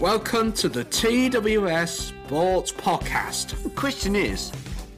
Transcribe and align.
Welcome 0.00 0.54
to 0.54 0.70
the 0.70 0.86
TWS 0.86 1.88
Sports 2.24 2.72
Podcast. 2.72 3.62
The 3.62 3.68
question 3.68 4.16
is, 4.16 4.50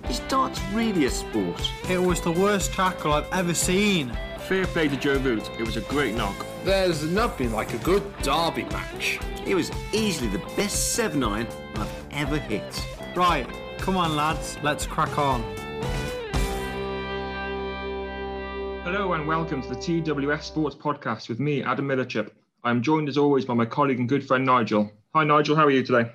is 0.08 0.20
darts 0.28 0.60
really 0.72 1.06
a 1.06 1.10
sport? 1.10 1.60
It 1.90 1.98
was 1.98 2.20
the 2.20 2.30
worst 2.30 2.72
tackle 2.72 3.12
I've 3.12 3.26
ever 3.32 3.52
seen. 3.52 4.16
Fair 4.46 4.64
play 4.64 4.86
to 4.86 4.96
Joe 4.96 5.16
Root. 5.16 5.50
It 5.58 5.66
was 5.66 5.76
a 5.76 5.80
great 5.80 6.14
knock. 6.14 6.46
There's 6.62 7.02
nothing 7.02 7.50
like 7.50 7.74
a 7.74 7.78
good 7.78 8.04
derby 8.22 8.62
match. 8.66 9.18
It 9.44 9.56
was 9.56 9.72
easily 9.92 10.28
the 10.28 10.38
best 10.54 10.92
7 10.92 11.20
iron 11.24 11.48
I've 11.74 12.06
ever 12.12 12.38
hit. 12.38 12.86
Right, 13.16 13.48
come 13.78 13.96
on, 13.96 14.14
lads, 14.14 14.56
let's 14.62 14.86
crack 14.86 15.18
on. 15.18 15.42
Hello 18.84 19.14
and 19.14 19.26
welcome 19.26 19.62
to 19.62 19.68
the 19.68 19.74
TWS 19.74 20.44
Sports 20.44 20.76
Podcast 20.76 21.28
with 21.28 21.40
me, 21.40 21.64
Adam 21.64 21.88
Millerchip. 21.88 22.30
I'm 22.64 22.80
joined 22.80 23.08
as 23.08 23.18
always 23.18 23.44
by 23.44 23.54
my 23.54 23.66
colleague 23.66 23.98
and 23.98 24.08
good 24.08 24.24
friend 24.24 24.44
Nigel. 24.44 24.92
Hi 25.14 25.24
Nigel, 25.24 25.56
how 25.56 25.64
are 25.64 25.70
you 25.70 25.82
today? 25.82 26.12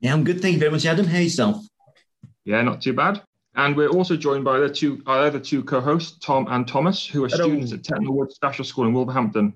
Yeah, 0.00 0.14
I'm 0.14 0.24
good. 0.24 0.40
Thank 0.40 0.54
you 0.54 0.58
very 0.58 0.70
much, 0.70 0.86
Adam. 0.86 1.06
How 1.06 1.16
are 1.16 1.18
you 1.18 1.24
yourself? 1.24 1.66
Yeah, 2.44 2.62
not 2.62 2.80
too 2.80 2.94
bad. 2.94 3.22
And 3.54 3.76
we're 3.76 3.90
also 3.90 4.16
joined 4.16 4.44
by 4.44 4.58
the 4.60 4.70
two, 4.70 5.02
our 5.06 5.26
other 5.26 5.38
two 5.38 5.62
co-hosts, 5.62 6.18
Tom 6.24 6.46
and 6.48 6.66
Thomas, 6.66 7.06
who 7.06 7.24
are 7.24 7.28
Hello. 7.28 7.48
students 7.48 7.72
at 7.72 7.82
Tettenhall 7.82 8.14
Wood 8.14 8.32
Special 8.32 8.64
School 8.64 8.86
in 8.86 8.94
Wolverhampton. 8.94 9.52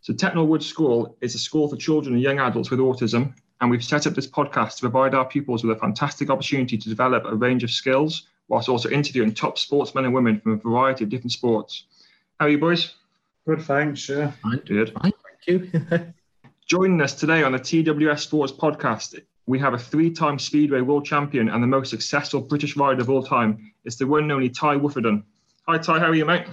So 0.00 0.14
Tettenhall 0.14 0.46
Wood 0.46 0.62
School 0.62 1.14
is 1.20 1.34
a 1.34 1.38
school 1.38 1.68
for 1.68 1.76
children 1.76 2.14
and 2.14 2.22
young 2.22 2.38
adults 2.38 2.70
with 2.70 2.80
autism, 2.80 3.34
and 3.60 3.70
we've 3.70 3.84
set 3.84 4.06
up 4.06 4.14
this 4.14 4.26
podcast 4.26 4.76
to 4.76 4.80
provide 4.80 5.14
our 5.14 5.26
pupils 5.26 5.62
with 5.62 5.76
a 5.76 5.80
fantastic 5.80 6.30
opportunity 6.30 6.78
to 6.78 6.88
develop 6.88 7.26
a 7.26 7.34
range 7.34 7.64
of 7.64 7.70
skills, 7.70 8.28
whilst 8.48 8.70
also 8.70 8.88
interviewing 8.88 9.34
top 9.34 9.58
sportsmen 9.58 10.06
and 10.06 10.14
women 10.14 10.40
from 10.40 10.52
a 10.52 10.56
variety 10.56 11.04
of 11.04 11.10
different 11.10 11.32
sports. 11.32 11.84
How 12.40 12.46
are 12.46 12.48
you, 12.48 12.58
boys? 12.58 12.94
Good, 13.46 13.60
thanks, 13.62 14.08
yeah. 14.08 14.32
Good. 14.64 14.94
Fine, 14.94 15.02
thank 15.02 15.14
you. 15.46 15.70
Joining 16.68 17.00
us 17.00 17.14
today 17.14 17.42
on 17.42 17.52
the 17.52 17.58
TWS 17.58 18.20
Sports 18.20 18.52
Podcast, 18.52 19.20
we 19.46 19.58
have 19.58 19.74
a 19.74 19.78
three-time 19.78 20.38
Speedway 20.38 20.80
world 20.80 21.04
champion 21.04 21.48
and 21.48 21.62
the 21.62 21.66
most 21.66 21.90
successful 21.90 22.40
British 22.40 22.76
rider 22.76 23.00
of 23.00 23.10
all 23.10 23.22
time. 23.22 23.72
It's 23.84 23.96
the 23.96 24.06
one 24.06 24.24
and 24.24 24.32
only 24.32 24.48
Tai 24.48 24.76
Woffinden. 24.76 25.24
Hi, 25.68 25.78
Tai. 25.78 25.98
How 25.98 26.06
are 26.06 26.14
you, 26.14 26.24
mate? 26.24 26.46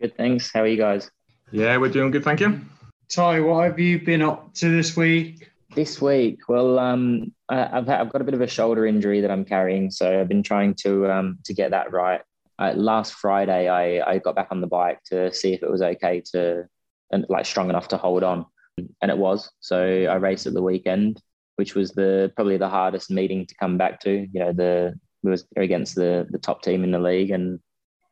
Good, 0.00 0.16
thanks. 0.16 0.50
How 0.52 0.60
are 0.62 0.66
you 0.66 0.76
guys? 0.76 1.10
Yeah, 1.50 1.76
we're 1.76 1.90
doing 1.90 2.10
good, 2.10 2.24
thank 2.24 2.40
you. 2.40 2.60
Tai, 3.08 3.40
what 3.40 3.64
have 3.64 3.78
you 3.78 4.00
been 4.00 4.22
up 4.22 4.54
to 4.54 4.70
this 4.70 4.96
week? 4.96 5.50
This 5.74 6.00
week, 6.00 6.48
well, 6.48 6.78
um, 6.78 7.32
I, 7.48 7.78
I've 7.78 7.86
had, 7.86 8.00
I've 8.00 8.12
got 8.12 8.22
a 8.22 8.24
bit 8.24 8.34
of 8.34 8.40
a 8.40 8.46
shoulder 8.46 8.86
injury 8.86 9.20
that 9.20 9.30
I'm 9.30 9.44
carrying, 9.44 9.90
so 9.90 10.20
I've 10.20 10.28
been 10.28 10.42
trying 10.42 10.74
to 10.82 11.10
um, 11.10 11.38
to 11.44 11.54
get 11.54 11.70
that 11.70 11.92
right. 11.92 12.22
Uh, 12.58 12.72
last 12.74 13.14
Friday, 13.14 13.68
I, 13.68 14.12
I 14.12 14.18
got 14.18 14.34
back 14.34 14.48
on 14.50 14.60
the 14.60 14.66
bike 14.66 15.02
to 15.04 15.32
see 15.32 15.52
if 15.52 15.62
it 15.62 15.70
was 15.70 15.80
okay 15.80 16.22
to 16.32 16.68
and 17.12 17.26
like 17.28 17.46
strong 17.46 17.70
enough 17.70 17.88
to 17.88 17.96
hold 17.96 18.22
on, 18.22 18.46
and 19.02 19.10
it 19.10 19.18
was. 19.18 19.50
So 19.60 19.78
I 19.78 20.14
raced 20.16 20.46
at 20.46 20.54
the 20.54 20.62
weekend, 20.62 21.20
which 21.56 21.74
was 21.74 21.92
the 21.92 22.32
probably 22.36 22.56
the 22.56 22.68
hardest 22.68 23.10
meeting 23.10 23.46
to 23.46 23.54
come 23.56 23.78
back 23.78 24.00
to. 24.00 24.26
You 24.32 24.40
know, 24.40 24.52
the 24.52 24.94
we 25.22 25.30
was 25.30 25.46
against 25.56 25.94
the 25.94 26.26
the 26.30 26.38
top 26.38 26.62
team 26.62 26.84
in 26.84 26.90
the 26.90 26.98
league, 26.98 27.30
and 27.30 27.60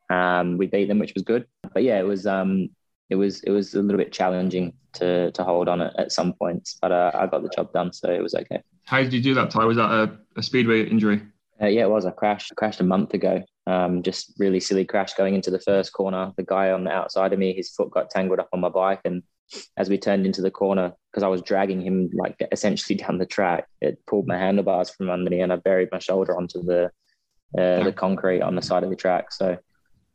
um, 0.09 0.57
we 0.57 0.67
beat 0.67 0.87
them, 0.87 0.99
which 0.99 1.13
was 1.13 1.23
good. 1.23 1.45
But 1.73 1.83
yeah, 1.83 1.99
it 1.99 2.05
was 2.05 2.25
um, 2.27 2.69
it 3.09 3.15
was 3.15 3.41
it 3.43 3.51
was 3.51 3.73
a 3.73 3.81
little 3.81 3.97
bit 3.97 4.11
challenging 4.11 4.73
to 4.93 5.31
to 5.31 5.43
hold 5.43 5.67
on 5.67 5.81
at, 5.81 5.99
at 5.99 6.11
some 6.11 6.33
points, 6.33 6.77
but 6.81 6.91
uh, 6.91 7.11
I 7.13 7.27
got 7.27 7.43
the 7.43 7.49
job 7.49 7.73
done, 7.73 7.93
so 7.93 8.09
it 8.11 8.21
was 8.21 8.35
okay. 8.35 8.61
How 8.85 9.01
did 9.01 9.13
you 9.13 9.21
do 9.21 9.33
that, 9.35 9.51
Tai? 9.51 9.65
Was 9.65 9.77
that 9.77 9.91
a, 9.91 10.17
a 10.35 10.43
Speedway 10.43 10.89
injury? 10.89 11.21
Uh, 11.61 11.67
yeah, 11.67 11.83
it 11.83 11.89
was. 11.89 12.05
I 12.05 12.11
crashed 12.11 12.55
crashed 12.55 12.79
a 12.79 12.83
month 12.83 13.13
ago. 13.13 13.43
Um, 13.69 14.01
just 14.01 14.33
really 14.39 14.59
silly 14.59 14.83
crash 14.83 15.13
going 15.13 15.35
into 15.35 15.51
the 15.51 15.59
first 15.59 15.93
corner. 15.93 16.33
The 16.37 16.43
guy 16.43 16.71
on 16.71 16.85
the 16.85 16.91
outside 16.91 17.33
of 17.33 17.39
me, 17.39 17.53
his 17.53 17.69
foot 17.69 17.91
got 17.91 18.09
tangled 18.09 18.39
up 18.39 18.49
on 18.51 18.61
my 18.61 18.69
bike, 18.69 19.01
and 19.05 19.21
as 19.77 19.89
we 19.89 19.97
turned 19.97 20.25
into 20.25 20.41
the 20.41 20.49
corner, 20.49 20.93
because 21.11 21.23
I 21.23 21.27
was 21.27 21.41
dragging 21.41 21.81
him 21.81 22.09
like 22.13 22.35
essentially 22.51 22.97
down 23.03 23.19
the 23.19 23.25
track, 23.25 23.67
it 23.79 23.99
pulled 24.07 24.27
my 24.27 24.37
handlebars 24.37 24.89
from 24.89 25.09
under 25.09 25.29
me, 25.29 25.41
and 25.41 25.53
I 25.53 25.57
buried 25.57 25.89
my 25.91 25.99
shoulder 25.99 26.35
onto 26.35 26.63
the 26.63 26.85
uh, 27.57 27.83
the 27.83 27.93
concrete 27.95 28.41
on 28.41 28.55
the 28.55 28.61
side 28.61 28.83
of 28.83 28.89
the 28.89 28.95
track. 28.95 29.31
So 29.31 29.49
it 29.49 29.59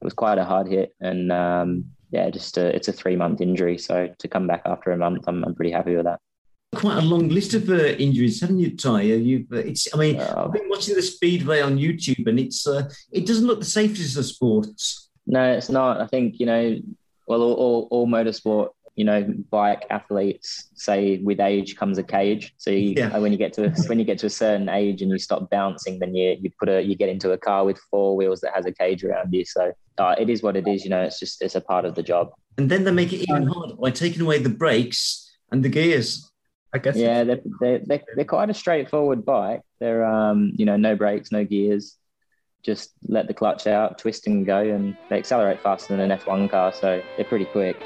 was 0.02 0.14
quite 0.14 0.38
a 0.38 0.44
hard 0.44 0.68
hit, 0.68 0.92
and 1.00 1.30
um, 1.30 1.84
yeah, 2.10 2.30
just 2.30 2.58
a, 2.58 2.74
it's 2.74 2.88
a 2.88 2.92
three 2.92 3.16
month 3.16 3.40
injury. 3.40 3.78
So 3.78 4.12
to 4.18 4.28
come 4.28 4.46
back 4.46 4.62
after 4.64 4.90
a 4.90 4.96
month, 4.96 5.24
I'm, 5.28 5.44
I'm 5.44 5.54
pretty 5.54 5.72
happy 5.72 5.94
with 5.94 6.06
that. 6.06 6.20
Quite 6.74 6.98
a 6.98 7.02
long 7.06 7.28
list 7.28 7.54
of 7.54 7.68
uh, 7.70 7.74
injuries, 7.74 8.40
haven't 8.40 8.58
you, 8.58 8.76
Tai? 8.76 9.02
You've, 9.02 9.50
uh, 9.52 9.56
it's. 9.56 9.92
I 9.94 9.98
mean, 9.98 10.20
I've 10.20 10.52
been 10.52 10.68
watching 10.68 10.94
the 10.94 11.02
speedway 11.02 11.60
on 11.60 11.78
YouTube, 11.78 12.26
and 12.26 12.38
it's. 12.38 12.66
Uh, 12.66 12.88
it 13.12 13.26
doesn't 13.26 13.46
look 13.46 13.60
the 13.60 13.64
safest 13.66 14.16
of 14.16 14.24
sports. 14.26 15.08
No, 15.26 15.52
it's 15.52 15.70
not. 15.70 16.00
I 16.00 16.06
think 16.06 16.38
you 16.40 16.46
know, 16.46 16.78
well, 17.26 17.42
all, 17.42 17.54
all, 17.54 17.88
all 17.90 18.06
motorsport, 18.06 18.68
you 18.94 19.04
know, 19.04 19.26
bike 19.50 19.86
athletes 19.90 20.70
say 20.74 21.18
with 21.18 21.40
age 21.40 21.76
comes 21.76 21.98
a 21.98 22.02
cage. 22.02 22.54
So 22.58 22.70
you, 22.70 22.94
Yeah. 22.96 23.16
when 23.18 23.32
you 23.32 23.38
get 23.38 23.52
to 23.54 23.70
when 23.86 23.98
you 23.98 24.04
get 24.04 24.18
to 24.18 24.26
a 24.26 24.30
certain 24.30 24.68
age 24.68 25.02
and 25.02 25.10
you 25.10 25.18
stop 25.18 25.50
bouncing, 25.50 25.98
then 25.98 26.14
you 26.14 26.36
you 26.40 26.50
put 26.58 26.68
a 26.68 26.82
you 26.82 26.94
get 26.94 27.08
into 27.08 27.32
a 27.32 27.38
car 27.38 27.64
with 27.64 27.78
four 27.90 28.16
wheels 28.16 28.40
that 28.40 28.52
has 28.54 28.66
a 28.66 28.72
cage 28.72 29.02
around 29.04 29.32
you. 29.32 29.44
So 29.44 29.72
uh, 29.98 30.14
it 30.18 30.28
is 30.28 30.42
what 30.42 30.56
it 30.56 30.68
is. 30.68 30.84
You 30.84 30.90
know, 30.90 31.02
it's 31.02 31.18
just 31.18 31.42
it's 31.42 31.54
a 31.54 31.60
part 31.60 31.84
of 31.84 31.94
the 31.94 32.02
job. 32.02 32.30
And 32.56 32.70
then 32.70 32.84
they 32.84 32.92
make 32.92 33.12
it 33.12 33.22
even 33.28 33.46
harder 33.48 33.74
by 33.74 33.90
taking 33.90 34.22
away 34.22 34.38
the 34.38 34.48
brakes 34.48 35.28
and 35.50 35.64
the 35.64 35.68
gears. 35.68 36.30
I 36.74 36.78
guess. 36.78 36.96
Yeah, 36.96 37.22
they're, 37.22 37.40
they're, 37.60 37.78
they're, 37.84 38.02
they're 38.16 38.24
quite 38.24 38.50
a 38.50 38.54
straightforward 38.54 39.24
bike. 39.24 39.62
They're, 39.78 40.04
um, 40.04 40.52
you 40.56 40.66
know, 40.66 40.76
no 40.76 40.96
brakes, 40.96 41.30
no 41.30 41.44
gears. 41.44 41.96
Just 42.64 42.90
let 43.06 43.28
the 43.28 43.34
clutch 43.34 43.68
out, 43.68 43.98
twist 43.98 44.26
and 44.26 44.44
go, 44.44 44.58
and 44.58 44.96
they 45.08 45.18
accelerate 45.18 45.62
faster 45.62 45.96
than 45.96 46.10
an 46.10 46.18
F1 46.18 46.50
car. 46.50 46.72
So 46.72 47.00
they're 47.16 47.26
pretty 47.26 47.44
quick. 47.44 47.76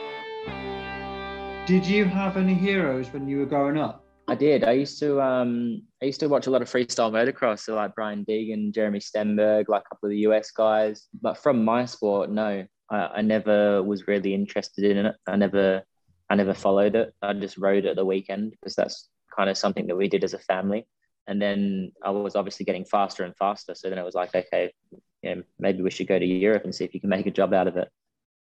Did 1.67 1.87
you 1.87 2.07
have 2.07 2.39
any 2.39 2.55
heroes 2.55 3.13
when 3.13 3.29
you 3.29 3.41
were 3.41 3.47
growing 3.47 3.77
up? 3.77 4.05
I 4.27 4.35
did. 4.35 4.65
I 4.65 4.73
used 4.73 4.99
to 5.01 5.21
um 5.21 5.83
I 6.03 6.07
used 6.07 6.21
to 6.21 6.29
watch 6.29 6.47
a 6.47 6.51
lot 6.51 6.63
of 6.63 6.69
freestyle 6.69 7.11
motocross, 7.11 7.61
so 7.61 7.75
like 7.75 7.95
Brian 7.95 8.25
Deegan, 8.27 8.75
Jeremy 8.75 9.01
Stenberg, 9.01 9.69
like 9.69 9.83
a 9.87 9.89
couple 9.89 10.07
of 10.07 10.11
the 10.11 10.19
US 10.29 10.51
guys. 10.51 11.09
But 11.21 11.39
from 11.39 11.65
my 11.65 11.87
sport, 11.87 12.31
no, 12.31 12.65
I, 12.91 12.97
I 12.97 13.23
never 13.23 13.83
was 13.83 14.07
really 14.07 14.35
interested 14.35 14.85
in 14.85 15.07
it. 15.07 15.17
I 15.27 15.37
never 15.37 15.83
I 16.31 16.35
never 16.35 16.55
followed 16.55 16.95
it. 16.95 17.15
I 17.23 17.33
just 17.33 17.57
rode 17.57 17.85
it 17.85 17.91
at 17.91 17.97
the 17.97 18.05
weekend 18.05 18.53
because 18.53 18.75
that's 18.75 19.09
kind 19.35 19.49
of 19.49 19.57
something 19.57 19.87
that 19.87 19.97
we 19.97 20.09
did 20.09 20.25
as 20.25 20.35
a 20.35 20.39
family. 20.39 20.87
And 21.27 21.41
then 21.41 21.93
I 22.03 22.11
was 22.11 22.37
obviously 22.37 22.65
getting 22.65 22.85
faster 22.85 23.25
and 23.25 23.37
faster. 23.37 23.75
So 23.75 23.89
then 23.89 23.99
it 23.99 24.05
was 24.05 24.15
like, 24.15 24.35
okay, 24.35 24.73
you 25.23 25.35
know, 25.35 25.43
maybe 25.59 25.83
we 25.83 25.91
should 25.91 26.09
go 26.09 26.19
to 26.19 26.25
Europe 26.25 26.65
and 26.65 26.75
see 26.75 26.85
if 26.85 26.95
you 26.95 27.01
can 27.01 27.11
make 27.11 27.27
a 27.27 27.31
job 27.31 27.53
out 27.53 27.69
of 27.69 27.77
it. 27.77 27.89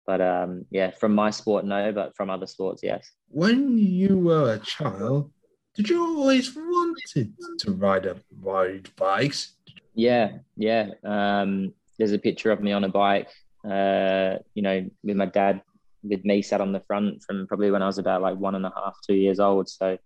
But 0.06 0.20
um, 0.20 0.64
yeah, 0.70 0.92
from 0.92 1.14
my 1.14 1.30
sport, 1.30 1.64
no, 1.64 1.92
but 1.92 2.16
from 2.16 2.30
other 2.30 2.46
sports, 2.46 2.82
yes. 2.82 3.10
When 3.28 3.76
you 3.76 4.18
were 4.18 4.54
a 4.54 4.58
child, 4.58 5.30
did 5.74 5.88
you 5.90 6.02
always 6.02 6.56
wanted 6.56 7.34
to 7.58 7.72
ride 7.72 8.06
a 8.06 8.16
ride 8.40 8.88
bikes? 8.96 9.54
Yeah, 9.94 10.38
yeah. 10.56 10.90
Um, 11.04 11.74
there's 11.98 12.12
a 12.12 12.18
picture 12.18 12.50
of 12.50 12.60
me 12.60 12.72
on 12.72 12.84
a 12.84 12.88
bike. 12.88 13.28
Uh, 13.68 14.36
you 14.54 14.62
know, 14.62 14.88
with 15.02 15.16
my 15.16 15.26
dad, 15.26 15.62
with 16.02 16.24
me 16.24 16.42
sat 16.42 16.60
on 16.60 16.72
the 16.72 16.80
front 16.80 17.22
from 17.22 17.46
probably 17.46 17.70
when 17.70 17.82
I 17.82 17.86
was 17.86 17.98
about 17.98 18.22
like 18.22 18.36
one 18.36 18.54
and 18.54 18.66
a 18.66 18.72
half, 18.74 18.98
two 19.06 19.14
years 19.14 19.40
old. 19.40 19.68
So 19.68 19.98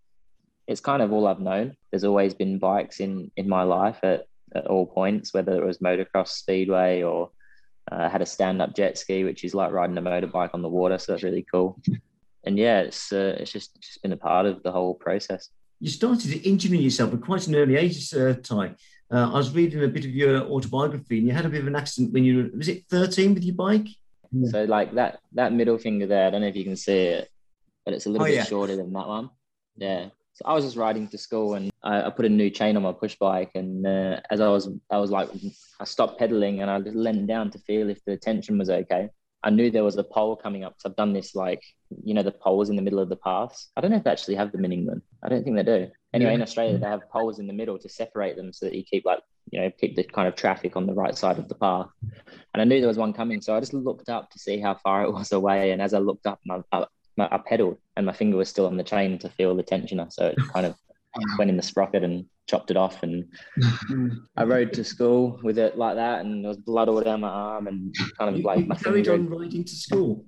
it's 0.67 0.81
kind 0.81 1.03
of 1.03 1.13
all 1.13 1.27
I've 1.27 1.41
known. 1.41 1.77
There's 1.91 2.05
always 2.05 2.35
been 2.35 2.59
bikes 2.59 3.01
in 3.01 3.31
in 3.37 3.49
my 3.49 3.63
life 3.63 3.99
at, 4.03 4.27
at 4.55 4.67
all 4.67 4.87
points, 4.87 5.35
whether 5.35 5.57
it 5.57 5.65
was 5.65 5.79
motocross, 5.79 6.29
speedway, 6.29 7.03
or 7.03 7.31
uh, 7.91 8.09
had 8.09 8.23
a 8.23 8.27
stand-up 8.27 8.75
jet 8.75 8.97
ski, 8.97 9.25
which 9.25 9.45
is 9.45 9.55
like 9.55 9.73
riding 9.73 9.99
a 9.99 10.03
motorbike 10.03 10.51
on 10.55 10.63
the 10.63 10.69
water. 10.69 10.99
So 10.99 11.13
that's 11.13 11.25
really 11.25 11.47
cool. 11.51 11.81
And 12.45 12.59
yeah, 12.59 12.81
it's 12.81 13.13
uh, 13.13 13.37
it's 13.39 13.53
just 13.53 13.81
just 13.81 14.03
been 14.03 14.13
a 14.13 14.17
part 14.17 14.47
of 14.47 14.65
the 14.65 14.73
whole 14.73 14.95
process. 14.95 15.49
You 15.79 15.89
started 15.89 16.45
injuring 16.45 16.81
yourself 16.81 17.13
at 17.15 17.21
quite 17.21 17.47
an 17.47 17.55
early 17.55 17.77
age, 17.77 18.13
uh, 18.15 18.35
Tai. 18.35 18.75
Uh, 19.13 19.31
I 19.31 19.37
was 19.37 19.55
reading 19.55 19.85
a 19.85 19.87
bit 19.87 20.05
of 20.05 20.11
your 20.11 20.43
autobiography, 20.43 21.19
and 21.19 21.29
you 21.29 21.33
had 21.33 21.47
a 21.47 21.49
bit 21.49 21.61
of 21.61 21.69
an 21.69 21.77
accident 21.77 22.13
when 22.13 22.25
you 22.25 22.37
were 22.37 22.57
was 22.57 22.67
it 22.67 22.85
13 22.91 23.35
with 23.35 23.45
your 23.45 23.55
bike? 23.55 23.87
So 24.45 24.65
like 24.65 24.95
that 24.95 25.21
that 25.33 25.53
middle 25.53 25.79
finger 25.79 26.07
there, 26.07 26.27
I 26.27 26.31
don't 26.31 26.41
know 26.41 26.47
if 26.49 26.57
you 26.57 26.65
can 26.65 26.77
see 26.77 26.99
it, 27.19 27.29
but 27.85 27.95
it's 27.95 28.07
a 28.07 28.11
little 28.11 28.25
Oh, 28.25 28.29
bit 28.29 28.37
yeah. 28.37 28.45
shorter 28.45 28.77
than 28.77 28.93
that 28.93 29.07
one. 29.09 29.31
Yeah. 29.77 30.09
So 30.35 30.45
I 30.47 30.55
was 30.55 30.65
just 30.65 30.77
riding 30.77 31.09
to 31.09 31.19
school 31.19 31.55
and 31.55 31.71
I, 31.83 32.05
I 32.05 32.11
put 32.11 32.25
a 32.25 32.29
new 32.31 32.49
chain 32.49 32.77
on 32.77 32.83
my 32.83 32.93
push 32.93 33.17
bike 33.17 33.51
and 33.55 33.87
uh, 33.87 34.21
as 34.31 34.41
I 34.41 34.49
was 34.49 34.69
I 34.91 34.97
was 34.99 35.11
like 35.11 35.29
I 35.79 35.85
stopped 35.85 36.19
pedaling 36.19 36.63
and 36.63 36.71
I 36.71 36.81
just 36.81 36.97
leaned 36.97 37.29
down 37.29 37.51
to 37.51 37.59
feel 37.59 37.91
if 37.91 38.03
the 38.07 38.17
tension 38.17 38.57
was 38.59 38.71
okay. 38.71 39.11
I 39.45 39.51
knew 39.51 39.71
there 39.71 39.85
was 39.85 39.97
a 39.97 40.05
pole 40.05 40.37
coming 40.37 40.65
up 40.65 40.73
because 40.73 40.91
I've 40.91 40.97
done 40.97 41.13
this 41.13 41.35
like 41.35 41.63
you 42.05 42.15
know 42.15 42.23
the 42.23 42.33
poles 42.33 42.71
in 42.71 42.77
the 42.77 42.83
middle 42.83 43.01
of 43.01 43.09
the 43.09 43.17
paths. 43.17 43.71
I 43.77 43.81
don't 43.81 43.91
know 43.91 43.97
if 43.97 44.05
they 44.05 44.11
actually 44.11 44.37
have 44.37 44.53
them 44.53 44.65
in 44.65 44.73
England. 44.73 45.03
I 45.23 45.29
don't 45.29 45.43
think 45.43 45.57
they 45.57 45.63
do. 45.63 45.89
Anyway, 46.15 46.35
in 46.35 46.43
Australia 46.43 46.79
they 46.79 46.87
have 46.87 47.09
poles 47.11 47.39
in 47.39 47.47
the 47.47 47.53
middle 47.53 47.79
to 47.79 47.89
separate 47.89 48.37
them 48.37 48.53
so 48.53 48.67
that 48.67 48.75
you 48.75 48.85
keep 48.85 49.05
like 49.05 49.21
you 49.51 49.61
know 49.61 49.71
keep 49.71 49.97
the 49.97 50.05
kind 50.05 50.29
of 50.29 50.37
traffic 50.37 50.77
on 50.77 50.87
the 50.87 50.95
right 50.95 51.17
side 51.17 51.39
of 51.39 51.49
the 51.49 51.55
path. 51.55 51.89
And 52.55 52.61
I 52.61 52.65
knew 52.65 52.81
there 52.81 52.89
was 52.89 52.99
one 52.99 53.13
coming, 53.13 53.41
so 53.41 53.57
I 53.57 53.61
just 53.61 53.75
looked 53.75 54.09
up 54.09 54.31
to 54.31 54.39
see 54.39 54.61
how 54.61 54.75
far 54.75 55.03
it 55.05 55.13
was 55.13 55.33
away. 55.33 55.73
And 55.73 55.83
as 55.83 55.95
I 55.95 55.99
looked 55.99 56.27
up, 56.27 56.41
my, 56.45 56.61
I, 56.71 56.87
my, 57.17 57.29
I 57.31 57.39
pedaled, 57.39 57.79
and 57.97 58.07
my 58.07 58.13
finger 58.13 58.37
was 58.37 58.49
still 58.49 58.67
on 58.67 58.77
the 58.77 58.85
chain 58.85 59.19
to 59.19 59.29
feel 59.29 59.57
the 59.57 59.65
tensioner. 59.65 60.13
So 60.13 60.27
it 60.29 60.39
kind 60.53 60.67
of 60.67 60.77
went 61.39 61.51
in 61.51 61.57
the 61.57 61.63
sprocket 61.63 62.05
and 62.05 62.25
chopped 62.49 62.71
it 62.71 62.77
off. 62.77 63.03
And 63.03 63.27
I 64.37 64.45
rode 64.45 64.73
to 64.75 64.85
school 64.85 65.39
with 65.43 65.59
it 65.59 65.77
like 65.79 65.97
that, 65.97 66.25
and 66.25 66.45
there 66.45 66.49
was 66.49 66.59
blood 66.59 66.89
all 66.89 67.01
down 67.01 67.21
my 67.21 67.29
arm, 67.29 67.67
and 67.67 67.95
kind 68.19 68.35
of 68.35 68.43
like 68.43 68.67
my 68.67 68.77
Carried 68.77 69.07
finger. 69.07 69.15
on 69.15 69.29
riding 69.29 69.65
to 69.65 69.75
school. 69.75 70.25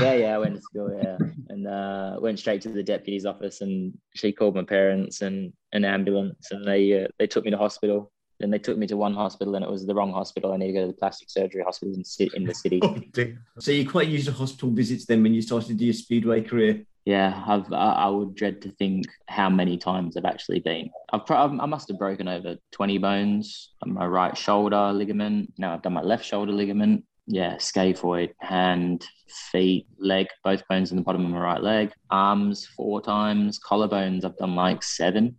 Yeah, 0.00 0.14
yeah, 0.14 0.34
I 0.36 0.38
went 0.38 0.54
to 0.54 0.62
school, 0.62 0.96
yeah, 1.02 1.18
and 1.48 1.66
uh, 1.66 2.18
went 2.20 2.38
straight 2.38 2.62
to 2.62 2.68
the 2.68 2.84
deputy's 2.84 3.26
office, 3.26 3.62
and 3.62 3.98
she 4.14 4.30
called 4.32 4.54
my 4.54 4.62
parents 4.62 5.22
and 5.22 5.52
an 5.72 5.84
ambulance, 5.84 6.52
and 6.52 6.64
they 6.66 7.04
uh, 7.04 7.08
they 7.18 7.26
took 7.26 7.44
me 7.44 7.50
to 7.50 7.58
hospital. 7.58 8.12
Then 8.38 8.50
they 8.50 8.58
took 8.58 8.76
me 8.76 8.86
to 8.86 8.96
one 8.96 9.14
hospital, 9.14 9.54
and 9.56 9.64
it 9.64 9.70
was 9.70 9.86
the 9.86 9.94
wrong 9.94 10.12
hospital. 10.12 10.52
I 10.52 10.58
need 10.58 10.68
to 10.68 10.72
go 10.74 10.80
to 10.82 10.86
the 10.88 10.92
plastic 10.92 11.30
surgery 11.30 11.62
hospital 11.64 11.94
in, 11.94 12.28
in 12.34 12.44
the 12.44 12.54
city. 12.54 12.80
So 13.58 13.72
you're 13.72 13.90
quite 13.90 14.08
used 14.08 14.26
to 14.26 14.32
hospital 14.32 14.70
visits 14.70 15.06
then 15.06 15.22
when 15.22 15.32
you 15.34 15.40
started 15.42 15.80
your 15.80 15.94
speedway 15.94 16.42
career. 16.42 16.84
Yeah, 17.06 17.40
I've 17.46 17.72
I, 17.72 17.92
I 17.92 18.08
would 18.08 18.34
dread 18.34 18.60
to 18.62 18.70
think 18.72 19.06
how 19.28 19.48
many 19.48 19.78
times 19.78 20.16
I've 20.16 20.24
actually 20.24 20.58
been. 20.58 20.90
I've 21.12 21.24
pro- 21.24 21.36
I 21.36 21.66
must 21.66 21.86
have 21.86 21.98
broken 21.98 22.26
over 22.26 22.56
twenty 22.72 22.98
bones. 22.98 23.74
My 23.84 24.04
right 24.04 24.36
shoulder 24.36 24.92
ligament. 24.92 25.52
Now 25.56 25.72
I've 25.72 25.82
done 25.82 25.92
my 25.92 26.02
left 26.02 26.24
shoulder 26.24 26.50
ligament. 26.50 27.04
Yeah, 27.28 27.54
scaphoid, 27.56 28.32
hand, 28.40 29.06
feet, 29.52 29.86
leg, 29.98 30.26
both 30.42 30.66
bones 30.68 30.90
in 30.90 30.96
the 30.96 31.04
bottom 31.04 31.24
of 31.24 31.30
my 31.30 31.38
right 31.38 31.62
leg. 31.62 31.92
Arms 32.10 32.66
four 32.66 33.00
times. 33.00 33.60
Collarbones 33.60 34.24
I've 34.24 34.36
done 34.36 34.56
like 34.56 34.82
seven. 34.82 35.36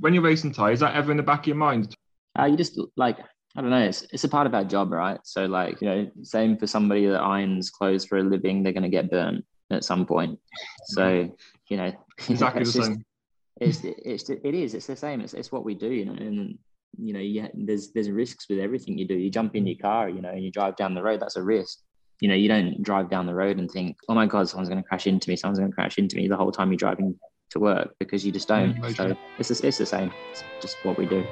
When 0.00 0.12
you're 0.12 0.24
racing, 0.24 0.52
Tai, 0.52 0.72
is 0.72 0.80
that 0.80 0.96
ever 0.96 1.12
in 1.12 1.16
the 1.16 1.22
back 1.22 1.40
of 1.40 1.46
your 1.46 1.56
mind? 1.56 1.94
Uh, 2.36 2.46
you 2.46 2.56
just 2.56 2.80
like 2.96 3.20
I 3.56 3.60
don't 3.60 3.70
know. 3.70 3.84
It's 3.84 4.02
it's 4.10 4.24
a 4.24 4.28
part 4.28 4.48
of 4.48 4.56
our 4.56 4.64
job, 4.64 4.90
right? 4.90 5.20
So 5.22 5.46
like 5.46 5.80
you 5.80 5.88
know, 5.88 6.10
same 6.22 6.56
for 6.56 6.66
somebody 6.66 7.06
that 7.06 7.20
irons 7.20 7.70
clothes 7.70 8.04
for 8.04 8.18
a 8.18 8.24
living, 8.24 8.64
they're 8.64 8.72
going 8.72 8.82
to 8.82 8.88
get 8.88 9.08
burnt 9.08 9.44
at 9.70 9.84
some 9.84 10.06
point. 10.06 10.38
So 10.86 11.30
you 11.68 11.76
know, 11.76 11.92
Exactly 12.28 12.62
it's 12.62 12.72
the 12.72 12.78
just- 12.80 12.92
same. 12.92 13.04
It's 13.58 13.80
it's 13.84 14.28
it 14.28 14.54
is. 14.54 14.74
It's 14.74 14.86
the 14.86 14.96
same. 14.96 15.20
It's 15.22 15.32
it's 15.32 15.50
what 15.50 15.64
we 15.64 15.74
do, 15.74 15.90
you 15.90 16.04
know. 16.04 16.12
And 16.12 16.58
you 16.98 17.12
know, 17.14 17.20
you, 17.20 17.48
there's 17.54 17.90
there's 17.92 18.10
risks 18.10 18.46
with 18.50 18.58
everything 18.58 18.98
you 18.98 19.08
do. 19.08 19.14
You 19.14 19.30
jump 19.30 19.56
in 19.56 19.66
your 19.66 19.78
car, 19.80 20.10
you 20.10 20.20
know, 20.20 20.28
and 20.28 20.44
you 20.44 20.50
drive 20.50 20.76
down 20.76 20.94
the 20.94 21.02
road. 21.02 21.20
That's 21.20 21.36
a 21.36 21.42
risk. 21.42 21.78
You 22.20 22.28
know, 22.28 22.34
you 22.34 22.48
don't 22.48 22.82
drive 22.82 23.08
down 23.08 23.24
the 23.26 23.34
road 23.34 23.58
and 23.58 23.70
think, 23.70 23.96
"Oh 24.10 24.14
my 24.14 24.26
God, 24.26 24.46
someone's 24.48 24.68
going 24.68 24.82
to 24.82 24.86
crash 24.86 25.06
into 25.06 25.30
me. 25.30 25.36
Someone's 25.36 25.58
going 25.58 25.70
to 25.70 25.74
crash 25.74 25.96
into 25.96 26.16
me." 26.16 26.28
The 26.28 26.36
whole 26.36 26.52
time 26.52 26.70
you're 26.70 26.76
driving 26.76 27.18
to 27.50 27.58
work 27.58 27.94
because 27.98 28.26
you 28.26 28.32
just 28.32 28.46
don't. 28.48 28.74
Mm, 28.74 28.94
so 28.94 29.16
it's 29.38 29.48
the, 29.48 29.66
it's 29.66 29.78
the 29.78 29.86
same. 29.86 30.12
It's 30.32 30.44
just 30.60 30.76
what 30.82 30.98
we 30.98 31.06
do. 31.06 31.24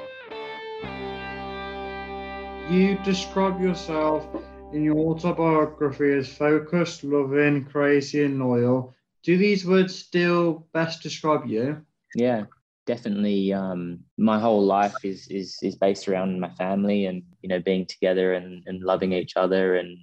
You 2.69 2.97
describe 3.03 3.61
yourself 3.61 4.27
in 4.73 4.83
your 4.83 4.97
autobiography 4.97 6.11
as 6.13 6.27
focused, 6.27 7.03
loving, 7.03 7.65
crazy, 7.65 8.23
and 8.23 8.39
loyal. 8.39 8.93
Do 9.23 9.37
these 9.37 9.65
words 9.65 9.95
still 9.95 10.67
best 10.73 11.01
describe 11.01 11.47
you? 11.47 11.81
Yeah, 12.15 12.43
definitely. 12.85 13.53
Um, 13.53 13.99
my 14.17 14.39
whole 14.39 14.63
life 14.63 15.03
is 15.03 15.27
is 15.27 15.57
is 15.61 15.75
based 15.75 16.07
around 16.07 16.39
my 16.39 16.49
family 16.49 17.05
and 17.05 17.23
you 17.41 17.49
know 17.49 17.59
being 17.59 17.85
together 17.85 18.33
and 18.33 18.63
and 18.67 18.83
loving 18.83 19.13
each 19.13 19.33
other. 19.35 19.75
And 19.77 19.97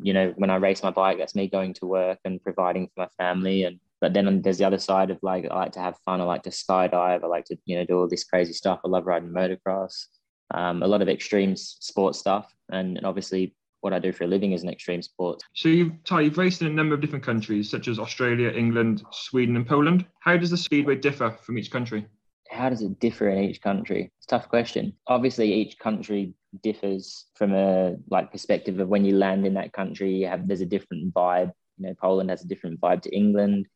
you 0.00 0.12
know 0.12 0.32
when 0.36 0.50
I 0.50 0.56
race 0.56 0.82
my 0.82 0.90
bike, 0.90 1.18
that's 1.18 1.34
me 1.34 1.48
going 1.48 1.74
to 1.74 1.86
work 1.86 2.18
and 2.24 2.42
providing 2.42 2.86
for 2.86 3.02
my 3.04 3.08
family. 3.18 3.64
And 3.64 3.80
but 4.00 4.14
then 4.14 4.42
there's 4.42 4.58
the 4.58 4.66
other 4.66 4.78
side 4.78 5.10
of 5.10 5.18
like 5.22 5.46
I 5.50 5.54
like 5.56 5.72
to 5.72 5.80
have 5.80 5.98
fun. 6.04 6.20
I 6.20 6.24
like 6.24 6.44
to 6.44 6.50
skydive. 6.50 7.24
I 7.24 7.26
like 7.26 7.46
to 7.46 7.56
you 7.64 7.76
know 7.76 7.84
do 7.84 7.98
all 7.98 8.08
this 8.08 8.24
crazy 8.24 8.52
stuff. 8.52 8.80
I 8.84 8.88
love 8.88 9.06
riding 9.06 9.30
motocross. 9.30 10.06
Um, 10.50 10.82
a 10.82 10.86
lot 10.86 11.02
of 11.02 11.08
extreme 11.10 11.56
sports 11.56 12.18
stuff, 12.18 12.50
and, 12.70 12.96
and 12.96 13.04
obviously 13.04 13.54
what 13.80 13.92
I 13.92 13.98
do 13.98 14.12
for 14.12 14.24
a 14.24 14.26
living 14.26 14.52
is 14.52 14.62
an 14.62 14.68
extreme 14.68 15.02
sport. 15.02 15.42
So 15.54 15.68
you've 15.68 15.92
Ty, 16.04 16.22
you've 16.22 16.38
raced 16.38 16.62
in 16.62 16.68
a 16.68 16.70
number 16.70 16.94
of 16.94 17.00
different 17.00 17.24
countries, 17.24 17.70
such 17.70 17.88
as 17.88 17.98
Australia, 17.98 18.50
England, 18.50 19.04
Sweden, 19.12 19.56
and 19.56 19.66
Poland. 19.66 20.06
How 20.20 20.36
does 20.36 20.50
the 20.50 20.56
speedway 20.56 20.96
differ 20.96 21.36
from 21.42 21.58
each 21.58 21.70
country? 21.70 22.06
how 22.50 22.68
does 22.68 22.82
it 22.82 22.98
differ 22.98 23.28
in 23.28 23.44
each 23.44 23.60
country? 23.60 24.10
It's 24.16 24.26
a 24.26 24.28
tough 24.28 24.48
question. 24.48 24.94
Obviously, 25.06 25.52
each 25.52 25.78
country 25.78 26.34
differs 26.62 27.26
from 27.34 27.54
a 27.54 27.96
like 28.10 28.32
perspective 28.32 28.80
of 28.80 28.88
when 28.88 29.04
you 29.04 29.16
land 29.16 29.46
in 29.46 29.54
that 29.54 29.72
country. 29.72 30.14
You 30.14 30.26
have 30.28 30.48
there's 30.48 30.60
a 30.60 30.66
different 30.66 31.12
vibe. 31.12 31.52
You 31.76 31.88
know, 31.88 31.94
Poland 31.94 32.30
has 32.30 32.44
a 32.44 32.48
different 32.48 32.80
vibe 32.80 33.02
to 33.02 33.14
England. 33.14 33.68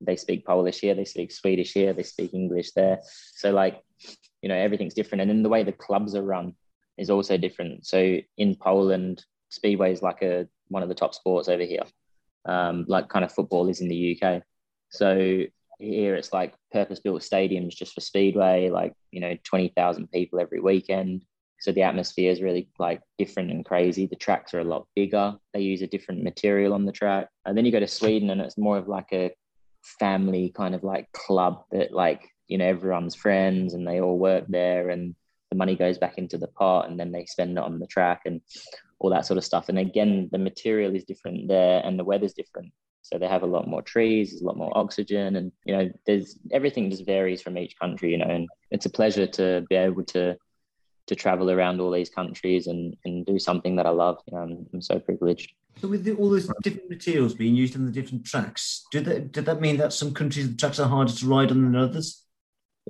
They 0.00 0.16
speak 0.16 0.44
Polish 0.44 0.80
here. 0.80 0.94
They 0.94 1.04
speak 1.04 1.32
Swedish 1.32 1.72
here. 1.72 1.92
They 1.92 2.02
speak 2.02 2.34
English 2.34 2.72
there. 2.72 3.00
So 3.34 3.52
like, 3.52 3.80
you 4.42 4.48
know, 4.48 4.56
everything's 4.56 4.94
different. 4.94 5.22
And 5.22 5.30
then 5.30 5.42
the 5.42 5.48
way 5.48 5.62
the 5.62 5.72
clubs 5.72 6.14
are 6.14 6.22
run 6.22 6.54
is 6.98 7.10
also 7.10 7.36
different. 7.36 7.86
So 7.86 8.18
in 8.36 8.56
Poland, 8.56 9.24
speedway 9.48 9.92
is 9.92 10.02
like 10.02 10.22
a 10.22 10.48
one 10.68 10.82
of 10.82 10.88
the 10.88 10.94
top 10.94 11.14
sports 11.14 11.48
over 11.48 11.62
here. 11.62 11.84
Um, 12.44 12.84
like 12.88 13.08
kind 13.08 13.24
of 13.24 13.32
football 13.32 13.68
is 13.68 13.80
in 13.80 13.88
the 13.88 14.20
UK. 14.20 14.42
So 14.90 15.42
here 15.78 16.14
it's 16.16 16.32
like 16.32 16.54
purpose 16.72 16.98
built 16.98 17.22
stadiums 17.22 17.70
just 17.70 17.94
for 17.94 18.00
speedway 18.00 18.68
like 18.68 18.92
you 19.12 19.20
know 19.20 19.36
20,000 19.44 20.10
people 20.10 20.40
every 20.40 20.60
weekend. 20.60 21.24
So 21.60 21.72
the 21.72 21.82
atmosphere 21.82 22.30
is 22.30 22.40
really 22.40 22.68
like 22.78 23.02
different 23.18 23.50
and 23.50 23.64
crazy. 23.64 24.06
The 24.06 24.16
tracks 24.16 24.54
are 24.54 24.60
a 24.60 24.64
lot 24.64 24.86
bigger. 24.94 25.36
They 25.52 25.60
use 25.60 25.82
a 25.82 25.88
different 25.88 26.22
material 26.22 26.72
on 26.72 26.84
the 26.84 26.92
track. 26.92 27.28
And 27.44 27.56
then 27.56 27.64
you 27.64 27.72
go 27.72 27.80
to 27.80 27.88
Sweden 27.88 28.30
and 28.30 28.40
it's 28.40 28.56
more 28.56 28.78
of 28.78 28.86
like 28.86 29.12
a 29.12 29.32
family 29.82 30.52
kind 30.56 30.74
of 30.74 30.84
like 30.84 31.10
club 31.12 31.64
that 31.72 31.92
like 31.92 32.28
you 32.46 32.58
know 32.58 32.66
everyone's 32.66 33.14
friends 33.14 33.74
and 33.74 33.86
they 33.86 34.00
all 34.00 34.18
work 34.18 34.44
there 34.48 34.90
and 34.90 35.14
the 35.50 35.56
money 35.56 35.74
goes 35.74 35.98
back 35.98 36.18
into 36.18 36.38
the 36.38 36.48
pot 36.48 36.88
and 36.88 36.98
then 36.98 37.10
they 37.10 37.24
spend 37.24 37.52
it 37.58 37.64
on 37.64 37.78
the 37.78 37.86
track. 37.86 38.22
And 38.24 38.40
all 39.00 39.10
that 39.10 39.26
sort 39.26 39.38
of 39.38 39.44
stuff 39.44 39.68
and 39.68 39.78
again 39.78 40.28
the 40.32 40.38
material 40.38 40.94
is 40.94 41.04
different 41.04 41.48
there 41.48 41.80
and 41.84 41.98
the 41.98 42.04
weather's 42.04 42.34
different 42.34 42.72
so 43.08 43.18
they 43.18 43.26
have 43.26 43.42
a 43.42 43.46
lot 43.46 43.66
more 43.66 43.80
trees, 43.80 44.30
there's 44.30 44.42
a 44.42 44.44
lot 44.44 44.58
more 44.58 44.76
oxygen, 44.76 45.36
and 45.36 45.50
you 45.64 45.74
know, 45.74 45.90
there's 46.06 46.38
everything 46.52 46.90
just 46.90 47.06
varies 47.06 47.40
from 47.40 47.56
each 47.56 47.78
country, 47.78 48.10
you 48.10 48.18
know, 48.18 48.26
and 48.26 48.48
it's 48.70 48.84
a 48.84 48.90
pleasure 48.90 49.26
to 49.26 49.64
be 49.70 49.76
able 49.76 50.04
to 50.04 50.36
to 51.06 51.14
travel 51.14 51.50
around 51.50 51.80
all 51.80 51.90
these 51.90 52.10
countries 52.10 52.66
and, 52.66 52.94
and 53.06 53.24
do 53.24 53.38
something 53.38 53.76
that 53.76 53.86
I 53.86 53.90
love. 53.90 54.18
You 54.26 54.36
know, 54.36 54.42
I'm, 54.42 54.66
I'm 54.74 54.82
so 54.82 54.98
privileged. 54.98 55.52
So 55.80 55.88
with 55.88 56.04
the, 56.04 56.12
all 56.12 56.28
those 56.28 56.50
different 56.62 56.90
materials 56.90 57.32
being 57.32 57.54
used 57.54 57.74
on 57.76 57.86
the 57.86 57.92
different 57.92 58.26
tracks, 58.26 58.84
did 58.92 59.06
that 59.06 59.32
did 59.32 59.46
that 59.46 59.62
mean 59.62 59.78
that 59.78 59.94
some 59.94 60.12
countries 60.12 60.50
the 60.50 60.56
tracks 60.56 60.78
are 60.78 60.88
harder 60.88 61.12
to 61.12 61.26
ride 61.26 61.50
on 61.50 61.62
than 61.62 61.76
others? 61.76 62.24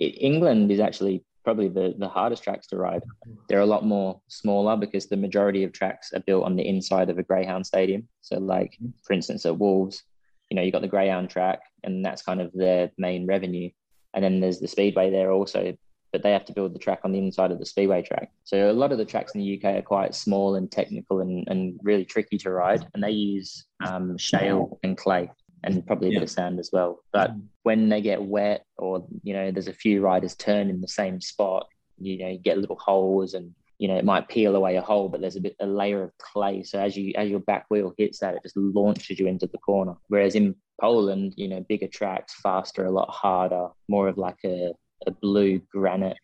England 0.00 0.70
is 0.72 0.80
actually 0.80 1.24
probably 1.44 1.68
the, 1.68 1.94
the 1.98 2.08
hardest 2.08 2.42
tracks 2.42 2.66
to 2.68 2.76
ride. 2.76 3.02
They're 3.48 3.60
a 3.60 3.66
lot 3.66 3.84
more 3.84 4.20
smaller 4.28 4.76
because 4.76 5.06
the 5.06 5.16
majority 5.16 5.64
of 5.64 5.72
tracks 5.72 6.12
are 6.12 6.20
built 6.20 6.44
on 6.44 6.56
the 6.56 6.66
inside 6.66 7.10
of 7.10 7.18
a 7.18 7.22
greyhound 7.22 7.66
stadium. 7.66 8.08
So, 8.20 8.38
like 8.38 8.76
for 9.04 9.12
instance, 9.12 9.46
at 9.46 9.58
Wolves, 9.58 10.02
you 10.50 10.56
know, 10.56 10.62
you've 10.62 10.72
got 10.72 10.82
the 10.82 10.88
greyhound 10.88 11.30
track, 11.30 11.60
and 11.84 12.04
that's 12.04 12.22
kind 12.22 12.40
of 12.40 12.52
their 12.52 12.90
main 12.98 13.26
revenue. 13.26 13.70
And 14.14 14.24
then 14.24 14.40
there's 14.40 14.60
the 14.60 14.68
speedway 14.68 15.10
there 15.10 15.30
also, 15.30 15.76
but 16.12 16.22
they 16.22 16.32
have 16.32 16.46
to 16.46 16.52
build 16.52 16.74
the 16.74 16.78
track 16.78 17.00
on 17.04 17.12
the 17.12 17.18
inside 17.18 17.50
of 17.50 17.58
the 17.58 17.66
speedway 17.66 18.02
track. 18.02 18.30
So 18.44 18.70
a 18.70 18.72
lot 18.72 18.92
of 18.92 18.98
the 18.98 19.04
tracks 19.04 19.34
in 19.34 19.40
the 19.40 19.58
UK 19.58 19.76
are 19.76 19.82
quite 19.82 20.14
small 20.14 20.54
and 20.54 20.70
technical 20.70 21.20
and, 21.20 21.46
and 21.48 21.78
really 21.82 22.04
tricky 22.04 22.38
to 22.38 22.50
ride, 22.50 22.86
and 22.94 23.02
they 23.02 23.10
use 23.10 23.66
um, 23.86 24.16
shale 24.16 24.78
and 24.82 24.96
clay 24.96 25.30
and 25.64 25.74
mm. 25.74 25.86
probably 25.86 26.08
a 26.08 26.12
bit 26.12 26.22
of 26.22 26.30
sand 26.30 26.58
as 26.58 26.70
well. 26.72 27.00
But 27.12 27.32
mm. 27.32 27.42
when 27.62 27.88
they 27.88 28.00
get 28.00 28.22
wet 28.22 28.64
or 28.76 29.06
you 29.22 29.34
know 29.34 29.50
there's 29.50 29.68
a 29.68 29.72
few 29.72 30.00
riders 30.00 30.34
turn 30.34 30.70
in 30.70 30.80
the 30.80 30.88
same 30.88 31.20
spot, 31.20 31.66
you 31.98 32.18
know 32.18 32.28
you 32.28 32.38
get 32.38 32.58
little 32.58 32.78
holes 32.78 33.34
and 33.34 33.54
you 33.78 33.88
know 33.88 33.96
it 33.96 34.04
might 34.04 34.28
peel 34.28 34.56
away 34.56 34.76
a 34.76 34.82
hole, 34.82 35.08
but 35.08 35.20
there's 35.20 35.36
a 35.36 35.40
bit 35.40 35.56
a 35.60 35.66
layer 35.66 36.02
of 36.02 36.16
clay. 36.18 36.62
So 36.62 36.78
as 36.78 36.96
you 36.96 37.12
as 37.16 37.28
your 37.28 37.40
back 37.40 37.66
wheel 37.70 37.94
hits 37.96 38.20
that, 38.20 38.34
it 38.34 38.42
just 38.42 38.56
launches 38.56 39.18
you 39.18 39.26
into 39.26 39.46
the 39.46 39.58
corner. 39.58 39.94
Whereas 40.08 40.34
in 40.34 40.54
Poland, 40.80 41.34
you 41.36 41.48
know, 41.48 41.64
bigger 41.68 41.88
tracks, 41.88 42.34
faster, 42.40 42.84
a 42.84 42.90
lot 42.90 43.10
harder, 43.10 43.68
more 43.88 44.08
of 44.08 44.16
like 44.16 44.38
a, 44.44 44.72
a 45.06 45.10
blue 45.10 45.60
granite 45.72 46.18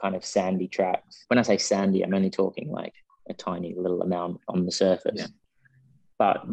kind 0.00 0.16
of 0.16 0.24
sandy 0.24 0.68
tracks. 0.68 1.24
When 1.28 1.38
I 1.38 1.42
say 1.42 1.56
sandy, 1.56 2.02
I'm 2.02 2.14
only 2.14 2.30
talking 2.30 2.70
like 2.70 2.94
a 3.28 3.34
tiny 3.34 3.74
little 3.76 4.02
amount 4.02 4.40
on 4.48 4.66
the 4.66 4.72
surface. 4.72 5.20
Yeah. 5.20 5.26
But 6.18 6.44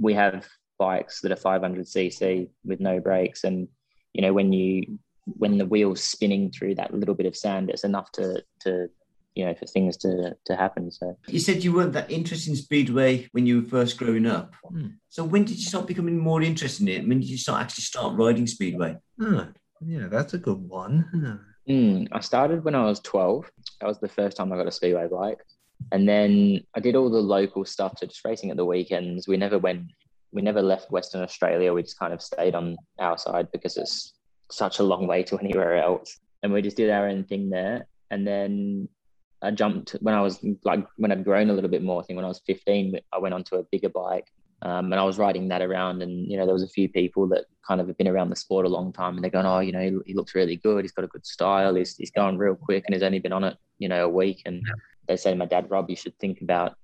we 0.00 0.14
have 0.14 0.46
bikes 0.78 1.20
that 1.20 1.32
are 1.32 1.36
500 1.36 1.86
cc 1.86 2.48
with 2.64 2.80
no 2.80 3.00
brakes, 3.00 3.44
and 3.44 3.68
you 4.12 4.22
know 4.22 4.32
when 4.32 4.52
you 4.52 4.98
when 5.38 5.58
the 5.58 5.66
wheel's 5.66 6.02
spinning 6.02 6.50
through 6.50 6.74
that 6.76 6.92
little 6.92 7.14
bit 7.14 7.26
of 7.26 7.36
sand, 7.36 7.70
it's 7.70 7.84
enough 7.84 8.12
to 8.12 8.42
to 8.60 8.88
you 9.34 9.44
know 9.44 9.54
for 9.54 9.66
things 9.66 9.96
to 9.98 10.36
to 10.44 10.56
happen. 10.56 10.90
So 10.90 11.16
You 11.28 11.40
said 11.40 11.64
you 11.64 11.72
weren't 11.72 11.92
that 11.94 12.10
interested 12.10 12.50
in 12.50 12.56
speedway 12.56 13.28
when 13.32 13.46
you 13.46 13.62
were 13.62 13.68
first 13.68 13.96
growing 13.96 14.26
up. 14.26 14.54
Hmm. 14.68 14.88
So 15.08 15.24
when 15.24 15.44
did 15.44 15.56
you 15.56 15.64
start 15.64 15.86
becoming 15.86 16.18
more 16.18 16.42
interested 16.42 16.82
in 16.82 16.88
it? 16.88 17.08
When 17.08 17.20
did 17.20 17.28
you 17.28 17.38
start 17.38 17.62
actually 17.62 17.82
start 17.82 18.16
riding 18.16 18.46
speedway? 18.46 18.96
Ah, 19.20 19.48
yeah, 19.80 20.08
that's 20.08 20.34
a 20.34 20.38
good 20.38 20.68
one. 20.68 21.40
Mm, 21.68 22.08
I 22.12 22.20
started 22.20 22.64
when 22.64 22.74
I 22.74 22.84
was 22.84 23.00
12. 23.00 23.50
That 23.80 23.86
was 23.86 23.98
the 23.98 24.08
first 24.08 24.36
time 24.36 24.52
I 24.52 24.56
got 24.56 24.66
a 24.66 24.70
speedway 24.70 25.08
bike. 25.08 25.38
And 25.92 26.08
then 26.08 26.60
I 26.74 26.80
did 26.80 26.96
all 26.96 27.10
the 27.10 27.18
local 27.18 27.64
stuff, 27.64 27.98
so 27.98 28.06
just 28.06 28.24
racing 28.24 28.50
at 28.50 28.56
the 28.56 28.64
weekends. 28.64 29.28
We 29.28 29.36
never 29.36 29.58
went, 29.58 29.82
we 30.34 30.42
never 30.42 30.60
left 30.60 30.90
Western 30.90 31.22
Australia. 31.22 31.72
We 31.72 31.82
just 31.82 31.98
kind 31.98 32.12
of 32.12 32.20
stayed 32.20 32.54
on 32.54 32.76
our 32.98 33.16
side 33.16 33.48
because 33.52 33.76
it's 33.76 34.14
such 34.50 34.78
a 34.80 34.82
long 34.82 35.06
way 35.06 35.22
to 35.24 35.38
anywhere 35.38 35.76
else. 35.76 36.18
And 36.42 36.52
we 36.52 36.60
just 36.60 36.76
did 36.76 36.90
our 36.90 37.08
own 37.08 37.24
thing 37.24 37.48
there. 37.48 37.86
And 38.10 38.26
then 38.26 38.88
I 39.40 39.50
jumped 39.50 39.92
when 40.00 40.14
I 40.14 40.20
was 40.20 40.44
like, 40.64 40.86
when 40.96 41.12
I'd 41.12 41.24
grown 41.24 41.48
a 41.48 41.54
little 41.54 41.70
bit 41.70 41.82
more, 41.82 42.02
I 42.02 42.04
think 42.04 42.16
when 42.16 42.24
I 42.26 42.28
was 42.28 42.42
15, 42.46 42.98
I 43.12 43.18
went 43.18 43.34
onto 43.34 43.56
a 43.56 43.62
bigger 43.62 43.88
bike 43.88 44.28
um, 44.64 44.92
and 44.92 45.00
I 45.00 45.04
was 45.04 45.18
riding 45.18 45.48
that 45.48 45.60
around, 45.60 46.02
and 46.02 46.26
you 46.30 46.38
know 46.38 46.46
there 46.46 46.54
was 46.54 46.62
a 46.62 46.68
few 46.68 46.88
people 46.88 47.28
that 47.28 47.44
kind 47.66 47.80
of 47.80 47.86
have 47.86 47.98
been 47.98 48.08
around 48.08 48.30
the 48.30 48.36
sport 48.36 48.64
a 48.64 48.70
long 48.70 48.92
time, 48.92 49.14
and 49.14 49.22
they're 49.22 49.30
going, 49.30 49.44
"Oh, 49.46 49.60
you 49.60 49.72
know, 49.72 49.80
he, 49.80 49.92
he 50.06 50.14
looks 50.14 50.34
really 50.34 50.56
good. 50.56 50.84
He's 50.84 50.92
got 50.92 51.04
a 51.04 51.08
good 51.08 51.26
style. 51.26 51.74
He's, 51.74 51.96
he's 51.96 52.10
going 52.10 52.38
real 52.38 52.54
quick, 52.54 52.84
and 52.86 52.94
he's 52.94 53.02
only 53.02 53.18
been 53.18 53.32
on 53.32 53.44
it, 53.44 53.58
you 53.78 53.88
know, 53.88 54.06
a 54.06 54.08
week." 54.08 54.40
And 54.46 54.62
they 55.06 55.16
say 55.16 55.30
to 55.30 55.36
my 55.36 55.44
dad, 55.44 55.70
"Rob, 55.70 55.90
you 55.90 55.96
should 55.96 56.18
think 56.18 56.40
about 56.40 56.76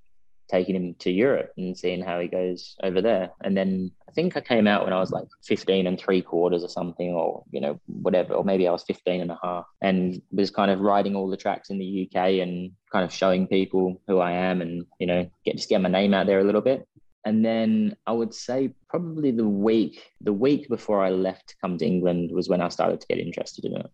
taking 0.50 0.76
him 0.76 0.94
to 1.00 1.10
Europe 1.10 1.52
and 1.56 1.76
seeing 1.76 2.02
how 2.02 2.18
he 2.20 2.28
goes 2.28 2.76
over 2.82 3.00
there." 3.00 3.30
And 3.42 3.56
then 3.56 3.90
I 4.08 4.12
think 4.12 4.36
I 4.36 4.40
came 4.40 4.66
out 4.66 4.84
when 4.84 4.92
I 4.92 5.00
was 5.00 5.12
like 5.12 5.28
15 5.44 5.86
and 5.86 5.98
three 5.98 6.22
quarters 6.22 6.64
or 6.64 6.68
something, 6.68 7.12
or 7.12 7.44
you 7.50 7.60
know, 7.60 7.80
whatever, 7.86 8.34
or 8.34 8.44
maybe 8.44 8.66
I 8.66 8.72
was 8.72 8.84
15 8.84 9.20
and 9.20 9.30
a 9.30 9.38
half, 9.42 9.66
and 9.80 10.20
was 10.32 10.50
kind 10.50 10.70
of 10.70 10.80
riding 10.80 11.16
all 11.16 11.28
the 11.28 11.36
tracks 11.36 11.70
in 11.70 11.78
the 11.78 12.08
UK 12.08 12.40
and 12.40 12.72
kind 12.92 13.04
of 13.04 13.12
showing 13.12 13.46
people 13.46 14.00
who 14.06 14.18
I 14.18 14.32
am, 14.32 14.60
and 14.60 14.84
you 14.98 15.06
know, 15.06 15.30
get 15.44 15.56
just 15.56 15.68
get 15.68 15.80
my 15.80 15.88
name 15.88 16.14
out 16.14 16.26
there 16.26 16.40
a 16.40 16.44
little 16.44 16.60
bit 16.60 16.86
and 17.24 17.44
then 17.44 17.96
I 18.06 18.12
would 18.12 18.32
say 18.32 18.72
probably 18.88 19.30
the 19.30 19.46
week 19.46 20.02
the 20.20 20.32
week 20.32 20.68
before 20.68 21.04
I 21.04 21.10
left 21.10 21.48
to 21.48 21.56
come 21.60 21.76
to 21.78 21.86
England 21.86 22.30
was 22.32 22.48
when 22.48 22.60
I 22.60 22.68
started 22.68 23.00
to 23.00 23.06
get 23.06 23.18
interested 23.18 23.64
in 23.64 23.76
it. 23.76 23.90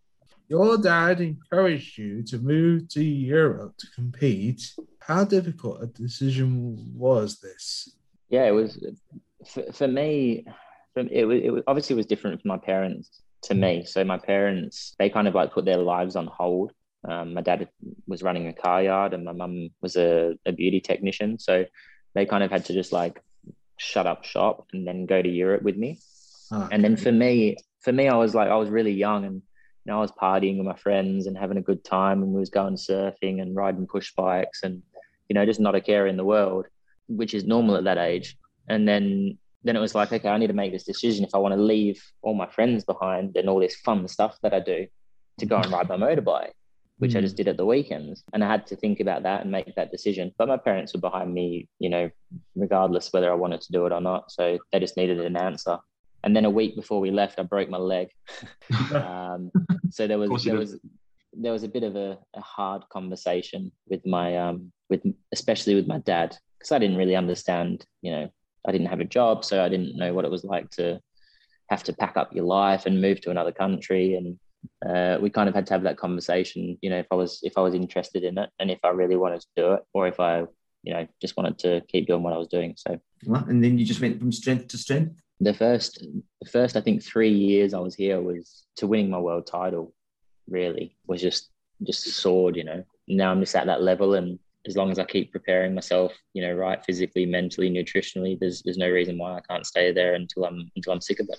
Your 0.49 0.79
dad 0.79 1.21
encouraged 1.21 1.99
you 1.99 2.23
to 2.25 2.39
move 2.39 2.89
to 2.91 3.03
Europe 3.03 3.77
to 3.79 3.87
compete. 3.95 4.75
How 5.07 5.25
difficult 5.25 5.83
a 5.83 5.87
decision 5.87 6.77
was 6.97 7.39
this? 7.39 7.97
Yeah, 8.29 8.45
it 8.47 8.51
was 8.51 8.85
for, 9.47 9.73
for 9.73 9.87
me. 9.87 10.45
For, 10.95 11.01
it 11.01 11.25
was 11.25 11.41
it 11.43 11.51
was 11.51 11.63
obviously 11.69 11.95
it 11.95 11.97
was 11.99 12.07
different 12.07 12.43
for 12.43 12.49
my 12.49 12.59
parents 12.59 13.23
to 13.43 13.55
me. 13.55 13.85
So 13.85 14.03
my 14.03 14.19
parents 14.19 14.97
they 14.99 15.09
kind 15.09 15.29
of 15.29 15.35
like 15.35 15.53
put 15.53 15.65
their 15.65 15.77
lives 15.77 16.17
on 16.17 16.27
hold. 16.27 16.73
Um, 17.09 17.35
my 17.35 17.41
dad 17.41 17.69
was 18.09 18.25
running 18.25 18.49
a 18.49 18.53
car 18.53 18.83
yard, 18.83 19.15
and 19.15 19.25
my 19.25 19.33
mum 19.33 19.71
was 19.81 19.95
a, 19.95 20.35
a 20.45 20.51
beauty 20.51 20.81
technician. 20.81 21.39
So 21.39 21.67
they 22.15 22.27
kind 22.27 22.43
of 22.43 22.51
had 22.51 22.65
to 22.65 22.73
just 22.73 22.93
like 22.93 23.23
shut 23.79 24.07
up 24.09 24.25
shop 24.25 24.67
and 24.73 24.85
then 24.87 25.07
go 25.07 25.23
to 25.23 25.29
Europe 25.29 25.63
with 25.63 25.77
me. 25.77 26.01
Ah, 26.51 26.69
And 26.73 26.83
then 26.83 26.97
for 26.97 27.13
me, 27.13 27.57
for 27.81 27.93
me, 27.93 28.09
I 28.09 28.17
was 28.17 28.35
like, 28.35 28.49
I 28.49 28.57
was 28.57 28.71
really 28.71 28.93
young 28.93 29.25
and 29.25 29.35
you 29.35 29.93
know, 29.93 29.99
I 29.99 30.01
was 30.01 30.11
partying 30.11 30.57
with 30.57 30.67
my 30.67 30.75
friends 30.77 31.29
and 31.29 31.39
having 31.39 31.59
a 31.59 31.63
good 31.63 31.85
time 31.85 32.23
and 32.23 32.33
we 32.33 32.41
was 32.41 32.51
going 32.51 32.75
surfing 32.75 33.41
and 33.41 33.55
riding 33.55 33.87
push 33.87 34.13
bikes 34.15 34.65
and, 34.65 34.83
you 35.29 35.35
know, 35.35 35.45
just 35.45 35.61
not 35.61 35.75
a 35.75 35.81
care 35.81 36.07
in 36.07 36.17
the 36.17 36.25
world, 36.25 36.67
which 37.09 37.35
is 37.35 37.45
normal 37.45 37.77
at 37.77 37.85
that 37.85 37.99
age. 37.99 38.37
And 38.69 38.89
then 38.89 39.39
then 39.65 39.77
it 39.77 39.81
was 39.81 39.97
like, 39.97 40.13
okay, 40.13 40.29
I 40.29 40.39
need 40.39 40.47
to 40.47 40.53
make 40.53 40.71
this 40.71 40.85
decision 40.85 41.25
if 41.25 41.35
I 41.35 41.39
want 41.39 41.55
to 41.55 41.61
leave 41.61 42.01
all 42.23 42.35
my 42.35 42.47
friends 42.47 42.85
behind 42.85 43.37
and 43.37 43.49
all 43.49 43.59
this 43.59 43.75
fun 43.77 44.07
stuff 44.07 44.39
that 44.43 44.55
I 44.55 44.61
do 44.61 44.87
to 45.41 45.47
go 45.47 45.57
and 45.57 45.73
ride 45.73 45.89
my 45.89 45.97
motorbike 45.97 46.53
which 46.99 47.15
I 47.15 47.21
just 47.21 47.37
did 47.37 47.49
at 47.49 47.57
the 47.57 47.67
weekends. 47.67 48.25
And 48.33 48.43
I 48.43 48.51
had 48.51 48.67
to 48.69 48.77
think 48.77 49.01
about 49.01 49.23
that 49.25 49.43
and 49.43 49.51
make 49.51 49.75
that 49.75 49.91
decision. 49.91 50.33
But 50.39 50.49
my 50.49 50.57
parents 50.57 50.95
were 50.95 51.01
behind 51.01 51.33
me, 51.33 51.69
you 51.79 51.91
know, 51.91 52.11
regardless 52.55 53.13
whether 53.13 53.31
I 53.31 53.35
wanted 53.35 53.61
to 53.63 53.73
do 53.73 53.85
it 53.87 53.93
or 53.93 54.01
not. 54.01 54.31
So 54.31 54.59
they 54.73 54.81
just 54.81 54.97
needed 54.97 55.21
an 55.21 55.37
answer. 55.37 55.79
And 56.25 56.35
then 56.35 56.45
a 56.45 56.51
week 56.51 56.75
before 56.75 57.01
we 57.01 57.11
left, 57.11 57.39
I 57.39 57.43
broke 57.43 57.69
my 57.69 57.79
leg. 57.79 58.09
um, 58.95 59.51
so 59.91 60.07
there 60.07 60.19
was 60.19 60.45
there 60.45 60.57
was 60.57 60.81
there 61.35 61.53
was 61.53 61.63
a 61.63 61.69
bit 61.69 61.83
of 61.83 61.97
a, 61.97 62.19
a 62.35 62.41
hard 62.41 62.83
conversation 62.89 63.71
with 63.89 64.05
my 64.07 64.39
um 64.39 64.73
with 64.89 65.03
especially 65.33 65.75
with 65.75 65.87
my 65.87 65.99
dad 65.99 66.37
because 66.59 66.73
I 66.73 66.79
didn't 66.79 66.97
really 66.97 67.17
understand. 67.17 67.85
You 68.03 68.13
know, 68.13 68.29
I 68.67 68.73
didn't 68.73 68.89
have 68.89 69.01
a 69.01 69.05
job, 69.05 69.45
so 69.45 69.65
I 69.65 69.69
didn't 69.69 69.97
know 69.97 70.13
what 70.15 70.25
it 70.25 70.31
was 70.31 70.45
like 70.45 70.71
to 70.73 71.01
have 71.69 71.83
to 71.85 71.93
pack 71.93 72.17
up 72.17 72.35
your 72.35 72.45
life 72.45 72.87
and 72.87 73.01
move 73.01 73.21
to 73.21 73.31
another 73.31 73.53
country 73.53 74.15
and 74.15 74.39
uh, 74.85 75.19
we 75.21 75.31
kind 75.31 75.49
of 75.49 75.55
had 75.55 75.67
to 75.67 75.75
have 75.75 75.83
that 75.83 75.97
conversation 75.97 76.77
you 76.81 76.91
know 76.91 76.99
if 76.99 77.07
i 77.11 77.15
was 77.15 77.41
if 77.43 77.57
i 77.57 77.61
was 77.61 77.75
interested 77.75 78.25
in 78.25 78.39
it 78.39 78.51
and 78.59 78.71
if 78.71 78.79
i 78.85 78.89
really 78.89 79.17
wanted 79.17 79.41
to 79.41 79.47
do 79.57 79.73
it 79.73 79.83
or 79.95 80.09
if 80.09 80.19
i 80.19 80.41
you 80.83 80.93
know 80.93 81.07
just 81.21 81.37
wanted 81.37 81.59
to 81.59 81.81
keep 81.89 82.07
doing 82.07 82.23
what 82.23 82.33
i 82.33 82.39
was 82.39 82.49
doing 82.49 82.75
so 82.77 82.99
and 83.49 83.63
then 83.63 83.79
you 83.79 83.85
just 83.85 84.01
went 84.01 84.19
from 84.19 84.33
strength 84.33 84.69
to 84.69 84.79
strength. 84.79 85.21
the 85.41 85.55
first 85.55 86.05
the 86.41 86.51
first 86.51 86.77
i 86.77 86.81
think 86.81 87.03
three 87.03 87.31
years 87.33 87.75
i 87.75 87.79
was 87.79 87.95
here 87.95 88.21
was 88.21 88.65
to 88.77 88.87
winning 88.87 89.11
my 89.11 89.19
world 89.19 89.47
title 89.47 89.95
really 90.49 90.97
was 91.07 91.21
just 91.21 91.51
just 91.85 92.05
soared 92.05 92.57
you 92.57 92.65
know 92.65 92.83
now 93.09 93.31
i'm 93.31 93.41
just 93.41 93.55
at 93.55 93.67
that 93.67 93.83
level 93.83 94.15
and 94.15 94.39
as 94.67 94.77
long 94.77 94.91
as 94.91 94.99
i 94.99 95.05
keep 95.05 95.33
preparing 95.33 95.75
myself 95.75 96.13
you 96.35 96.43
know 96.43 96.53
right 96.53 96.85
physically 96.85 97.27
mentally 97.27 97.71
nutritionally 97.71 98.39
there's 98.39 98.63
there's 98.63 98.79
no 98.79 98.91
reason 98.91 99.19
why 99.19 99.37
i 99.37 99.41
can't 99.49 99.67
stay 99.67 99.93
there 99.93 100.15
until 100.15 100.45
i'm 100.45 100.71
until 100.77 100.93
i'm 100.93 101.01
sick 101.01 101.21
of 101.21 101.29
it 101.31 101.39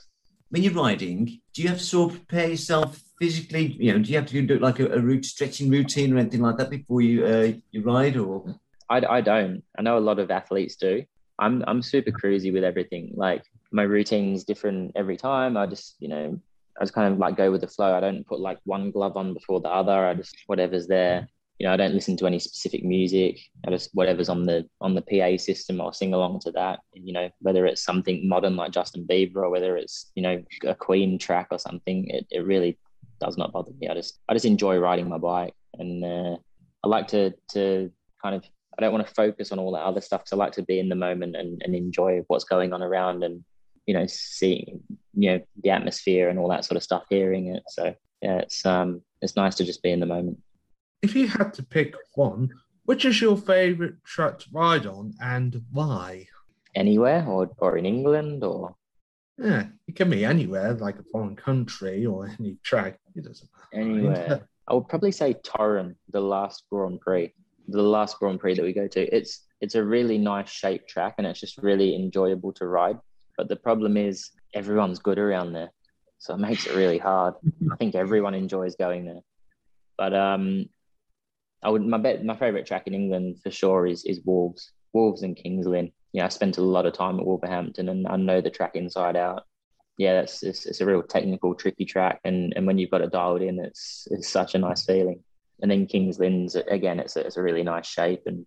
When 0.49 0.63
you're 0.63 0.73
riding, 0.73 1.25
do 1.53 1.61
you 1.61 1.67
have 1.67 1.79
to 1.79 1.83
sort 1.83 2.11
of 2.11 2.17
prepare 2.19 2.49
yourself 2.49 3.01
physically? 3.19 3.75
You 3.79 3.93
know, 3.93 3.99
do 3.99 4.09
you 4.09 4.17
have 4.17 4.27
to 4.27 4.41
do 4.41 4.59
like 4.59 4.79
a, 4.79 4.87
a 4.87 4.99
route 4.99 5.25
stretching 5.25 5.69
routine 5.69 6.13
or 6.13 6.17
anything 6.19 6.41
like 6.41 6.57
that 6.57 6.69
before 6.69 7.01
you 7.01 7.25
uh, 7.25 7.51
you 7.71 7.81
ride? 7.83 8.15
Or 8.15 8.55
I, 8.89 9.01
I 9.17 9.21
don't. 9.21 9.63
I 9.77 9.81
know 9.81 9.97
a 9.97 10.07
lot 10.09 10.19
of 10.19 10.31
athletes 10.31 10.77
do. 10.77 11.03
I'm 11.39 11.63
I'm 11.67 11.81
super 11.81 12.11
cruisy 12.11 12.53
with 12.53 12.63
everything. 12.63 13.11
Like 13.15 13.43
my 13.71 13.83
routine's 13.83 14.45
different 14.45 14.93
every 14.95 15.17
time. 15.17 15.57
I 15.57 15.65
just 15.67 15.95
you 15.99 16.07
know 16.07 16.39
I 16.79 16.83
just 16.83 16.93
kind 16.93 17.11
of 17.11 17.19
like 17.19 17.35
go 17.35 17.51
with 17.51 17.61
the 17.61 17.67
flow. 17.67 17.93
I 17.95 17.99
don't 17.99 18.25
put 18.25 18.39
like 18.39 18.59
one 18.63 18.91
glove 18.91 19.17
on 19.17 19.33
before 19.33 19.59
the 19.59 19.69
other. 19.69 20.07
I 20.07 20.13
just 20.13 20.35
whatever's 20.47 20.87
there. 20.87 21.27
You 21.59 21.67
know, 21.67 21.73
I 21.73 21.77
don't 21.77 21.93
listen 21.93 22.15
to 22.17 22.27
any 22.27 22.39
specific 22.39 22.83
music. 22.83 23.39
I 23.65 23.71
just 23.71 23.89
whatever's 23.93 24.29
on 24.29 24.45
the 24.45 24.67
on 24.79 24.93
the 24.93 25.01
PA 25.01 25.37
system. 25.41 25.81
I'll 25.81 25.93
sing 25.93 26.13
along 26.13 26.39
to 26.41 26.51
that. 26.51 26.79
You 26.93 27.13
know, 27.13 27.29
whether 27.39 27.65
it's 27.65 27.83
something 27.83 28.27
modern 28.27 28.55
like 28.55 28.71
Justin 28.71 29.07
Bieber 29.09 29.37
or 29.37 29.49
whether 29.49 29.75
it's 29.75 30.11
you 30.15 30.21
know 30.21 30.43
a 30.65 30.75
Queen 30.75 31.17
track 31.17 31.47
or 31.51 31.59
something. 31.59 32.09
It 32.09 32.27
it 32.29 32.45
really 32.45 32.77
does 33.19 33.37
not 33.37 33.51
bother 33.51 33.71
me. 33.79 33.87
I 33.87 33.95
just 33.95 34.19
I 34.29 34.33
just 34.33 34.45
enjoy 34.45 34.77
riding 34.77 35.09
my 35.09 35.17
bike, 35.17 35.53
and 35.79 36.03
uh, 36.03 36.37
I 36.83 36.87
like 36.87 37.07
to 37.09 37.33
to 37.53 37.91
kind 38.21 38.35
of 38.35 38.43
I 38.77 38.81
don't 38.81 38.93
want 38.93 39.07
to 39.07 39.13
focus 39.13 39.51
on 39.51 39.59
all 39.59 39.71
that 39.71 39.83
other 39.83 40.01
stuff 40.01 40.21
because 40.21 40.33
I 40.33 40.37
like 40.37 40.53
to 40.53 40.63
be 40.63 40.79
in 40.79 40.89
the 40.89 40.95
moment 40.95 41.35
and, 41.35 41.61
and 41.63 41.75
enjoy 41.75 42.23
what's 42.27 42.43
going 42.43 42.73
on 42.73 42.83
around 42.83 43.23
and 43.23 43.43
you 43.87 43.93
know 43.93 44.05
seeing 44.07 44.81
you 45.13 45.31
know 45.31 45.39
the 45.63 45.71
atmosphere 45.71 46.29
and 46.29 46.37
all 46.37 46.49
that 46.49 46.65
sort 46.65 46.77
of 46.77 46.83
stuff, 46.83 47.03
hearing 47.09 47.55
it. 47.55 47.63
So 47.67 47.95
yeah, 48.21 48.39
it's 48.39 48.65
um 48.65 49.01
it's 49.21 49.35
nice 49.35 49.55
to 49.55 49.65
just 49.65 49.81
be 49.81 49.91
in 49.91 49.99
the 49.99 50.05
moment. 50.05 50.39
If 51.01 51.15
you 51.15 51.27
had 51.27 51.53
to 51.55 51.63
pick 51.63 51.93
one, 52.15 52.49
which 52.85 53.05
is 53.05 53.21
your 53.21 53.37
favourite 53.37 54.03
track 54.03 54.39
to 54.39 54.45
ride 54.51 54.85
on 54.85 55.13
and 55.21 55.61
why? 55.71 56.27
Anywhere 56.75 57.25
or 57.27 57.49
or 57.59 57.77
in 57.77 57.85
England 57.85 58.43
or 58.43 58.75
Yeah, 59.37 59.67
it 59.87 59.95
can 59.95 60.09
be 60.09 60.25
anywhere, 60.25 60.73
like 60.73 60.97
a 60.99 61.03
foreign 61.03 61.35
country 61.35 62.05
or 62.05 62.27
any 62.39 62.57
track. 62.63 62.99
It 63.15 63.25
doesn't 63.25 63.49
matter. 63.53 63.89
anywhere. 63.89 64.47
I 64.67 64.73
would 64.73 64.89
probably 64.89 65.11
say 65.11 65.33
Toruń, 65.35 65.95
the 66.09 66.19
last 66.19 66.63
Grand 66.69 66.99
Prix, 66.99 67.33
the 67.67 67.81
last 67.81 68.19
Grand 68.19 68.39
Prix 68.39 68.55
that 68.55 68.63
we 68.63 68.73
go 68.73 68.87
to. 68.87 69.15
It's 69.15 69.45
it's 69.61 69.75
a 69.75 69.83
really 69.83 70.17
nice 70.17 70.49
shaped 70.49 70.89
track 70.89 71.15
and 71.17 71.25
it's 71.25 71.39
just 71.39 71.57
really 71.57 71.95
enjoyable 71.95 72.53
to 72.53 72.67
ride. 72.67 72.99
But 73.37 73.49
the 73.49 73.55
problem 73.55 73.97
is 73.97 74.31
everyone's 74.53 74.99
good 74.99 75.19
around 75.19 75.53
there, 75.53 75.71
so 76.17 76.33
it 76.33 76.39
makes 76.39 76.65
it 76.65 76.75
really 76.75 76.97
hard. 76.97 77.35
I 77.71 77.75
think 77.75 77.95
everyone 77.95 78.33
enjoys 78.33 78.75
going 78.75 79.05
there. 79.05 79.21
But 79.97 80.13
um, 80.13 80.69
I 81.63 81.69
would 81.69 81.85
my 81.85 81.97
bet 81.97 82.23
my 82.23 82.35
favorite 82.35 82.65
track 82.65 82.87
in 82.87 82.93
England 82.93 83.39
for 83.43 83.51
sure 83.51 83.87
is 83.87 84.03
is 84.05 84.21
Wolves, 84.25 84.71
Wolves 84.93 85.23
and 85.23 85.35
Kings 85.35 85.65
Lynn. 85.65 85.91
Yeah, 86.13 86.25
I 86.25 86.29
spent 86.29 86.57
a 86.57 86.61
lot 86.61 86.85
of 86.85 86.93
time 86.93 87.19
at 87.19 87.25
Wolverhampton 87.25 87.89
and 87.89 88.07
I 88.07 88.15
know 88.15 88.41
the 88.41 88.49
track 88.49 88.75
inside 88.75 89.15
out. 89.15 89.43
Yeah, 89.97 90.21
it's, 90.21 90.43
it's, 90.43 90.65
it's 90.67 90.79
a 90.81 90.85
real 90.85 91.01
technical, 91.01 91.55
tricky 91.55 91.83
track, 91.85 92.19
and 92.23 92.53
and 92.55 92.67
when 92.67 92.77
you've 92.77 92.91
got 92.91 93.01
it 93.01 93.11
dialed 93.11 93.41
in, 93.41 93.59
it's 93.59 94.07
it's 94.11 94.29
such 94.29 94.53
a 94.53 94.59
nice 94.59 94.85
feeling. 94.85 95.23
And 95.61 95.71
then 95.71 95.87
Kings 95.87 96.19
Lynn's 96.19 96.55
again, 96.55 96.99
it's 96.99 97.15
a, 97.15 97.21
it's 97.21 97.37
a 97.37 97.41
really 97.41 97.63
nice 97.63 97.87
shape. 97.87 98.21
And 98.27 98.45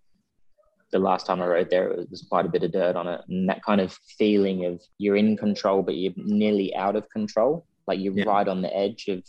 the 0.93 1.01
last 1.01 1.27
time 1.27 1.43
I 1.43 1.47
rode 1.47 1.71
there, 1.71 1.89
it 1.89 2.09
was 2.09 2.25
quite 2.31 2.47
a 2.47 2.49
bit 2.49 2.63
of 2.63 2.71
dirt 2.71 2.95
on 2.95 3.09
it, 3.09 3.21
and 3.29 3.49
that 3.49 3.65
kind 3.65 3.81
of 3.81 3.93
feeling 4.17 4.65
of 4.65 4.81
you're 4.99 5.17
in 5.17 5.37
control, 5.37 5.83
but 5.83 5.97
you're 5.97 6.13
nearly 6.17 6.73
out 6.77 6.95
of 6.95 7.11
control, 7.11 7.67
like 7.89 7.99
you're 7.99 8.15
Yeah. 8.17 8.25
right 8.29 8.47
on 8.47 8.63
the 8.63 8.75
edge 8.75 9.09
of 9.09 9.25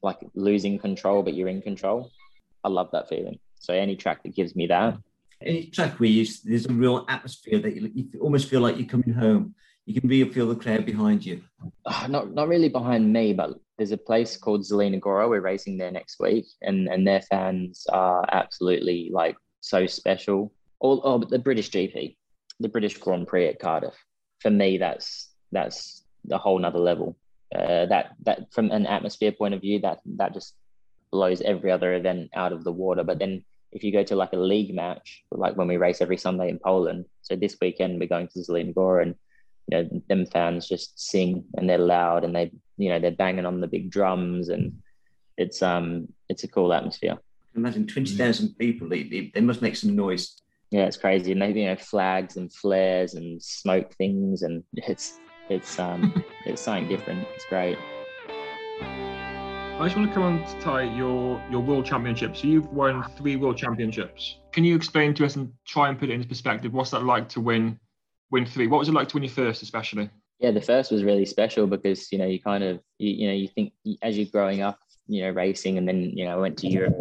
like 0.00 0.18
losing 0.34 0.78
control, 0.78 1.24
but 1.24 1.34
you're 1.34 1.48
in 1.48 1.60
control. 1.62 2.10
I 2.64 2.68
love 2.68 2.90
that 2.92 3.08
feeling. 3.08 3.38
So 3.58 3.74
any 3.74 3.96
track 3.96 4.22
that 4.22 4.34
gives 4.34 4.56
me 4.56 4.66
that, 4.66 4.98
Any 5.40 5.66
track 5.66 6.00
where 6.00 6.08
you, 6.08 6.26
there's 6.44 6.66
a 6.66 6.72
real 6.72 7.04
atmosphere 7.08 7.60
that 7.60 7.76
you, 7.76 7.90
you 7.94 8.20
almost 8.20 8.48
feel 8.48 8.60
like 8.60 8.78
you're 8.78 8.86
coming 8.86 9.12
home. 9.12 9.54
You 9.86 10.00
can 10.00 10.08
really 10.08 10.30
feel 10.32 10.48
the 10.48 10.56
crowd 10.56 10.86
behind 10.86 11.26
you. 11.26 11.42
Ah, 11.86 12.06
not 12.08 12.32
not 12.32 12.48
really 12.48 12.70
behind 12.70 13.12
me, 13.12 13.34
but 13.34 13.50
there's 13.76 13.92
a 13.92 13.98
place 13.98 14.36
called 14.38 14.62
Zielona 14.62 14.98
Góra. 14.98 15.28
We're 15.28 15.42
racing 15.42 15.76
there 15.76 15.90
next 15.90 16.18
week, 16.20 16.46
and 16.62 16.88
and 16.88 17.06
their 17.06 17.20
fans 17.20 17.86
are 17.92 18.24
absolutely 18.32 19.10
like 19.12 19.36
so 19.60 19.86
special. 19.86 20.52
All 20.80 21.02
oh, 21.04 21.18
but 21.18 21.28
the 21.28 21.38
British 21.38 21.70
GP, 21.70 22.16
the 22.60 22.68
British 22.68 22.96
Grand 22.96 23.26
Prix 23.26 23.48
at 23.48 23.58
Cardiff. 23.58 23.94
For 24.40 24.50
me, 24.50 24.78
that's 24.78 25.30
that's 25.52 26.04
a 26.30 26.38
whole 26.38 26.58
nother 26.58 26.78
level. 26.78 27.18
Uh, 27.54 27.84
that 27.86 28.12
that 28.22 28.52
from 28.52 28.70
an 28.70 28.86
atmosphere 28.86 29.32
point 29.32 29.52
of 29.52 29.60
view, 29.60 29.80
that 29.80 29.98
that 30.16 30.32
just 30.32 30.54
blows 31.14 31.40
every 31.42 31.70
other 31.70 31.94
event 31.94 32.30
out 32.34 32.52
of 32.52 32.64
the 32.64 32.72
water. 32.72 33.04
But 33.04 33.20
then 33.20 33.44
if 33.70 33.84
you 33.84 33.92
go 33.92 34.02
to 34.02 34.16
like 34.16 34.32
a 34.32 34.46
league 34.52 34.74
match, 34.74 35.22
like 35.30 35.56
when 35.56 35.68
we 35.68 35.76
race 35.76 36.00
every 36.00 36.16
Sunday 36.16 36.48
in 36.48 36.58
Poland, 36.58 37.04
so 37.22 37.36
this 37.36 37.56
weekend 37.60 38.00
we're 38.00 38.14
going 38.16 38.28
to 38.28 38.40
Zielona 38.40 38.74
Góra 38.74 39.02
and 39.02 39.14
you 39.68 39.72
know 39.78 40.02
them 40.08 40.26
fans 40.26 40.68
just 40.68 40.88
sing 41.10 41.44
and 41.56 41.70
they're 41.70 41.78
loud 41.96 42.24
and 42.24 42.34
they 42.34 42.50
you 42.76 42.88
know 42.90 42.98
they're 42.98 43.22
banging 43.24 43.46
on 43.46 43.60
the 43.60 43.66
big 43.76 43.90
drums 43.90 44.48
and 44.50 44.64
it's 45.38 45.62
um 45.62 46.06
it's 46.28 46.44
a 46.44 46.48
cool 46.48 46.72
atmosphere 46.72 47.16
Imagine 47.56 47.86
20,000 47.86 48.58
people, 48.58 48.88
they, 48.88 49.04
they, 49.04 49.30
they 49.32 49.40
must 49.40 49.62
make 49.62 49.76
some 49.76 49.94
noise. 49.94 50.36
yeah 50.70 50.84
it's 50.84 50.98
crazy 50.98 51.32
and 51.32 51.40
they 51.40 51.52
you 51.52 51.66
know 51.66 51.76
flags 51.76 52.36
and 52.36 52.52
flares 52.52 53.14
and 53.14 53.42
smoke 53.42 53.94
things 53.94 54.42
and 54.42 54.62
it's 54.92 55.06
it's 55.48 55.78
um 55.78 56.02
it's 56.44 56.60
something 56.60 56.88
different 56.88 57.26
it's 57.34 57.46
great 57.46 57.78
I 59.80 59.86
just 59.86 59.96
want 59.96 60.08
to 60.08 60.14
come 60.14 60.22
on 60.22 60.44
to 60.46 60.60
Tai 60.60 60.82
your 60.96 61.42
your 61.50 61.60
world 61.60 61.84
championship. 61.84 62.36
So 62.36 62.46
you've 62.46 62.72
won 62.72 63.02
three 63.16 63.36
world 63.36 63.56
championships. 63.58 64.38
Can 64.52 64.64
you 64.64 64.76
explain 64.76 65.14
to 65.14 65.24
us 65.26 65.34
and 65.36 65.52
try 65.66 65.88
and 65.88 65.98
put 65.98 66.10
it 66.10 66.12
into 66.12 66.28
perspective? 66.28 66.72
What's 66.72 66.90
that 66.90 67.02
like 67.04 67.28
to 67.30 67.40
win 67.40 67.78
win 68.30 68.46
three? 68.46 68.66
What 68.68 68.78
was 68.78 68.88
it 68.88 68.92
like 68.92 69.08
to 69.08 69.16
win 69.16 69.24
your 69.24 69.32
first, 69.32 69.62
especially? 69.62 70.10
yeah 70.40 70.50
the 70.50 70.60
first 70.60 70.90
was 70.90 71.04
really 71.04 71.24
special 71.24 71.64
because 71.64 72.10
you 72.10 72.18
know 72.18 72.26
you 72.26 72.40
kind 72.40 72.64
of 72.64 72.80
you, 72.98 73.10
you 73.12 73.26
know 73.28 73.32
you 73.32 73.46
think 73.46 73.72
as 74.02 74.18
you're 74.18 74.26
growing 74.26 74.62
up 74.62 74.78
you 75.06 75.22
know 75.22 75.30
racing 75.30 75.78
and 75.78 75.86
then 75.86 76.02
you 76.02 76.24
know 76.24 76.32
i 76.32 76.40
went 76.40 76.58
to 76.58 76.66
europe 76.66 76.96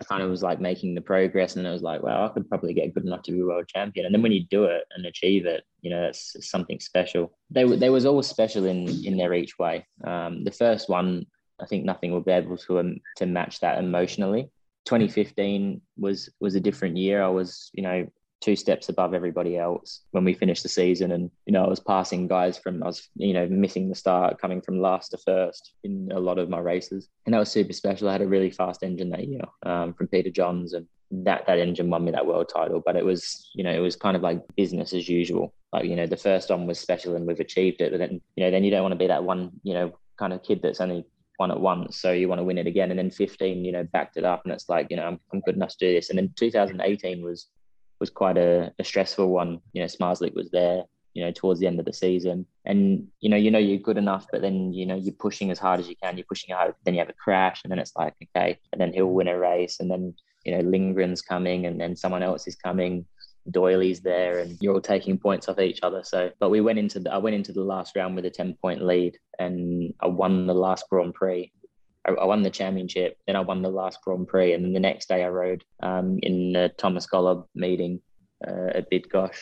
i 0.00 0.04
kind 0.04 0.20
of 0.20 0.28
was 0.28 0.42
like 0.42 0.60
making 0.60 0.92
the 0.96 1.00
progress 1.00 1.54
and 1.54 1.66
i 1.66 1.70
was 1.70 1.80
like 1.80 2.02
well 2.02 2.24
i 2.24 2.28
could 2.28 2.48
probably 2.50 2.74
get 2.74 2.92
good 2.92 3.04
enough 3.06 3.22
to 3.22 3.30
be 3.30 3.40
world 3.40 3.68
champion 3.68 4.04
and 4.04 4.12
then 4.12 4.20
when 4.20 4.32
you 4.32 4.42
do 4.50 4.64
it 4.64 4.82
and 4.96 5.06
achieve 5.06 5.46
it 5.46 5.62
you 5.80 5.90
know 5.90 6.02
it's 6.02 6.34
something 6.50 6.80
special 6.80 7.32
they, 7.50 7.64
were- 7.64 7.76
they 7.76 7.88
was 7.88 8.04
always 8.04 8.26
special 8.26 8.64
in 8.66 8.88
in 9.06 9.16
their 9.16 9.32
each 9.32 9.56
way 9.56 9.86
um, 10.04 10.42
the 10.42 10.50
first 10.52 10.88
one 10.88 11.24
i 11.60 11.66
think 11.66 11.84
nothing 11.84 12.12
will 12.12 12.20
be 12.20 12.32
able 12.32 12.56
to 12.56 12.78
um, 12.78 12.96
to 13.16 13.26
match 13.26 13.60
that 13.60 13.78
emotionally 13.78 14.50
2015 14.86 15.80
was 15.96 16.30
was 16.40 16.54
a 16.54 16.60
different 16.60 16.96
year 16.96 17.22
i 17.22 17.28
was 17.28 17.70
you 17.74 17.82
know 17.82 18.06
two 18.40 18.56
steps 18.56 18.88
above 18.88 19.12
everybody 19.12 19.56
else 19.56 20.00
when 20.12 20.24
we 20.24 20.32
finished 20.32 20.62
the 20.62 20.68
season. 20.68 21.12
And, 21.12 21.30
you 21.46 21.52
know, 21.52 21.64
I 21.64 21.68
was 21.68 21.80
passing 21.80 22.26
guys 22.26 22.56
from, 22.58 22.82
I 22.82 22.86
was, 22.86 23.08
you 23.14 23.34
know, 23.34 23.46
missing 23.46 23.88
the 23.88 23.94
start, 23.94 24.40
coming 24.40 24.60
from 24.60 24.80
last 24.80 25.10
to 25.10 25.18
first 25.18 25.72
in 25.84 26.10
a 26.12 26.18
lot 26.18 26.38
of 26.38 26.48
my 26.48 26.58
races. 26.58 27.08
And 27.26 27.34
that 27.34 27.38
was 27.38 27.50
super 27.50 27.72
special. 27.72 28.08
I 28.08 28.12
had 28.12 28.22
a 28.22 28.26
really 28.26 28.50
fast 28.50 28.82
engine 28.82 29.10
that 29.10 29.28
year 29.28 29.42
um, 29.64 29.92
from 29.92 30.08
Peter 30.08 30.30
Johns 30.30 30.72
and 30.72 30.86
that, 31.10 31.46
that 31.46 31.58
engine 31.58 31.90
won 31.90 32.04
me 32.04 32.12
that 32.12 32.26
world 32.26 32.50
title. 32.52 32.82
But 32.84 32.96
it 32.96 33.04
was, 33.04 33.50
you 33.54 33.62
know, 33.62 33.72
it 33.72 33.80
was 33.80 33.96
kind 33.96 34.16
of 34.16 34.22
like 34.22 34.42
business 34.56 34.94
as 34.94 35.08
usual. 35.08 35.52
Like, 35.72 35.84
you 35.84 35.96
know, 35.96 36.06
the 36.06 36.16
first 36.16 36.50
one 36.50 36.66
was 36.66 36.80
special 36.80 37.16
and 37.16 37.26
we've 37.26 37.40
achieved 37.40 37.80
it. 37.80 37.92
But 37.92 37.98
then, 37.98 38.20
you 38.36 38.44
know, 38.44 38.50
then 38.50 38.64
you 38.64 38.70
don't 38.70 38.82
want 38.82 38.92
to 38.92 38.98
be 38.98 39.08
that 39.08 39.24
one, 39.24 39.50
you 39.62 39.74
know, 39.74 39.98
kind 40.18 40.32
of 40.32 40.42
kid 40.42 40.60
that's 40.62 40.80
only 40.80 41.04
won 41.40 41.50
it 41.50 41.58
once. 41.58 41.96
So 41.96 42.12
you 42.12 42.28
want 42.28 42.38
to 42.38 42.44
win 42.44 42.58
it 42.58 42.66
again. 42.66 42.90
And 42.90 42.98
then 42.98 43.10
15, 43.10 43.64
you 43.64 43.72
know, 43.72 43.82
backed 43.82 44.18
it 44.18 44.24
up 44.24 44.42
and 44.44 44.52
it's 44.52 44.68
like, 44.68 44.88
you 44.90 44.96
know, 44.96 45.06
I'm, 45.06 45.18
I'm 45.32 45.40
good 45.40 45.56
enough 45.56 45.70
to 45.70 45.78
do 45.78 45.94
this. 45.94 46.10
And 46.10 46.18
then 46.18 46.32
2018 46.36 47.24
was, 47.24 47.48
was 47.98 48.10
quite 48.10 48.36
a, 48.36 48.72
a 48.78 48.84
stressful 48.84 49.26
one. 49.26 49.60
You 49.72 49.80
know, 49.80 49.86
Zmarzlik 49.86 50.34
was 50.34 50.50
there, 50.50 50.84
you 51.14 51.24
know, 51.24 51.32
towards 51.32 51.58
the 51.58 51.66
end 51.66 51.80
of 51.80 51.86
the 51.86 51.94
season. 51.94 52.44
And, 52.66 53.08
you 53.20 53.30
know, 53.30 53.38
you 53.38 53.50
know 53.50 53.58
you're 53.58 53.78
good 53.78 53.96
enough, 53.96 54.26
but 54.30 54.42
then, 54.42 54.74
you 54.74 54.84
know, 54.84 54.96
you're 54.96 55.14
pushing 55.14 55.50
as 55.50 55.58
hard 55.58 55.80
as 55.80 55.88
you 55.88 55.96
can, 55.96 56.18
you're 56.18 56.26
pushing 56.28 56.54
hard, 56.54 56.74
then 56.84 56.92
you 56.92 57.00
have 57.00 57.08
a 57.08 57.14
crash, 57.14 57.62
and 57.64 57.70
then 57.70 57.78
it's 57.78 57.96
like, 57.96 58.14
okay, 58.22 58.58
and 58.72 58.80
then 58.80 58.92
he'll 58.92 59.06
win 59.06 59.28
a 59.28 59.38
race, 59.38 59.80
and 59.80 59.90
then, 59.90 60.14
you 60.44 60.52
know, 60.52 60.62
Lindgren's 60.62 61.22
coming, 61.22 61.64
and 61.64 61.80
then 61.80 61.96
someone 61.96 62.22
else 62.22 62.46
is 62.46 62.54
coming. 62.54 63.06
Doyley's 63.50 64.00
there, 64.00 64.38
and 64.38 64.56
you're 64.60 64.74
all 64.74 64.80
taking 64.80 65.18
points 65.18 65.48
off 65.48 65.58
each 65.58 65.80
other. 65.82 66.02
So, 66.04 66.30
but 66.40 66.50
we 66.50 66.60
went 66.60 66.78
into 66.78 67.00
the, 67.00 67.12
I 67.12 67.18
went 67.18 67.36
into 67.36 67.52
the 67.52 67.62
last 67.62 67.96
round 67.96 68.14
with 68.16 68.24
a 68.26 68.30
10 68.30 68.56
point 68.60 68.82
lead, 68.84 69.16
and 69.38 69.94
I 70.00 70.06
won 70.06 70.46
the 70.46 70.54
last 70.54 70.84
Grand 70.90 71.14
Prix. 71.14 71.52
I, 72.06 72.12
I 72.12 72.24
won 72.24 72.42
the 72.42 72.50
championship, 72.50 73.16
then 73.26 73.36
I 73.36 73.40
won 73.40 73.62
the 73.62 73.70
last 73.70 73.98
Grand 74.02 74.26
Prix, 74.28 74.52
and 74.54 74.64
then 74.64 74.72
the 74.72 74.80
next 74.80 75.08
day 75.08 75.24
I 75.24 75.28
rode 75.28 75.64
um, 75.82 76.18
in 76.22 76.52
the 76.52 76.70
Tomasz 76.78 77.08
Gollob 77.08 77.44
meeting 77.54 78.00
uh, 78.46 78.70
at 78.74 78.90
Bydgoszcz 78.90 79.38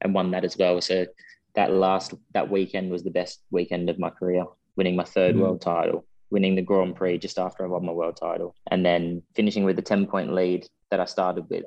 and 0.00 0.14
won 0.14 0.30
that 0.30 0.44
as 0.44 0.56
well. 0.56 0.80
So 0.80 1.06
that 1.54 1.72
last 1.72 2.14
that 2.34 2.50
weekend 2.50 2.90
was 2.90 3.02
the 3.02 3.10
best 3.10 3.42
weekend 3.50 3.90
of 3.90 3.98
my 3.98 4.10
career, 4.10 4.44
winning 4.76 4.96
my 4.96 5.04
third 5.04 5.34
Mm. 5.34 5.40
world 5.40 5.60
title, 5.60 6.04
winning 6.30 6.54
the 6.54 6.62
Grand 6.62 6.94
Prix 6.94 7.18
just 7.18 7.38
after 7.38 7.64
I 7.64 7.68
won 7.68 7.84
my 7.84 7.92
world 7.92 8.16
title, 8.16 8.54
and 8.70 8.84
then 8.86 9.22
finishing 9.34 9.64
with 9.64 9.76
the 9.76 9.82
ten 9.82 10.06
point 10.06 10.32
lead 10.32 10.66
that 10.90 11.00
I 11.00 11.04
started 11.04 11.48
with, 11.50 11.64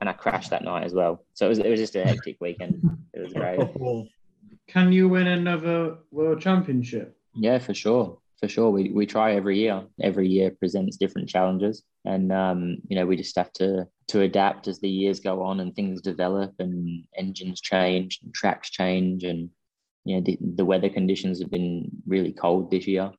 and 0.00 0.08
I 0.08 0.12
crashed 0.12 0.50
that 0.50 0.64
night 0.64 0.84
as 0.84 0.94
well. 0.94 1.24
So 1.34 1.46
it 1.46 1.50
was 1.50 1.58
it 1.58 1.68
was 1.68 1.80
just 1.80 1.96
a 1.96 2.04
hectic 2.04 2.36
weekend. 2.40 2.82
It 3.12 3.20
was 3.20 3.32
great. 3.32 3.60
Can 4.68 4.92
you 4.92 5.08
win 5.08 5.26
another 5.26 5.98
world 6.10 6.40
championship? 6.40 7.16
Yeah, 7.34 7.58
for 7.58 7.74
sure. 7.74 8.18
For 8.40 8.48
sure. 8.48 8.70
We, 8.70 8.90
we 8.90 9.06
try 9.06 9.34
every 9.34 9.58
year. 9.58 9.84
Every 10.02 10.28
year 10.28 10.50
presents 10.50 10.96
different 10.96 11.28
challenges. 11.28 11.82
And, 12.04 12.32
um, 12.32 12.78
you 12.88 12.96
know, 12.96 13.06
we 13.06 13.16
just 13.16 13.36
have 13.36 13.52
to, 13.54 13.86
to 14.08 14.20
adapt 14.22 14.68
as 14.68 14.80
the 14.80 14.88
years 14.88 15.20
go 15.20 15.42
on 15.42 15.60
and 15.60 15.74
things 15.74 16.00
develop 16.02 16.52
and 16.58 17.04
engines 17.16 17.60
change 17.60 18.20
and 18.22 18.34
tracks 18.34 18.70
change. 18.70 19.24
And, 19.24 19.50
you 20.04 20.16
know, 20.16 20.22
the, 20.22 20.38
the 20.56 20.64
weather 20.64 20.88
conditions 20.90 21.40
have 21.40 21.50
been 21.50 21.88
really 22.06 22.32
cold 22.32 22.70
this 22.70 22.86
year 22.86 23.12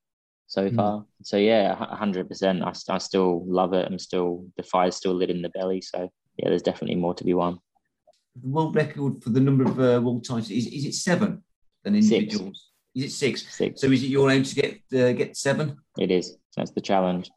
so 0.47 0.69
Mm. 0.69 0.75
far. 0.75 1.05
So, 1.23 1.37
yeah, 1.37 1.73
a 1.73 1.95
100%. 1.97 2.61
I, 2.63 2.93
I 2.93 2.97
still 2.99 3.43
love 3.47 3.73
it. 3.73 3.87
I'm 3.89 3.97
still, 3.97 4.45
the 4.57 4.63
fire's 4.63 4.95
still 4.95 5.13
lit 5.13 5.31
in 5.31 5.41
the 5.41 5.49
belly. 5.49 5.81
So, 5.81 6.11
yeah, 6.37 6.49
there's 6.49 6.61
definitely 6.61 6.95
more 6.95 7.13
to 7.13 7.23
be 7.23 7.33
won. 7.33 7.59
The 8.41 8.49
world 8.49 8.75
record 8.75 9.23
for 9.23 9.29
the 9.29 9.39
number 9.39 9.63
of 9.63 9.79
uh, 9.79 10.01
world 10.01 10.25
titles 10.25 10.51
is, 10.51 10.67
is 10.67 10.85
it 10.85 10.93
seven 10.93 11.43
than 11.83 11.95
individuals? 11.95 12.71
Is 12.93 13.05
it 13.05 13.11
six? 13.11 13.55
Six. 13.55 13.81
So 13.81 13.87
is 13.87 14.03
it 14.03 14.07
your 14.07 14.29
aim 14.29 14.43
to 14.43 14.55
get 14.55 14.73
uh, 14.93 15.11
get 15.13 15.37
seven? 15.37 15.77
It 15.97 16.11
is. 16.11 16.37
That's 16.55 16.71
the 16.71 16.81
challenge. 16.81 17.29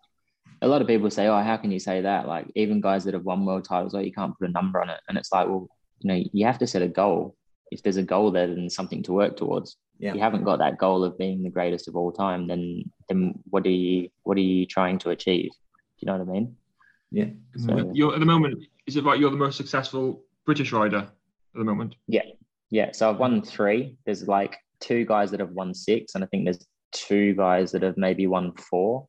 A 0.62 0.68
lot 0.68 0.82
of 0.82 0.88
people 0.88 1.10
say, 1.10 1.26
"Oh, 1.26 1.40
how 1.40 1.56
can 1.56 1.70
you 1.70 1.78
say 1.78 2.00
that?" 2.00 2.26
Like 2.26 2.46
even 2.54 2.80
guys 2.80 3.04
that 3.04 3.14
have 3.14 3.24
won 3.24 3.44
world 3.44 3.64
titles, 3.64 3.94
oh, 3.94 4.00
you 4.00 4.12
can't 4.12 4.36
put 4.38 4.48
a 4.48 4.52
number 4.52 4.80
on 4.80 4.90
it. 4.90 5.00
And 5.08 5.18
it's 5.18 5.32
like, 5.32 5.48
well, 5.48 5.68
you 6.00 6.08
know, 6.08 6.22
you 6.32 6.46
have 6.46 6.58
to 6.58 6.66
set 6.66 6.82
a 6.82 6.88
goal. 6.88 7.36
If 7.70 7.82
there's 7.82 7.96
a 7.96 8.02
goal 8.02 8.30
there, 8.30 8.46
then 8.46 8.70
something 8.70 9.02
to 9.04 9.12
work 9.12 9.36
towards. 9.36 9.76
Yeah. 9.98 10.10
If 10.10 10.16
you 10.16 10.20
haven't 10.22 10.44
got 10.44 10.60
that 10.60 10.78
goal 10.78 11.04
of 11.04 11.18
being 11.18 11.42
the 11.42 11.50
greatest 11.50 11.88
of 11.88 11.96
all 11.96 12.12
time, 12.12 12.46
then 12.46 12.84
then 13.08 13.34
what 13.50 13.66
are 13.66 13.70
you 13.70 14.10
what 14.22 14.36
are 14.36 14.48
you 14.52 14.64
trying 14.64 14.98
to 15.00 15.10
achieve? 15.10 15.50
Do 15.50 16.00
you 16.00 16.06
know 16.06 16.18
what 16.18 16.28
I 16.28 16.32
mean? 16.32 16.56
Yeah. 17.10 17.26
So, 17.56 17.90
You're 17.94 18.14
at 18.14 18.20
the 18.20 18.26
moment. 18.26 18.64
Is 18.86 18.96
it 18.96 19.04
right? 19.04 19.18
You're 19.18 19.30
the 19.30 19.36
most 19.36 19.56
successful 19.56 20.22
British 20.44 20.72
rider 20.72 20.98
at 20.98 21.10
the 21.54 21.64
moment. 21.64 21.94
yeah, 22.06 22.22
yeah. 22.70 22.92
So 22.92 23.08
I've 23.10 23.18
won 23.18 23.42
three. 23.42 23.96
There's 24.04 24.28
like 24.28 24.56
two 24.80 25.04
guys 25.04 25.30
that 25.30 25.40
have 25.40 25.50
won 25.50 25.74
six, 25.74 26.14
and 26.14 26.24
I 26.24 26.26
think 26.28 26.44
there's 26.44 26.64
two 26.92 27.34
guys 27.34 27.72
that 27.72 27.82
have 27.82 27.96
maybe 27.96 28.26
won 28.26 28.52
four. 28.56 29.08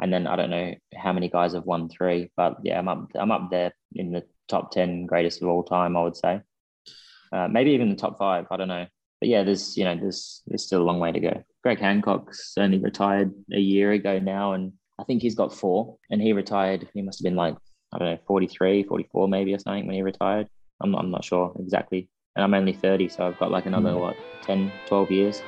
And 0.00 0.12
then 0.12 0.26
I 0.26 0.36
don't 0.36 0.50
know 0.50 0.74
how 0.96 1.12
many 1.12 1.28
guys 1.28 1.54
have 1.54 1.64
won 1.64 1.88
three, 1.88 2.30
but 2.36 2.56
yeah, 2.62 2.78
I'm 2.78 2.88
up. 2.88 3.10
I'm 3.14 3.30
up 3.30 3.50
there 3.50 3.72
in 3.94 4.10
the 4.10 4.24
top 4.48 4.72
ten 4.72 5.06
greatest 5.06 5.40
of 5.40 5.48
all 5.48 5.62
time. 5.62 5.96
I 5.96 6.02
would 6.02 6.16
say, 6.16 6.40
uh, 7.32 7.48
maybe 7.48 7.70
even 7.70 7.90
the 7.90 7.96
top 7.96 8.18
five. 8.18 8.46
I 8.50 8.56
don't 8.56 8.68
know, 8.68 8.86
but 9.20 9.28
yeah, 9.28 9.44
there's 9.44 9.76
you 9.76 9.84
know 9.84 9.94
there's 9.96 10.42
there's 10.46 10.64
still 10.64 10.82
a 10.82 10.84
long 10.84 10.98
way 10.98 11.12
to 11.12 11.20
go. 11.20 11.44
Greg 11.62 11.78
Hancock's 11.78 12.54
only 12.58 12.78
retired 12.78 13.32
a 13.52 13.58
year 13.58 13.92
ago 13.92 14.18
now, 14.18 14.52
and 14.54 14.72
I 14.98 15.04
think 15.04 15.22
he's 15.22 15.34
got 15.34 15.52
four. 15.52 15.96
And 16.10 16.20
he 16.20 16.32
retired. 16.32 16.88
He 16.94 17.02
must 17.02 17.18
have 17.20 17.24
been 17.24 17.36
like 17.36 17.56
I 17.92 17.98
don't 17.98 18.10
know 18.10 18.18
43, 18.26 18.82
44 18.84 19.28
maybe 19.28 19.54
or 19.54 19.58
something 19.58 19.86
when 19.86 19.94
he 19.94 20.02
retired. 20.02 20.48
I'm 20.80 20.90
not, 20.90 21.04
I'm 21.04 21.10
not 21.10 21.24
sure 21.24 21.54
exactly. 21.60 22.08
And 22.34 22.42
I'm 22.42 22.54
only 22.54 22.72
30, 22.72 23.08
so 23.08 23.26
I've 23.28 23.38
got 23.38 23.52
like 23.52 23.66
another 23.66 23.90
Mm. 23.90 24.00
what 24.00 24.16
10, 24.42 24.72
12 24.86 25.10
years. 25.12 25.42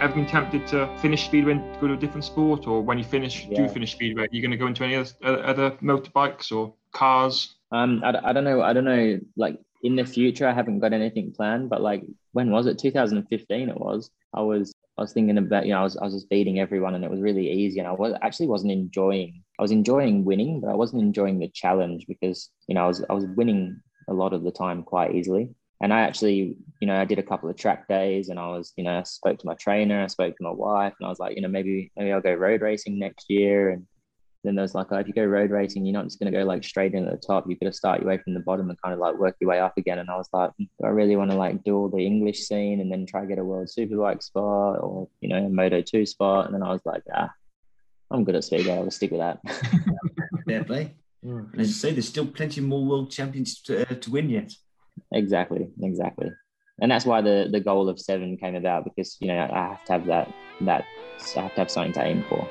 ever 0.00 0.14
been 0.14 0.26
tempted 0.26 0.64
to 0.68 0.86
finish 0.98 1.24
speedway 1.24 1.52
and 1.52 1.80
go 1.80 1.88
to 1.88 1.94
a 1.94 1.96
different 1.96 2.24
sport, 2.24 2.68
or 2.68 2.82
when 2.82 2.98
you 2.98 3.04
finish, 3.04 3.46
Yeah. 3.46 3.66
do 3.66 3.72
finish 3.72 3.92
speedway, 3.92 4.24
are 4.24 4.28
you 4.30 4.40
going 4.40 4.52
to 4.52 4.56
go 4.56 4.66
into 4.66 4.84
any 4.84 4.94
other, 4.94 5.10
other 5.24 5.44
other 5.44 5.70
motorbikes 5.82 6.52
or 6.52 6.74
cars? 6.92 7.56
Um, 7.72 8.02
I, 8.04 8.14
I 8.22 8.32
don't 8.32 8.44
know. 8.44 8.62
I 8.62 8.72
don't 8.72 8.84
know. 8.84 9.18
Like 9.36 9.58
in 9.82 9.96
the 9.96 10.04
future, 10.04 10.46
I 10.46 10.52
haven't 10.52 10.80
got 10.80 10.92
anything 10.92 11.32
planned. 11.32 11.68
But 11.68 11.80
like, 11.82 12.04
when 12.32 12.50
was 12.50 12.66
it? 12.66 12.78
2015. 12.78 13.68
It 13.70 13.80
was. 13.80 14.10
I 14.34 14.42
was. 14.42 14.72
I 14.98 15.02
was 15.02 15.12
thinking 15.12 15.38
about. 15.38 15.66
You 15.66 15.72
know, 15.72 15.80
I 15.80 15.82
was. 15.84 15.96
I 15.96 16.04
was 16.04 16.14
just 16.14 16.28
beating 16.28 16.58
everyone, 16.58 16.94
and 16.94 17.04
it 17.04 17.10
was 17.10 17.20
really 17.20 17.50
easy. 17.50 17.78
And 17.78 17.88
I 17.88 17.92
was 17.92 18.14
actually 18.22 18.48
wasn't 18.48 18.72
enjoying. 18.72 19.42
I 19.58 19.62
was 19.62 19.70
enjoying 19.70 20.24
winning, 20.24 20.60
but 20.60 20.70
I 20.70 20.74
wasn't 20.74 21.02
enjoying 21.02 21.38
the 21.38 21.48
challenge 21.48 22.06
because 22.08 22.50
you 22.66 22.74
know 22.74 22.84
I 22.84 22.86
was. 22.88 23.04
I 23.08 23.12
was 23.14 23.26
winning 23.36 23.80
a 24.08 24.12
lot 24.12 24.32
of 24.32 24.42
the 24.42 24.50
time 24.50 24.82
quite 24.82 25.14
easily. 25.14 25.50
And 25.80 25.92
I 25.94 26.00
actually, 26.00 26.56
you 26.80 26.88
know, 26.88 27.00
I 27.00 27.04
did 27.04 27.20
a 27.20 27.22
couple 27.22 27.48
of 27.48 27.56
track 27.56 27.86
days, 27.86 28.30
and 28.30 28.38
I 28.38 28.48
was, 28.48 28.72
you 28.76 28.82
know, 28.82 28.98
I 28.98 29.02
spoke 29.04 29.38
to 29.38 29.46
my 29.46 29.54
trainer, 29.54 30.02
I 30.02 30.08
spoke 30.08 30.36
to 30.36 30.42
my 30.42 30.50
wife, 30.50 30.92
and 30.98 31.06
I 31.06 31.08
was 31.08 31.20
like, 31.20 31.36
you 31.36 31.42
know, 31.42 31.48
maybe 31.48 31.92
maybe 31.96 32.12
I'll 32.12 32.20
go 32.20 32.34
road 32.34 32.62
racing 32.62 32.98
next 32.98 33.26
year, 33.30 33.70
and 33.70 33.86
then 34.44 34.54
there's 34.54 34.74
like, 34.74 34.86
oh, 34.90 34.98
if 34.98 35.08
you 35.08 35.14
go 35.14 35.24
road 35.24 35.50
racing, 35.50 35.84
you're 35.84 35.92
not 35.92 36.04
just 36.04 36.20
going 36.20 36.32
to 36.32 36.38
go 36.38 36.44
like 36.44 36.62
straight 36.62 36.94
in 36.94 37.06
at 37.06 37.10
the 37.10 37.26
top. 37.26 37.44
You've 37.48 37.58
got 37.58 37.66
to 37.66 37.72
start 37.72 38.00
your 38.00 38.08
way 38.08 38.18
from 38.18 38.34
the 38.34 38.40
bottom 38.40 38.70
and 38.70 38.80
kind 38.80 38.94
of 38.94 39.00
like 39.00 39.16
work 39.16 39.36
your 39.40 39.50
way 39.50 39.58
up 39.58 39.76
again. 39.76 39.98
And 39.98 40.08
I 40.08 40.16
was 40.16 40.28
like, 40.32 40.52
do 40.58 40.66
I 40.84 40.88
really 40.88 41.16
want 41.16 41.32
to 41.32 41.36
like 41.36 41.64
do 41.64 41.76
all 41.76 41.88
the 41.88 42.04
English 42.04 42.46
scene 42.46 42.80
and 42.80 42.90
then 42.90 43.04
try 43.04 43.22
to 43.22 43.26
get 43.26 43.38
a 43.38 43.44
world 43.44 43.68
superbike 43.68 44.22
spot 44.22 44.78
or, 44.80 45.08
you 45.20 45.28
know, 45.28 45.44
a 45.44 45.48
Moto 45.48 45.82
2 45.82 46.06
spot? 46.06 46.46
And 46.46 46.54
then 46.54 46.62
I 46.62 46.70
was 46.70 46.82
like, 46.84 47.02
ah, 47.12 47.30
I'm 48.10 48.24
good 48.24 48.36
at 48.36 48.44
speedway. 48.44 48.74
I'll 48.74 48.90
stick 48.90 49.10
with 49.10 49.20
that. 49.20 49.40
Fair 50.46 50.64
play. 50.64 50.94
And 51.22 51.60
as 51.60 51.68
I 51.68 51.72
say, 51.72 51.92
there's 51.92 52.08
still 52.08 52.26
plenty 52.26 52.60
more 52.60 52.84
world 52.84 53.10
champions 53.10 53.60
to, 53.62 53.90
uh, 53.90 53.94
to 53.94 54.10
win 54.10 54.30
yet. 54.30 54.52
exactly. 55.12 55.68
Exactly. 55.82 56.30
And 56.80 56.92
that's 56.92 57.04
why 57.04 57.22
the, 57.22 57.48
the 57.50 57.58
goal 57.58 57.88
of 57.88 57.98
seven 57.98 58.36
came 58.36 58.54
about 58.54 58.84
because, 58.84 59.16
you 59.20 59.26
know, 59.26 59.48
I 59.52 59.68
have 59.70 59.84
to 59.86 59.92
have 59.94 60.06
that, 60.06 60.32
that, 60.60 60.84
I 61.36 61.40
have 61.40 61.54
to 61.54 61.60
have 61.60 61.70
something 61.72 61.92
to 61.94 62.04
aim 62.04 62.24
for. 62.28 62.48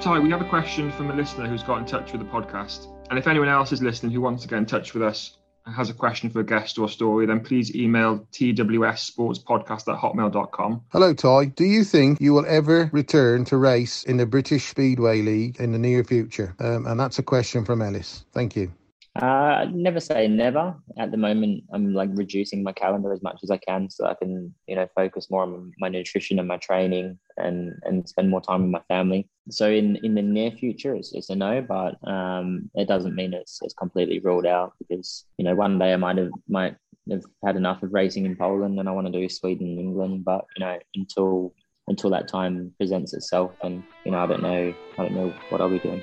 Tai, 0.00 0.20
we 0.20 0.30
have 0.30 0.40
a 0.40 0.48
question 0.48 0.92
from 0.92 1.10
a 1.10 1.14
listener 1.14 1.48
who's 1.48 1.62
got 1.62 1.78
in 1.78 1.84
touch 1.84 2.12
with 2.12 2.20
the 2.20 2.26
podcast. 2.26 2.86
And 3.10 3.18
if 3.18 3.26
anyone 3.26 3.48
else 3.48 3.72
is 3.72 3.82
listening 3.82 4.12
who 4.12 4.20
wants 4.20 4.42
to 4.42 4.48
get 4.48 4.58
in 4.58 4.66
touch 4.66 4.94
with 4.94 5.02
us 5.02 5.38
and 5.64 5.74
has 5.74 5.90
a 5.90 5.94
question 5.94 6.30
for 6.30 6.40
a 6.40 6.44
guest 6.44 6.78
or 6.78 6.88
story, 6.88 7.26
then 7.26 7.40
please 7.40 7.74
email 7.74 8.26
twssportspodcast 8.32 9.88
at. 9.88 10.80
Hello, 10.92 11.14
Tai. 11.14 11.46
Do 11.46 11.64
you 11.64 11.82
think 11.82 12.20
you 12.20 12.32
will 12.34 12.46
ever 12.46 12.88
return 12.92 13.44
to 13.46 13.56
race 13.56 14.04
in 14.04 14.16
the 14.16 14.26
British 14.26 14.66
Speedway 14.68 15.22
League 15.22 15.56
in 15.58 15.72
the 15.72 15.78
near 15.78 16.04
future? 16.04 16.54
Um, 16.60 16.86
and 16.86 17.00
that's 17.00 17.18
a 17.18 17.22
question 17.22 17.64
from 17.64 17.82
Ellis. 17.82 18.24
Thank 18.32 18.54
you. 18.54 18.72
Uh, 19.22 19.66
never 19.72 20.00
say 20.00 20.28
never. 20.28 20.74
At 20.98 21.10
the 21.10 21.16
moment, 21.16 21.64
I'm 21.72 21.94
like 21.94 22.10
reducing 22.12 22.62
my 22.62 22.72
calendar 22.72 23.12
as 23.12 23.22
much 23.22 23.38
as 23.42 23.50
I 23.50 23.56
can 23.56 23.88
so 23.88 24.06
I 24.06 24.14
can, 24.14 24.54
you 24.66 24.76
know, 24.76 24.86
focus 24.94 25.30
more 25.30 25.42
on 25.42 25.72
my 25.78 25.88
nutrition 25.88 26.38
and 26.38 26.48
my 26.48 26.58
training 26.58 27.18
and 27.38 27.72
and 27.84 28.06
spend 28.08 28.28
more 28.28 28.42
time 28.42 28.62
with 28.62 28.70
my 28.70 28.82
family. 28.88 29.28
So 29.50 29.70
in 29.70 29.96
in 30.04 30.14
the 30.14 30.22
near 30.22 30.50
future, 30.50 30.94
it's, 30.94 31.14
it's 31.14 31.30
a 31.30 31.36
no, 31.36 31.62
but 31.62 31.96
um, 32.06 32.70
it 32.74 32.88
doesn't 32.88 33.14
mean 33.14 33.32
it's 33.32 33.58
it's 33.62 33.74
completely 33.74 34.18
ruled 34.18 34.46
out 34.46 34.74
because 34.78 35.24
you 35.38 35.44
know 35.44 35.54
one 35.54 35.78
day 35.78 35.92
I 35.94 35.96
might 35.96 36.18
have 36.18 36.32
might 36.48 36.76
have 37.10 37.24
had 37.44 37.56
enough 37.56 37.82
of 37.82 37.92
racing 37.94 38.26
in 38.26 38.36
Poland 38.36 38.78
and 38.78 38.88
I 38.88 38.92
want 38.92 39.06
to 39.06 39.12
do 39.12 39.28
Sweden 39.28 39.68
and 39.68 39.80
England, 39.80 40.24
but 40.24 40.44
you 40.56 40.64
know 40.64 40.78
until 40.94 41.54
until 41.88 42.10
that 42.10 42.28
time 42.28 42.74
presents 42.76 43.14
itself, 43.14 43.52
and 43.62 43.82
you 44.04 44.12
know 44.12 44.18
I 44.18 44.26
don't 44.26 44.42
know 44.42 44.74
I 44.98 45.02
don't 45.02 45.14
know 45.14 45.32
what 45.48 45.60
I'll 45.60 45.70
be 45.70 45.78
doing. 45.78 46.02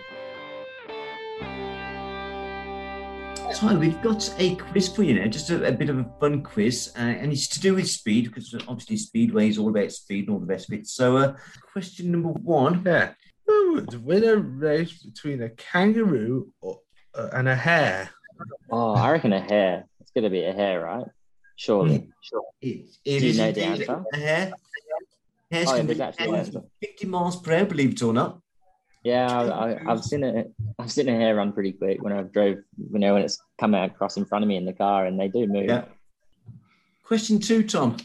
Tyler, 3.54 3.80
we've 3.80 4.02
got 4.02 4.34
a 4.40 4.56
quiz 4.56 4.88
for 4.90 5.04
you 5.04 5.14
now, 5.20 5.28
just 5.28 5.50
a, 5.52 5.66
a 5.68 5.72
bit 5.72 5.90
of 5.90 6.00
a 6.00 6.06
fun 6.20 6.42
quiz, 6.42 6.92
uh, 6.98 7.02
and 7.02 7.32
it's 7.32 7.48
to 7.50 7.60
do 7.60 7.76
with 7.76 7.88
speed 7.88 8.26
because 8.26 8.54
obviously 8.68 8.98
speedway 8.98 9.48
is 9.48 9.58
all 9.60 9.70
about 9.70 9.92
speed 9.92 10.26
and 10.28 10.34
all 10.34 10.40
the 10.40 10.46
rest 10.48 10.70
of 10.70 10.80
it. 10.80 10.88
So, 10.88 11.18
uh, 11.18 11.36
question 11.72 12.12
number 12.12 12.30
one. 12.30 12.82
Yeah. 12.86 13.14
Who 13.46 13.74
would 13.74 14.04
win 14.04 14.24
a 14.24 14.38
race 14.38 15.04
between 15.04 15.44
a 15.44 15.50
kangaroo 15.50 16.48
or, 16.62 16.80
uh, 17.14 17.30
and 17.34 17.48
a 17.48 17.56
hare? 17.56 18.10
Oh, 18.72 18.94
I 18.94 19.12
reckon 19.12 19.34
a 19.34 19.40
hare. 19.42 19.86
It's 20.00 20.12
going 20.12 20.24
to 20.24 20.30
be 20.30 20.44
a 20.46 20.54
hare, 20.54 20.82
right? 20.84 21.06
Surely. 21.56 22.10
Sure. 22.22 22.42
It, 22.62 22.88
Do 23.06 23.12
you 23.12 23.18
is 23.30 23.38
know 23.38 23.52
the 23.52 23.64
answer? 23.64 24.06
A 24.14 24.18
hare. 24.18 24.54
Hares 25.52 25.70
Oh, 25.70 25.78
can 25.78 25.88
there's 25.88 26.16
be 26.18 26.24
answer. 26.30 26.62
50 26.82 27.08
miles 27.08 27.40
per 27.40 27.54
hour, 27.54 27.66
believe 27.66 27.92
it 27.92 28.02
or 28.02 28.14
not. 28.14 28.40
Yeah, 29.04 29.28
I, 29.30 29.72
I, 29.74 29.92
I've 29.92 30.04
seen 30.04 30.24
it. 30.24 30.52
I've 30.80 30.92
seen 30.92 31.10
a 31.10 31.12
hare 31.12 31.36
run 31.36 31.52
pretty 31.52 31.74
quick 31.74 32.02
when 32.02 32.14
I've 32.14 32.32
drove. 32.32 32.58
You 32.92 33.00
know, 33.00 33.14
when 33.16 33.24
it's 33.24 33.42
come 33.60 33.74
across 33.74 34.16
in 34.18 34.26
front 34.26 34.44
of 34.44 34.48
me 34.48 34.56
in 34.56 34.66
the 34.66 34.74
car, 34.74 35.06
and 35.06 35.20
they 35.20 35.28
do 35.28 35.46
move. 35.46 35.66
Yeah. 35.66 35.86
Question 37.04 37.40
two, 37.40 37.64
Tom. 37.64 37.98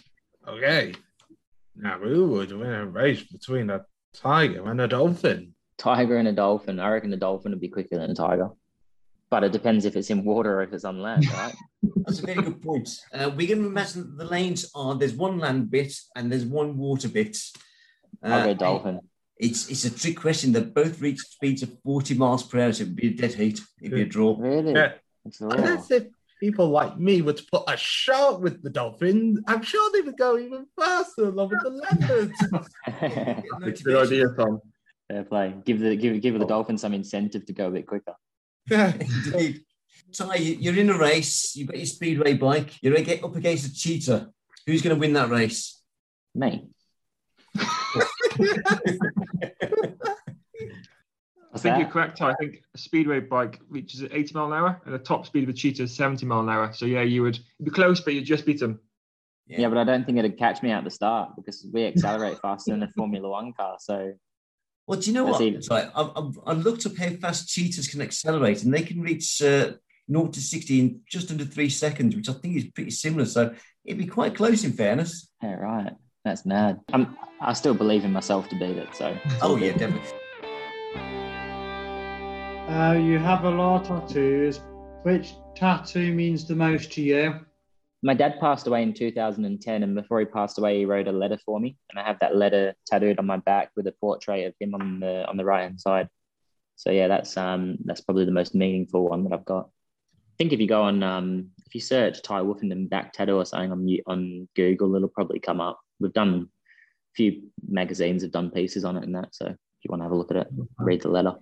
Okay. 0.47 0.95
Now, 1.77 1.99
who 1.99 2.27
would 2.31 2.51
win 2.51 2.71
a 2.73 2.85
race 2.87 3.23
between 3.23 3.71
a 3.71 3.85
tiger 4.13 4.69
and 4.71 4.81
a 4.81 4.89
dolphin? 4.89 5.55
Tiger 5.77 6.17
and 6.17 6.27
a 6.27 6.33
dolphin. 6.33 6.81
I 6.81 6.89
reckon 6.89 7.11
the 7.11 7.17
dolphin 7.17 7.53
would 7.53 7.61
be 7.61 7.69
quicker 7.69 7.97
than 7.97 8.11
a 8.11 8.15
tiger, 8.15 8.51
but 9.31 9.45
it 9.45 9.53
depends 9.53 9.85
if 9.85 9.95
it's 9.95 10.11
in 10.11 10.25
water 10.25 10.59
or 10.59 10.63
if 10.65 10.73
it's 10.73 10.85
on 10.85 11.01
land, 11.01 11.25
right? 11.33 11.55
That's 12.05 12.19
a 12.19 12.27
very 12.27 12.43
good 12.43 12.61
point. 12.61 12.89
Uh, 13.15 13.31
we're 13.37 13.47
going 13.47 13.63
to 13.63 13.69
imagine 13.69 14.01
that 14.03 14.19
the 14.19 14.25
lanes 14.29 14.69
are 14.75 14.97
there's 14.97 15.15
one 15.15 15.39
land 15.39 15.71
bit 15.71 15.93
and 16.17 16.33
there's 16.33 16.45
one 16.45 16.77
water 16.77 17.09
bit. 17.09 17.39
I'll 18.25 18.33
Uh, 18.41 18.45
go 18.47 18.55
dolphin. 18.55 19.01
It's 19.39 19.69
it's 19.69 19.85
a 19.85 19.97
trick 19.97 20.19
question. 20.19 20.53
They 20.53 20.63
both 20.63 21.01
reach 21.01 21.19
speeds 21.19 21.63
of 21.63 21.71
40 21.85 22.15
miles 22.15 22.43
per 22.43 22.61
hour, 22.61 22.73
so 22.73 22.83
it'd 22.83 22.97
be 22.97 23.09
a 23.09 23.15
dead 23.15 23.35
heat. 23.35 23.61
It'd 23.81 23.95
be 23.95 24.03
a 24.03 24.07
draw. 24.07 24.37
Really? 24.39 24.73
Yeah. 24.73 24.93
It's 25.25 25.41
And 25.41 25.81
if 25.91 26.07
people 26.41 26.69
like 26.69 26.99
me 26.99 27.23
were 27.23 27.35
to 27.35 27.45
put 27.51 27.65
a 27.69 27.77
shark 27.77 28.41
with 28.41 28.63
the 28.63 28.71
dolphin, 28.71 29.43
I'm 29.47 29.63
sure 29.63 29.91
they 29.93 30.01
would 30.01 30.17
go 30.17 30.39
even 30.39 30.67
faster 30.79 31.27
along 31.27 31.51
with 31.51 31.63
the 31.63 31.71
leopards. 31.71 32.33
Good 33.85 34.07
idea, 34.07 34.29
Tom. 34.37 34.61
Fair 35.09 35.25
play. 35.25 35.55
Give 35.65 35.79
the 35.79 35.97
give 35.97 36.21
give 36.21 36.39
the 36.39 36.45
oh. 36.45 36.49
dolphin 36.49 36.79
some 36.79 36.95
incentive 36.95 37.47
to 37.47 37.53
go 37.53 37.69
a 37.69 37.71
bit 37.71 37.87
quicker. 37.87 38.15
Indeed. 38.71 39.63
Tai, 40.13 40.35
you- 40.37 40.57
you're 40.61 40.79
in 40.79 40.91
a 40.91 40.99
race. 40.99 41.55
You've 41.55 41.69
got 41.69 41.77
your 41.77 41.87
speedway 41.87 42.35
bike. 42.35 42.83
You're 42.83 42.95
gonna 42.95 43.05
get 43.05 43.23
up 43.23 43.37
against 43.37 43.67
a 43.67 43.75
cheetah. 43.75 44.31
Who's 44.69 44.83
going 44.83 44.95
to 44.95 45.01
win 45.01 45.15
that 45.15 45.31
race? 45.31 45.81
Me. 46.35 46.69
I 51.59 51.63
think 51.63 51.79
you're 51.79 51.89
correct, 51.93 52.21
I 52.23 52.35
think 52.35 52.63
a 52.75 52.79
speedway 52.79 53.21
bike 53.21 53.61
reaches 53.69 54.03
at 54.03 54.13
80 54.13 54.35
mile 54.35 54.47
an 54.47 54.53
hour, 54.53 54.81
and 54.85 54.95
the 54.95 54.99
top 54.99 55.27
speed 55.27 55.45
of 55.45 55.49
a 55.51 55.53
cheetah 55.53 55.83
is 55.85 55.95
70 55.95 56.25
mile 56.27 56.41
an 56.41 56.49
hour. 56.49 56.73
So 56.73 56.87
yeah, 56.87 57.03
you 57.03 57.23
would 57.23 57.39
be 57.63 57.71
close, 57.71 58.01
but 58.01 58.15
you'd 58.15 58.25
just 58.25 58.47
beat 58.47 58.61
them. 58.61 58.81
Yeah. 59.47 59.69
but 59.69 59.79
I 59.79 59.85
don't 59.85 60.05
think 60.05 60.19
it'd 60.19 60.37
catch 60.39 60.63
me 60.63 60.71
at 60.73 60.85
the 60.85 60.91
start 60.91 61.35
because 61.37 61.67
we 61.73 61.87
accelerate 61.87 62.39
faster 62.43 62.73
than 62.73 62.83
a 62.83 62.89
Formula 62.97 63.29
One 63.29 63.53
car. 63.55 63.77
So 63.81 64.13
Well, 64.87 65.01
do 65.01 65.07
you 65.11 65.15
know 65.15 65.25
what? 65.25 65.41
even- 65.41 65.61
Tai, 65.63 65.91
I've, 65.95 66.11
I've, 66.17 66.39
I 66.47 66.53
looked 66.53 66.85
up 66.87 66.97
how 66.97 67.09
fast 67.11 67.49
cheetahs 67.49 67.89
can 67.89 68.01
accelerate, 68.03 68.63
and 68.63 68.73
they 68.75 68.83
can 68.83 69.01
reach 69.01 69.41
uh, 69.43 69.73
0 70.11 70.29
to 70.29 70.41
60 70.41 70.81
in 70.81 71.01
just 71.11 71.31
under 71.31 71.45
three 71.45 71.71
seconds, 71.71 72.15
which 72.15 72.29
I 72.29 72.35
think 72.35 72.57
is 72.57 72.65
pretty 72.75 72.91
similar. 72.91 73.25
So 73.25 73.55
it'd 73.85 73.99
be 73.99 74.07
quite 74.07 74.35
close, 74.35 74.65
in 74.65 74.73
fairness. 74.73 75.31
yeah, 75.43 75.55
right. 75.55 75.93
That's 76.25 76.45
mad. 76.45 76.81
I'm, 76.93 77.17
I 77.41 77.55
still 77.55 77.73
believe 77.75 78.05
in 78.05 78.13
myself 78.13 78.49
to 78.51 78.55
beat 78.59 78.77
it. 78.77 78.95
So 78.95 79.17
Oh 79.41 79.57
yeah, 79.57 79.73
definitely. 79.73 80.11
Uh, 82.69 82.93
you 82.93 83.19
have 83.19 83.45
a 83.45 83.51
lot 83.51 83.91
of 83.91 84.07
tattoos. 84.07 84.61
Which 85.03 85.35
tattoo 85.55 86.13
means 86.13 86.47
the 86.47 86.55
most 86.55 86.93
to 86.93 87.03
you? 87.03 87.41
my 88.03 88.15
dad 88.15 88.39
passed 88.39 88.67
away 88.67 88.83
in 88.83 88.95
2010 88.95 89.83
and 89.83 89.95
before 89.95 90.21
he 90.21 90.27
passed 90.27 90.59
away 90.59 90.79
he 90.79 90.85
wrote 90.85 91.09
a 91.09 91.13
letter 91.13 91.39
for 91.45 91.59
me. 91.59 91.77
And 91.91 91.99
i 91.99 92.05
have 92.05 92.19
that 92.21 92.37
letter 92.37 92.75
tattooed 92.87 93.19
on 93.19 93.27
my 93.27 93.39
back 93.39 93.71
with 93.77 93.87
a 93.87 93.93
portrait 93.93 94.47
of 94.47 94.55
him 94.61 94.75
on 94.75 95.01
the 95.01 95.27
on 95.29 95.37
the 95.37 95.45
right 95.45 95.63
hand 95.63 95.81
side. 95.81 96.09
So 96.77 96.91
yeah 96.91 97.09
that's 97.09 97.37
um 97.37 97.79
that's 97.85 98.01
probably 98.01 98.25
the 98.25 98.31
most 98.31 98.55
meaningful 98.55 99.09
one 99.09 99.25
that 99.25 99.33
i've 99.33 99.45
got. 99.45 99.71
I 100.15 100.37
think 100.39 100.53
if 100.53 100.61
you 100.61 100.69
go 100.69 100.83
on 100.83 101.03
um 101.03 101.51
if 101.67 101.75
you 101.75 101.81
search 101.81 102.23
Tai 102.23 102.43
Woffinden 102.43 102.89
back 102.89 103.13
tattoo 103.13 103.37
or 103.37 103.45
something 103.45 103.73
on 103.73 103.89
on 104.07 104.49
google 104.55 104.95
it'll 104.95 105.09
probably 105.09 105.41
come 105.41 105.61
up. 105.61 105.81
We've 105.99 106.13
done 106.13 106.49
a 106.49 107.15
few 107.15 107.43
magazines 107.69 108.23
have 108.23 108.33
done 108.33 108.51
pieces 108.51 108.85
on 108.85 108.97
it 108.97 109.05
and 109.05 109.15
that 109.17 109.35
so 109.35 109.47
if 109.47 109.57
you 109.83 109.91
want 109.91 110.01
to 110.01 110.05
have 110.05 110.13
a 110.13 110.17
look 110.17 110.31
at 110.31 110.37
it 110.37 110.49
read 110.79 111.03
the 111.03 111.09
letter 111.09 111.35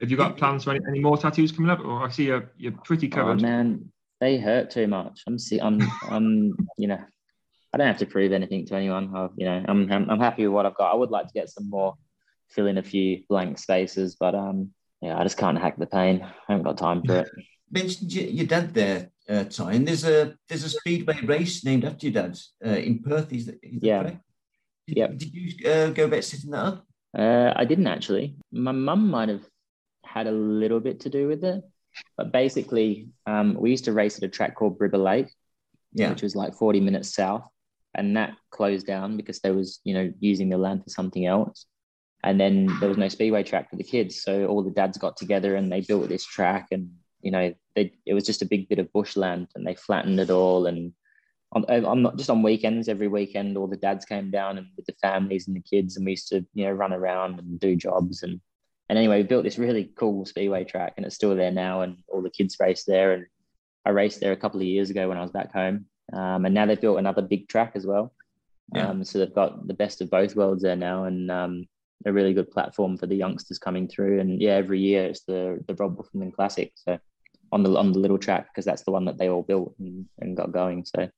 Have 0.00 0.10
you 0.10 0.16
got 0.16 0.36
plans 0.36 0.64
for 0.64 0.70
any, 0.70 0.80
any 0.88 1.00
more 1.00 1.16
tattoos 1.16 1.52
coming 1.52 1.70
up? 1.70 1.80
Or 1.80 2.06
I 2.06 2.10
see 2.10 2.26
you're, 2.26 2.52
you're 2.56 2.72
pretty 2.84 3.08
Oh 3.08 3.14
covered. 3.16 3.42
man, 3.42 3.90
they 4.20 4.38
hurt 4.38 4.70
too 4.70 4.86
much. 4.86 5.22
I'm 5.26 5.38
see, 5.38 5.58
I'm, 5.60 5.80
I'm, 6.08 6.54
you 6.76 6.86
know, 6.88 7.00
I 7.72 7.78
don't 7.78 7.86
have 7.86 7.98
to 7.98 8.06
prove 8.06 8.32
anything 8.32 8.64
to 8.66 8.76
anyone. 8.76 9.14
I've, 9.14 9.30
you 9.36 9.46
know, 9.46 9.64
I'm, 9.66 9.90
I'm, 9.90 10.08
I'm 10.10 10.20
happy 10.20 10.46
with 10.46 10.54
what 10.54 10.66
I've 10.66 10.76
got. 10.76 10.92
I 10.92 10.96
would 10.96 11.10
like 11.10 11.26
to 11.26 11.32
get 11.34 11.48
some 11.50 11.68
more, 11.68 11.94
fill 12.48 12.66
in 12.66 12.78
a 12.78 12.82
few 12.82 13.24
blank 13.28 13.58
spaces, 13.58 14.16
but 14.18 14.34
um, 14.34 14.70
yeah, 15.02 15.18
I 15.18 15.22
just 15.22 15.36
can't 15.36 15.58
hack 15.58 15.78
the 15.78 15.86
pain. 15.86 16.22
I 16.22 16.32
haven't 16.52 16.64
got 16.64 16.78
time 16.78 17.02
for 17.02 17.18
it. 17.18 17.30
Mentioned 17.70 18.10
your, 18.14 18.24
your 18.24 18.46
dad 18.46 18.72
there, 18.72 19.10
uh, 19.28 19.44
Tai, 19.44 19.74
and 19.74 19.86
there's 19.86 20.04
a 20.04 20.34
there's 20.48 20.64
a 20.64 20.70
speedway 20.70 21.20
race 21.24 21.62
named 21.62 21.84
after 21.84 22.06
your 22.08 22.22
dad 22.22 22.38
uh, 22.64 22.70
in 22.70 23.00
Perth. 23.02 23.30
Is 23.30 23.44
that, 23.46 23.58
is 23.62 23.80
that 23.80 23.86
Yeah. 23.86 24.02
correct? 24.02 24.20
Did, 24.86 24.96
Yep. 24.96 25.18
Did 25.18 25.34
you 25.34 25.70
uh, 25.70 25.90
go 25.90 26.04
about 26.06 26.24
setting 26.24 26.50
that 26.52 26.64
up? 26.64 26.86
Uh, 27.18 27.52
I 27.54 27.66
didn't 27.66 27.88
actually. 27.88 28.36
My 28.50 28.72
mum 28.72 29.10
might 29.10 29.28
have 29.28 29.44
had 30.14 30.26
a 30.26 30.32
little 30.32 30.80
bit 30.80 31.00
to 31.00 31.10
do 31.10 31.28
with 31.28 31.44
it, 31.44 31.62
but 32.16 32.32
basically, 32.32 33.08
um, 33.26 33.54
we 33.62 33.70
used 33.70 33.84
to 33.86 33.92
race 33.92 34.16
at 34.18 34.24
a 34.24 34.28
track 34.28 34.54
called 34.56 34.78
Bibra 34.78 35.02
Lake, 35.02 35.30
Yeah. 35.92 36.10
which 36.10 36.22
was 36.22 36.34
like 36.36 36.54
40 36.54 36.80
minutes 36.80 37.14
south. 37.14 37.44
and 37.94 38.16
that 38.16 38.32
closed 38.50 38.86
down 38.86 39.16
because 39.16 39.40
they 39.40 39.50
was 39.50 39.80
you 39.82 39.94
know 39.94 40.12
using 40.20 40.48
the 40.50 40.58
land 40.58 40.82
for 40.84 40.90
something 40.90 41.24
else. 41.26 41.66
And 42.22 42.38
then 42.38 42.54
there 42.80 42.88
was 42.88 42.98
no 42.98 43.08
speedway 43.08 43.42
track 43.42 43.70
for 43.70 43.76
the 43.76 43.90
kids, 43.94 44.22
so 44.22 44.32
all 44.46 44.62
the 44.62 44.70
dads 44.80 44.98
got 44.98 45.16
together 45.16 45.56
and 45.56 45.70
they 45.72 45.80
built 45.80 46.08
this 46.08 46.24
track, 46.36 46.66
and 46.70 46.84
you 47.22 47.30
know 47.34 47.54
they, 47.74 47.84
it 48.10 48.14
was 48.14 48.24
just 48.30 48.42
a 48.42 48.46
big 48.54 48.68
bit 48.68 48.78
of 48.78 48.92
bushland, 48.92 49.48
and 49.54 49.66
they 49.66 49.74
flattened 49.74 50.20
it 50.20 50.30
all 50.30 50.66
and 50.66 50.92
on, 51.52 51.64
I'm 51.70 52.02
not 52.02 52.18
just 52.18 52.28
on 52.28 52.42
weekends. 52.42 52.88
Every 52.88 53.08
weekend, 53.08 53.56
all 53.56 53.66
the 53.66 53.76
dads 53.86 54.04
came 54.04 54.30
down 54.30 54.58
and 54.58 54.66
with 54.76 54.84
the 54.86 54.92
families 55.00 55.46
and 55.48 55.56
the 55.56 55.62
kids, 55.72 55.96
and 55.96 56.04
we 56.04 56.12
used 56.12 56.28
to 56.28 56.44
you 56.54 56.64
know 56.66 56.72
run 56.72 56.92
around 56.92 57.38
and 57.38 57.58
do 57.58 57.74
jobs 57.74 58.22
and 58.22 58.38
and 58.88 58.98
anyway, 58.98 59.18
we 59.18 59.28
built 59.28 59.44
this 59.44 59.58
really 59.58 59.92
cool 59.96 60.24
speedway 60.24 60.64
track, 60.64 60.94
and 60.96 61.04
it's 61.04 61.14
still 61.14 61.34
there 61.34 61.50
now, 61.50 61.82
and 61.82 61.98
all 62.08 62.22
the 62.22 62.30
kids 62.30 62.56
race 62.60 62.84
there. 62.84 63.12
And 63.12 63.26
I 63.84 63.90
raced 63.90 64.20
there 64.20 64.32
a 64.32 64.36
couple 64.36 64.60
of 64.60 64.66
years 64.66 64.90
ago 64.90 65.08
when 65.08 65.18
I 65.18 65.22
was 65.22 65.30
back 65.30 65.52
home, 65.52 65.86
um, 66.12 66.44
and 66.44 66.54
now 66.54 66.66
they've 66.66 66.80
built 66.80 66.98
another 66.98 67.22
big 67.22 67.48
track 67.48 67.72
as 67.74 67.86
well. 67.86 68.12
Yeah. 68.74 68.88
Um, 68.88 69.04
so 69.04 69.18
they've 69.18 69.34
got 69.34 69.66
the 69.66 69.74
best 69.74 70.00
of 70.00 70.10
both 70.10 70.36
worlds 70.36 70.62
there 70.62 70.76
now, 70.76 71.04
and 71.04 71.30
um, 71.30 71.68
a 72.06 72.12
really 72.12 72.34
good 72.34 72.50
platform 72.50 72.96
for 72.96 73.06
the 73.06 73.16
youngsters 73.16 73.58
coming 73.58 73.88
through. 73.88 74.20
And 74.20 74.40
yeah, 74.40 74.54
every 74.54 74.80
year 74.80 75.04
it's 75.04 75.24
the 75.24 75.62
the 75.66 75.74
Rob 75.74 75.96
Woffinden 75.96 76.32
Classic. 76.32 76.72
So 76.74 76.98
on 77.52 77.62
the 77.62 77.76
on 77.76 77.92
the 77.92 77.98
little 77.98 78.18
track 78.18 78.48
because 78.48 78.64
that's 78.64 78.82
the 78.82 78.90
one 78.90 79.04
that 79.06 79.18
they 79.18 79.28
all 79.28 79.42
built 79.42 79.74
and, 79.78 80.06
and 80.20 80.36
got 80.36 80.52
going. 80.52 80.84
So 80.84 81.08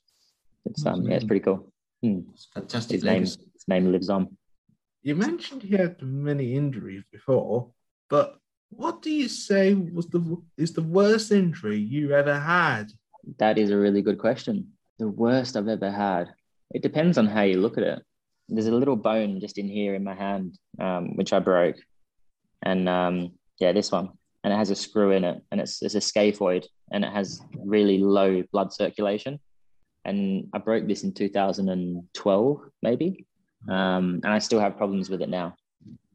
it's 0.65 0.85
um 0.87 1.03
yeah, 1.03 1.17
it's 1.17 1.25
pretty 1.25 1.45
cool. 1.45 1.73
Hmm. 2.03 2.21
It's 2.33 2.49
fantastic. 2.53 2.95
His 2.97 3.05
name, 3.05 3.23
his 3.23 3.39
name 3.69 3.93
lives 3.93 4.09
on. 4.09 4.37
You 5.03 5.15
mentioned 5.15 5.63
he 5.63 5.77
had 5.77 6.03
many 6.03 6.55
injuries 6.55 7.05
before, 7.11 7.71
but 8.09 8.39
what 8.69 9.03
do 9.03 9.11
you 9.11 9.29
say 9.29 9.75
was 9.75 10.07
the 10.09 10.37
is 10.57 10.73
the 10.73 10.83
worst 10.83 11.33
injury 11.33 11.79
you 11.79 12.13
ever 12.13 12.39
had? 12.39 12.93
That 13.39 13.59
is 13.59 13.71
a 13.71 13.77
really 13.77 14.03
good 14.03 14.19
question. 14.19 14.73
The 14.99 15.09
worst 15.09 15.57
I've 15.57 15.69
ever 15.69 15.91
had. 15.91 16.33
It 16.73 16.83
depends 16.83 17.19
on 17.19 17.27
how 17.27 17.43
you 17.43 17.59
look 17.59 17.79
at 17.79 17.85
it. 17.85 18.03
There's 18.49 18.67
a 18.67 18.75
little 18.75 18.97
bone 18.97 19.41
just 19.41 19.59
in 19.59 19.69
here 19.69 19.95
in 19.95 20.05
my 20.05 20.15
hand, 20.15 20.59
um, 20.79 21.17
which 21.17 21.33
I 21.33 21.39
broke, 21.39 21.77
and 22.63 22.89
um, 22.89 23.33
yeah, 23.59 23.73
this 23.73 23.91
one, 23.91 24.11
and 24.45 24.53
it 24.53 24.57
has 24.57 24.71
a 24.71 24.77
screw 24.77 25.13
in 25.13 25.25
it, 25.25 25.43
and 25.51 25.61
it's 25.61 25.83
it's 25.83 25.95
a 25.95 25.99
scaphoid, 25.99 26.67
and 26.93 27.05
it 27.05 27.13
has 27.13 27.41
really 27.57 27.99
low 27.99 28.43
blood 28.53 28.73
circulation 28.73 29.41
and 30.05 30.49
I 30.53 30.59
broke 30.59 30.87
this 30.87 31.05
in 31.05 31.13
2012, 31.13 32.61
maybe. 32.83 33.27
Um, 33.69 34.21
and 34.25 34.33
I 34.33 34.39
still 34.39 34.61
have 34.61 34.77
problems 34.77 35.11
with 35.11 35.23
it 35.23 35.29
now. 35.29 35.57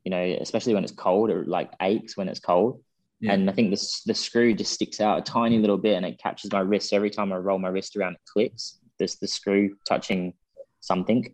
You 0.03 0.11
know, 0.11 0.37
especially 0.39 0.73
when 0.73 0.83
it's 0.83 0.93
cold, 0.93 1.29
or 1.29 1.45
like 1.45 1.71
aches 1.81 2.15
when 2.15 2.29
it's 2.29 2.39
cold. 2.39 2.81
Yeah. 3.19 3.33
And 3.33 3.49
I 3.49 3.53
think 3.53 3.71
this 3.71 4.03
the 4.03 4.13
screw 4.13 4.53
just 4.53 4.73
sticks 4.73 5.01
out 5.01 5.17
a 5.17 5.21
tiny 5.21 5.57
little 5.57 5.77
bit, 5.77 5.95
and 5.95 6.05
it 6.05 6.19
catches 6.19 6.51
my 6.51 6.59
wrist. 6.59 6.89
So 6.89 6.95
every 6.95 7.09
time 7.09 7.33
I 7.33 7.37
roll 7.37 7.57
my 7.57 7.69
wrist 7.69 7.95
around, 7.95 8.13
it 8.13 8.21
clicks. 8.31 8.79
This 8.99 9.15
the 9.15 9.27
screw 9.27 9.75
touching 9.87 10.33
something. 10.79 11.33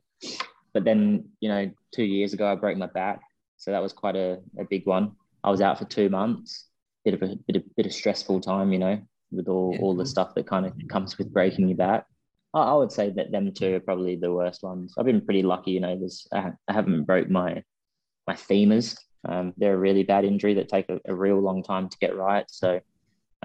But 0.74 0.86
then, 0.86 1.26
you 1.42 1.50
know, 1.50 1.70
two 1.94 2.04
years 2.04 2.34
ago, 2.34 2.50
I 2.50 2.56
broke 2.56 2.78
my 2.78 2.88
back, 2.88 3.20
so 3.58 3.72
that 3.72 3.82
was 3.82 3.92
quite 3.94 4.16
a, 4.16 4.40
a 4.58 4.64
big 4.64 4.86
one. 4.86 5.12
I 5.44 5.52
was 5.52 5.60
out 5.62 5.78
for 5.78 5.86
two 5.86 6.10
months. 6.10 6.68
Bit 7.04 7.16
of 7.16 7.24
a 7.24 7.36
bit 7.48 7.56
of 7.58 7.64
bit 7.76 7.86
of 7.88 7.94
stressful 7.94 8.42
time, 8.42 8.72
you 8.72 8.80
know, 8.80 9.02
with 9.32 9.48
all 9.48 9.74
yeah. 9.74 9.82
all 9.82 9.96
the 9.96 10.06
stuff 10.06 10.34
that 10.36 10.48
kind 10.48 10.66
of 10.66 10.74
comes 10.88 11.18
with 11.18 11.34
breaking 11.34 11.68
your 11.68 11.78
back. 11.78 12.06
I 12.54 12.74
would 12.74 12.92
say 12.92 13.10
that 13.12 13.32
them 13.32 13.54
two 13.54 13.76
are 13.76 13.80
probably 13.80 14.16
the 14.18 14.34
worst 14.34 14.62
ones. 14.62 14.96
I've 14.98 15.06
been 15.06 15.22
pretty 15.22 15.44
lucky, 15.44 15.72
you 15.72 15.80
know. 15.80 15.98
There's 15.98 16.28
I 16.34 16.52
haven't 16.68 17.06
broke 17.06 17.30
my 17.30 17.64
my 18.28 18.36
femurs. 18.36 18.98
Um, 19.28 19.54
they're 19.58 19.76
a 19.76 19.78
really 19.78 20.04
bad 20.04 20.26
injury 20.26 20.56
that 20.56 20.68
take 20.68 20.90
a, 20.90 21.00
a 21.06 21.16
real 21.16 21.40
long 21.40 21.64
time 21.64 21.88
to 21.90 21.98
get 22.00 22.16
right. 22.16 22.46
So, 22.50 22.82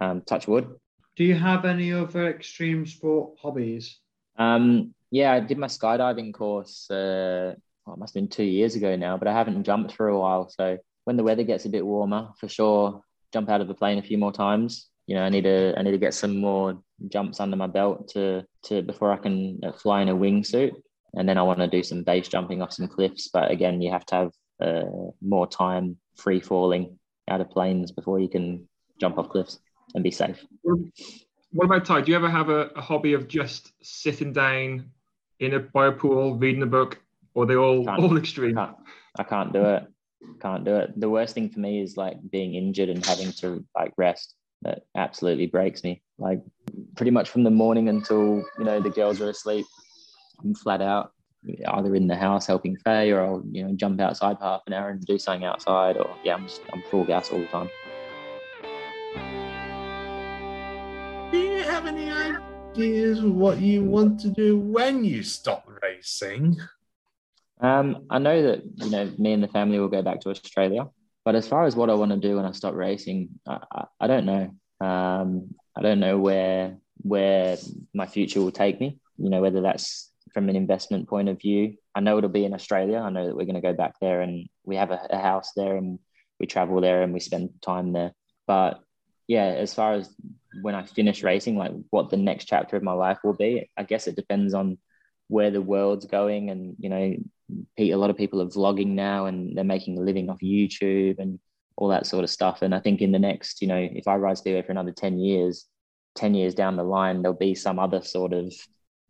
um, 0.00 0.22
touch 0.22 0.48
wood. 0.48 0.74
Do 1.16 1.24
you 1.24 1.34
have 1.34 1.64
any 1.64 1.92
other 1.92 2.28
extreme 2.28 2.84
sport 2.86 3.38
hobbies? 3.40 3.98
Um, 4.38 4.94
yeah, 5.10 5.32
I 5.32 5.40
did 5.40 5.58
my 5.58 5.66
skydiving 5.66 6.34
course. 6.34 6.90
Uh, 6.90 7.54
well, 7.86 7.94
it 7.94 7.98
must 7.98 8.14
have 8.14 8.22
been 8.22 8.28
two 8.28 8.44
years 8.44 8.74
ago 8.74 8.96
now, 8.96 9.16
but 9.16 9.28
I 9.28 9.32
haven't 9.32 9.64
jumped 9.64 9.92
for 9.92 10.08
a 10.08 10.18
while. 10.18 10.48
So 10.48 10.78
when 11.04 11.16
the 11.16 11.22
weather 11.22 11.44
gets 11.44 11.64
a 11.64 11.68
bit 11.68 11.86
warmer, 11.86 12.30
for 12.38 12.48
sure, 12.48 13.02
jump 13.32 13.48
out 13.48 13.60
of 13.60 13.68
the 13.68 13.74
plane 13.74 13.98
a 13.98 14.02
few 14.02 14.18
more 14.18 14.32
times. 14.32 14.88
You 15.06 15.14
know, 15.16 15.22
I 15.22 15.28
need 15.28 15.44
to 15.44 15.74
I 15.76 15.82
need 15.82 15.92
to 15.92 15.98
get 15.98 16.14
some 16.14 16.38
more 16.38 16.78
jumps 17.08 17.40
under 17.40 17.56
my 17.56 17.66
belt 17.66 18.08
to 18.08 18.44
to 18.64 18.82
before 18.82 19.12
I 19.12 19.16
can 19.16 19.60
uh, 19.64 19.72
fly 19.72 20.02
in 20.02 20.08
a 20.08 20.16
wingsuit. 20.16 20.72
And 21.14 21.28
then 21.28 21.38
I 21.38 21.42
want 21.42 21.60
to 21.60 21.68
do 21.68 21.82
some 21.82 22.02
base 22.02 22.28
jumping 22.28 22.60
off 22.60 22.72
some 22.72 22.88
cliffs. 22.88 23.28
But 23.32 23.50
again, 23.50 23.80
you 23.80 23.90
have 23.90 24.04
to 24.06 24.14
have 24.14 24.32
uh, 24.60 24.90
more 25.22 25.46
time 25.46 25.96
free 26.16 26.40
falling 26.40 26.98
out 27.28 27.40
of 27.40 27.50
planes 27.50 27.92
before 27.92 28.20
you 28.20 28.28
can 28.28 28.68
jump 29.00 29.18
off 29.18 29.28
cliffs 29.28 29.58
and 29.94 30.04
be 30.04 30.10
safe. 30.10 30.44
What 31.52 31.64
about 31.64 31.84
Tai? 31.84 32.02
Do 32.02 32.10
you 32.10 32.16
ever 32.16 32.28
have 32.28 32.48
a, 32.48 32.66
a 32.76 32.80
hobby 32.80 33.14
of 33.14 33.28
just 33.28 33.72
sitting 33.82 34.32
down 34.32 34.90
in 35.40 35.54
a 35.54 35.60
by 35.60 35.86
a 35.86 35.92
pool, 35.92 36.36
reading 36.36 36.62
a 36.62 36.66
book, 36.66 37.00
or 37.34 37.46
they 37.46 37.56
all 37.56 37.84
can't, 37.84 38.02
all 38.02 38.16
extreme? 38.18 38.56
Can't, 38.56 38.76
I 39.18 39.22
can't 39.22 39.52
do 39.52 39.64
it. 39.64 39.86
Can't 40.40 40.64
do 40.64 40.76
it. 40.76 40.98
The 40.98 41.08
worst 41.08 41.34
thing 41.34 41.48
for 41.48 41.60
me 41.60 41.80
is 41.80 41.96
like 41.96 42.18
being 42.30 42.54
injured 42.54 42.88
and 42.88 43.04
having 43.04 43.32
to 43.32 43.64
like 43.74 43.92
rest. 43.96 44.34
That 44.66 44.82
absolutely 44.96 45.46
breaks 45.46 45.84
me. 45.84 46.02
Like 46.18 46.42
pretty 46.96 47.12
much 47.12 47.30
from 47.30 47.44
the 47.44 47.52
morning 47.52 47.88
until 47.88 48.42
you 48.58 48.64
know 48.64 48.80
the 48.80 48.90
girls 48.90 49.20
are 49.20 49.30
asleep, 49.30 49.64
I'm 50.42 50.54
flat 50.56 50.82
out. 50.82 51.12
Either 51.68 51.94
in 51.94 52.08
the 52.08 52.16
house 52.16 52.48
helping 52.48 52.76
Faye, 52.78 53.12
or 53.12 53.20
I'll 53.24 53.44
you 53.52 53.62
know 53.62 53.72
jump 53.76 54.00
outside 54.00 54.38
for 54.38 54.44
half 54.44 54.62
an 54.66 54.72
hour 54.72 54.90
and 54.90 55.00
do 55.04 55.20
something 55.20 55.44
outside, 55.44 55.96
or 55.98 56.16
yeah, 56.24 56.34
I'm 56.34 56.48
just, 56.48 56.62
I'm 56.72 56.82
full 56.90 57.04
gas 57.04 57.30
all 57.30 57.38
the 57.38 57.46
time. 57.46 57.70
Do 61.30 61.38
you 61.38 61.62
have 61.62 61.86
any 61.86 62.10
ideas 62.10 63.22
what 63.22 63.60
you 63.60 63.84
want 63.84 64.18
to 64.20 64.30
do 64.30 64.58
when 64.58 65.04
you 65.04 65.22
stop 65.22 65.70
racing? 65.80 66.56
Um, 67.60 68.06
I 68.10 68.18
know 68.18 68.42
that 68.42 68.64
you 68.78 68.90
know 68.90 69.12
me 69.16 69.32
and 69.32 69.44
the 69.44 69.48
family 69.48 69.78
will 69.78 69.86
go 69.86 70.02
back 70.02 70.22
to 70.22 70.30
Australia, 70.30 70.88
but 71.26 71.34
as 71.34 71.48
far 71.48 71.66
as 71.66 71.74
what 71.74 71.90
I 71.90 71.94
want 71.94 72.12
to 72.12 72.16
do 72.16 72.36
when 72.36 72.44
I 72.44 72.52
stop 72.52 72.74
racing, 72.74 73.30
I, 73.48 73.58
I, 73.72 73.84
I 74.02 74.06
don't 74.06 74.26
know. 74.26 74.54
Um, 74.80 75.56
I 75.76 75.82
don't 75.82 75.98
know 75.98 76.18
where 76.18 76.78
where 76.98 77.56
my 77.92 78.06
future 78.06 78.40
will 78.40 78.52
take 78.52 78.80
me. 78.80 79.00
You 79.18 79.30
know, 79.30 79.40
whether 79.40 79.60
that's 79.60 80.12
from 80.32 80.48
an 80.48 80.54
investment 80.54 81.08
point 81.08 81.28
of 81.28 81.40
view. 81.40 81.78
I 81.96 82.00
know 82.00 82.16
it'll 82.16 82.30
be 82.30 82.44
in 82.44 82.54
Australia. 82.54 82.98
I 82.98 83.10
know 83.10 83.26
that 83.26 83.36
we're 83.36 83.44
going 83.44 83.56
to 83.56 83.60
go 83.60 83.72
back 83.72 83.94
there 84.00 84.20
and 84.20 84.48
we 84.64 84.76
have 84.76 84.92
a, 84.92 85.00
a 85.10 85.18
house 85.18 85.50
there 85.56 85.76
and 85.76 85.98
we 86.38 86.46
travel 86.46 86.80
there 86.80 87.02
and 87.02 87.12
we 87.12 87.18
spend 87.18 87.50
time 87.60 87.92
there. 87.92 88.12
But 88.46 88.78
yeah, 89.26 89.46
as 89.46 89.74
far 89.74 89.94
as 89.94 90.14
when 90.62 90.76
I 90.76 90.84
finish 90.84 91.24
racing, 91.24 91.56
like 91.56 91.72
what 91.90 92.08
the 92.08 92.16
next 92.16 92.44
chapter 92.44 92.76
of 92.76 92.84
my 92.84 92.92
life 92.92 93.18
will 93.24 93.34
be, 93.34 93.68
I 93.76 93.82
guess 93.82 94.06
it 94.06 94.14
depends 94.14 94.54
on 94.54 94.78
where 95.26 95.50
the 95.50 95.62
world's 95.62 96.06
going. 96.06 96.50
And, 96.50 96.76
you 96.78 96.88
know, 96.88 97.16
a 97.78 97.94
lot 97.94 98.10
of 98.10 98.16
people 98.16 98.42
are 98.42 98.46
vlogging 98.46 98.88
now 98.88 99.26
and 99.26 99.56
they're 99.56 99.64
making 99.64 99.98
a 99.98 100.02
living 100.02 100.30
off 100.30 100.38
YouTube 100.40 101.18
and 101.18 101.38
all 101.76 101.88
that 101.88 102.06
sort 102.06 102.24
of 102.24 102.30
stuff. 102.30 102.62
And 102.62 102.74
I 102.74 102.80
think 102.80 103.00
in 103.00 103.12
the 103.12 103.18
next, 103.18 103.60
you 103.60 103.68
know, 103.68 103.88
if 103.92 104.08
I 104.08 104.16
ride 104.16 104.38
Speedway 104.38 104.62
for 104.62 104.72
another 104.72 104.92
10 104.92 105.18
years, 105.18 105.66
10 106.16 106.34
years 106.34 106.54
down 106.54 106.76
the 106.76 106.82
line, 106.82 107.22
there'll 107.22 107.36
be 107.36 107.54
some 107.54 107.78
other 107.78 108.02
sort 108.02 108.32
of 108.32 108.52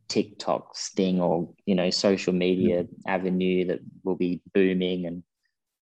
TikTok 0.08 0.76
sting 0.76 1.20
or, 1.20 1.48
you 1.64 1.74
know, 1.74 1.90
social 1.90 2.32
media 2.32 2.84
avenue 3.06 3.66
that 3.66 3.80
will 4.04 4.16
be 4.16 4.42
booming. 4.52 5.06
And, 5.06 5.22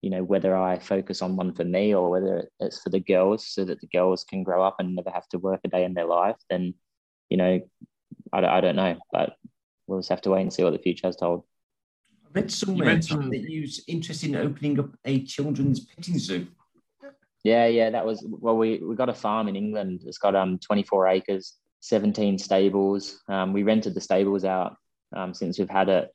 you 0.02 0.10
know, 0.10 0.22
whether 0.22 0.54
I 0.56 0.78
focus 0.78 1.22
on 1.22 1.36
one 1.36 1.54
for 1.54 1.64
me 1.64 1.94
or 1.94 2.10
whether 2.10 2.48
it's 2.60 2.82
for 2.82 2.90
the 2.90 3.00
girls 3.00 3.46
so 3.46 3.64
that 3.64 3.80
the 3.80 3.88
girls 3.88 4.24
can 4.24 4.42
grow 4.42 4.62
up 4.62 4.76
and 4.78 4.94
never 4.94 5.10
have 5.10 5.28
to 5.28 5.38
work 5.38 5.60
a 5.64 5.68
day 5.68 5.84
in 5.84 5.94
their 5.94 6.06
life, 6.06 6.36
then, 6.50 6.74
you 7.30 7.38
know, 7.38 7.60
I, 8.32 8.44
I 8.44 8.60
don't 8.60 8.76
know. 8.76 8.98
But 9.10 9.36
we'll 9.86 10.00
just 10.00 10.10
have 10.10 10.22
to 10.22 10.30
wait 10.30 10.42
and 10.42 10.52
see 10.52 10.62
what 10.62 10.72
the 10.72 10.78
future 10.78 11.08
has 11.08 11.16
told. 11.16 11.44
I 12.34 12.40
read 12.40 12.50
somewhere 12.50 12.96
that 13.30 13.48
you 13.48 13.62
was 13.62 13.82
interested 13.86 14.30
in 14.30 14.36
opening 14.36 14.80
up 14.80 14.90
a 15.04 15.24
children's 15.24 15.80
petting 15.80 16.18
zoo. 16.18 16.48
Yeah, 17.44 17.66
yeah, 17.66 17.90
that 17.90 18.04
was 18.04 18.24
well. 18.26 18.56
We 18.56 18.78
we 18.78 18.96
got 18.96 19.08
a 19.08 19.14
farm 19.14 19.48
in 19.48 19.56
England. 19.56 20.02
It's 20.06 20.18
got 20.18 20.34
um 20.34 20.58
24 20.58 21.08
acres, 21.08 21.54
17 21.80 22.38
stables. 22.38 23.20
Um, 23.28 23.52
we 23.52 23.62
rented 23.62 23.94
the 23.94 24.00
stables 24.00 24.44
out 24.44 24.76
um, 25.14 25.34
since 25.34 25.58
we've 25.58 25.68
had 25.68 25.90
it 25.90 26.10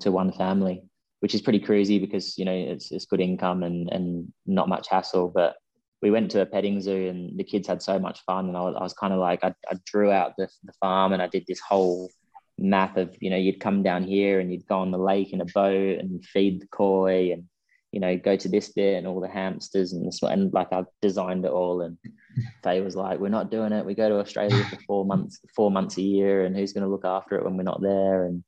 to 0.00 0.10
one 0.10 0.32
family, 0.32 0.82
which 1.20 1.34
is 1.34 1.42
pretty 1.42 1.60
crazy 1.60 1.98
because 1.98 2.36
you 2.36 2.44
know 2.44 2.52
it's 2.52 2.90
it's 2.90 3.06
good 3.06 3.20
income 3.20 3.62
and 3.62 3.88
and 3.92 4.32
not 4.46 4.68
much 4.68 4.88
hassle. 4.88 5.28
But 5.28 5.56
we 6.02 6.10
went 6.10 6.30
to 6.32 6.42
a 6.42 6.46
petting 6.46 6.80
zoo 6.80 7.08
and 7.08 7.38
the 7.38 7.44
kids 7.44 7.68
had 7.68 7.80
so 7.80 7.98
much 7.98 8.20
fun, 8.26 8.48
and 8.48 8.56
I 8.56 8.62
was, 8.62 8.76
I 8.78 8.82
was 8.82 8.94
kind 8.94 9.12
of 9.12 9.20
like 9.20 9.44
I, 9.44 9.54
I 9.70 9.76
drew 9.86 10.10
out 10.10 10.34
the 10.36 10.48
the 10.64 10.72
farm 10.80 11.12
and 11.12 11.22
I 11.22 11.28
did 11.28 11.44
this 11.46 11.60
whole 11.60 12.10
map 12.58 12.96
of 12.96 13.16
you 13.20 13.30
know 13.30 13.36
you'd 13.36 13.60
come 13.60 13.82
down 13.82 14.02
here 14.02 14.40
and 14.40 14.50
you'd 14.50 14.66
go 14.66 14.78
on 14.78 14.90
the 14.90 14.98
lake 14.98 15.32
in 15.32 15.40
a 15.40 15.44
boat 15.44 15.98
and 16.00 16.24
feed 16.24 16.60
the 16.60 16.66
koi 16.66 17.32
and 17.32 17.44
you 17.92 18.00
know, 18.00 18.16
go 18.18 18.36
to 18.36 18.48
this 18.48 18.68
bit 18.68 18.96
and 18.96 19.06
all 19.06 19.20
the 19.20 19.28
hamsters 19.28 19.92
and 19.92 20.06
this 20.06 20.22
and 20.22 20.52
like 20.52 20.72
I've 20.72 20.86
designed 21.00 21.44
it 21.44 21.50
all. 21.50 21.80
And 21.80 21.96
Faye 22.62 22.80
was 22.80 22.96
like, 22.96 23.18
"We're 23.18 23.28
not 23.28 23.50
doing 23.50 23.72
it. 23.72 23.84
We 23.84 23.94
go 23.94 24.08
to 24.08 24.20
Australia 24.20 24.62
for 24.64 24.76
four 24.86 25.04
months, 25.04 25.40
four 25.56 25.70
months 25.70 25.96
a 25.96 26.02
year, 26.02 26.44
and 26.44 26.54
who's 26.54 26.72
going 26.72 26.84
to 26.84 26.90
look 26.90 27.04
after 27.04 27.36
it 27.36 27.44
when 27.44 27.56
we're 27.56 27.62
not 27.62 27.80
there?" 27.80 28.26
And 28.26 28.44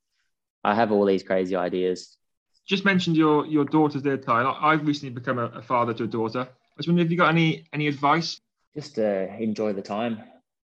I 0.62 0.74
have 0.74 0.92
all 0.92 1.06
these 1.06 1.22
crazy 1.22 1.56
ideas. 1.56 2.16
Just 2.66 2.84
mentioned 2.84 3.16
your 3.16 3.46
your 3.46 3.64
daughter's 3.64 4.02
there, 4.02 4.18
Tyler. 4.18 4.54
I've 4.60 4.86
recently 4.86 5.14
become 5.14 5.38
a, 5.38 5.46
a 5.46 5.62
father 5.62 5.94
to 5.94 6.04
a 6.04 6.08
daughter. 6.08 6.40
I 6.40 6.76
was 6.76 6.86
wondering 6.86 7.06
if 7.06 7.10
you 7.10 7.16
got 7.16 7.30
any 7.30 7.66
any 7.72 7.88
advice. 7.88 8.40
Just 8.74 8.98
uh, 8.98 9.26
enjoy 9.38 9.72
the 9.72 9.82
time. 9.82 10.22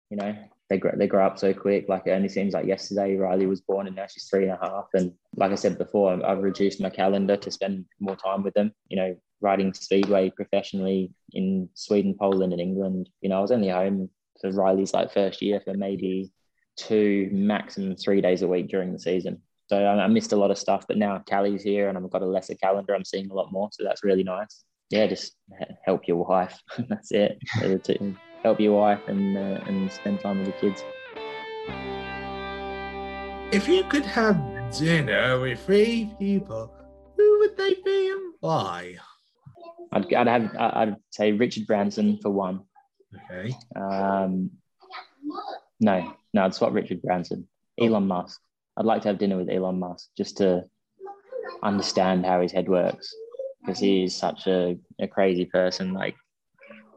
You 0.10 0.18
know, 0.18 0.36
they 0.70 0.78
grow, 0.78 0.92
they 0.96 1.08
grow 1.08 1.26
up 1.26 1.38
so 1.38 1.54
quick. 1.54 1.88
Like 1.88 2.04
it 2.06 2.12
only 2.12 2.30
seems 2.30 2.54
like 2.54 2.66
yesterday 2.66 3.16
Riley 3.16 3.46
was 3.46 3.62
born 3.62 3.88
and 3.88 3.96
now 3.96 4.08
she's 4.08 4.26
three 4.26 4.44
and 4.44 4.52
a 4.52 4.58
half. 4.58 4.88
And 4.94 5.14
like 5.36 5.52
I 5.52 5.56
said 5.56 5.78
before, 5.78 6.26
I've 6.26 6.44
reduced 6.44 6.82
my 6.82 6.90
calendar 6.90 7.38
to 7.38 7.52
spend 7.52 7.86
more 8.00 8.16
time 8.16 8.44
with 8.44 8.54
them. 8.56 8.74
You 8.90 8.98
know, 8.98 9.16
riding 9.42 9.74
speedway 9.74 10.32
professionally 10.32 11.12
in 11.34 11.70
Sweden, 11.76 12.16
Poland, 12.20 12.52
and 12.52 12.62
England. 12.62 13.10
You 13.22 13.30
know, 13.30 13.38
I 13.38 13.42
was 13.42 13.52
only 13.52 13.70
home 13.70 14.10
for 14.42 14.52
Riley's 14.52 14.94
like 14.94 15.14
first 15.14 15.42
year 15.42 15.62
for 15.64 15.74
maybe 15.74 16.32
two, 16.78 17.30
maximum 17.32 17.96
three 17.96 18.22
days 18.22 18.42
a 18.42 18.48
week 18.48 18.68
during 18.68 18.92
the 18.92 19.00
season. 19.00 19.42
So 19.68 19.84
I, 19.84 20.08
missed 20.08 20.32
a 20.32 20.36
lot 20.36 20.52
of 20.52 20.60
stuff, 20.60 20.86
but 20.88 20.98
now 20.98 21.24
Callie's 21.28 21.64
here 21.64 21.90
and 21.90 21.98
I've 21.98 22.10
got 22.12 22.22
a 22.22 22.26
lesser 22.26 22.54
calendar. 22.56 22.94
I'm 22.94 23.06
seeing 23.06 23.32
a 23.32 23.34
lot 23.34 23.52
more, 23.52 23.70
so 23.72 23.84
that's 23.84 24.04
really 24.04 24.24
nice. 24.24 24.64
Yeah, 24.92 25.08
just 25.08 25.36
help 25.84 26.08
your 26.08 26.24
wife. 26.24 26.60
that's 26.90 27.12
it. 27.12 27.40
Help 28.46 28.60
your 28.60 28.80
wife 28.80 29.02
and 29.08 29.36
uh, 29.36 29.60
and 29.66 29.92
spend 29.92 30.20
time 30.20 30.38
with 30.38 30.48
the 30.48 30.58
kids. 30.62 30.86
If 33.52 33.68
you 33.68 33.84
could 33.86 34.06
have 34.06 34.38
dinner 34.78 35.40
with 35.40 35.60
three 35.66 36.14
people, 36.20 36.72
who 37.18 37.40
would 37.40 37.58
they 37.58 37.74
be 37.84 38.10
and 38.12 38.34
why? 38.40 38.96
I'd, 39.92 40.14
I'd 40.14 40.28
have 40.28 40.56
I'd 40.58 40.96
say 41.10 41.32
Richard 41.32 41.66
Branson 41.66 42.20
for 42.22 42.30
one. 42.30 42.62
Okay. 43.16 43.56
Um, 43.76 44.52
no, 45.80 46.14
no, 46.34 46.46
I'd 46.46 46.54
swap 46.54 46.74
Richard 46.74 47.02
Branson. 47.02 47.48
Elon 47.80 48.08
Musk. 48.08 48.40
I'd 48.78 48.86
like 48.86 49.02
to 49.04 49.08
have 49.08 49.18
dinner 49.18 49.38
with 49.38 49.50
Elon 49.50 49.80
Musk 49.80 50.10
just 50.18 50.38
to 50.38 50.66
understand 51.64 52.26
how 52.26 52.42
his 52.42 52.52
head 52.52 52.68
works 52.70 53.14
because 53.62 53.80
he 53.80 54.04
is 54.04 54.16
such 54.16 54.48
a, 54.48 54.78
a 55.00 55.08
crazy 55.08 55.46
person. 55.46 55.94
Like 55.94 56.16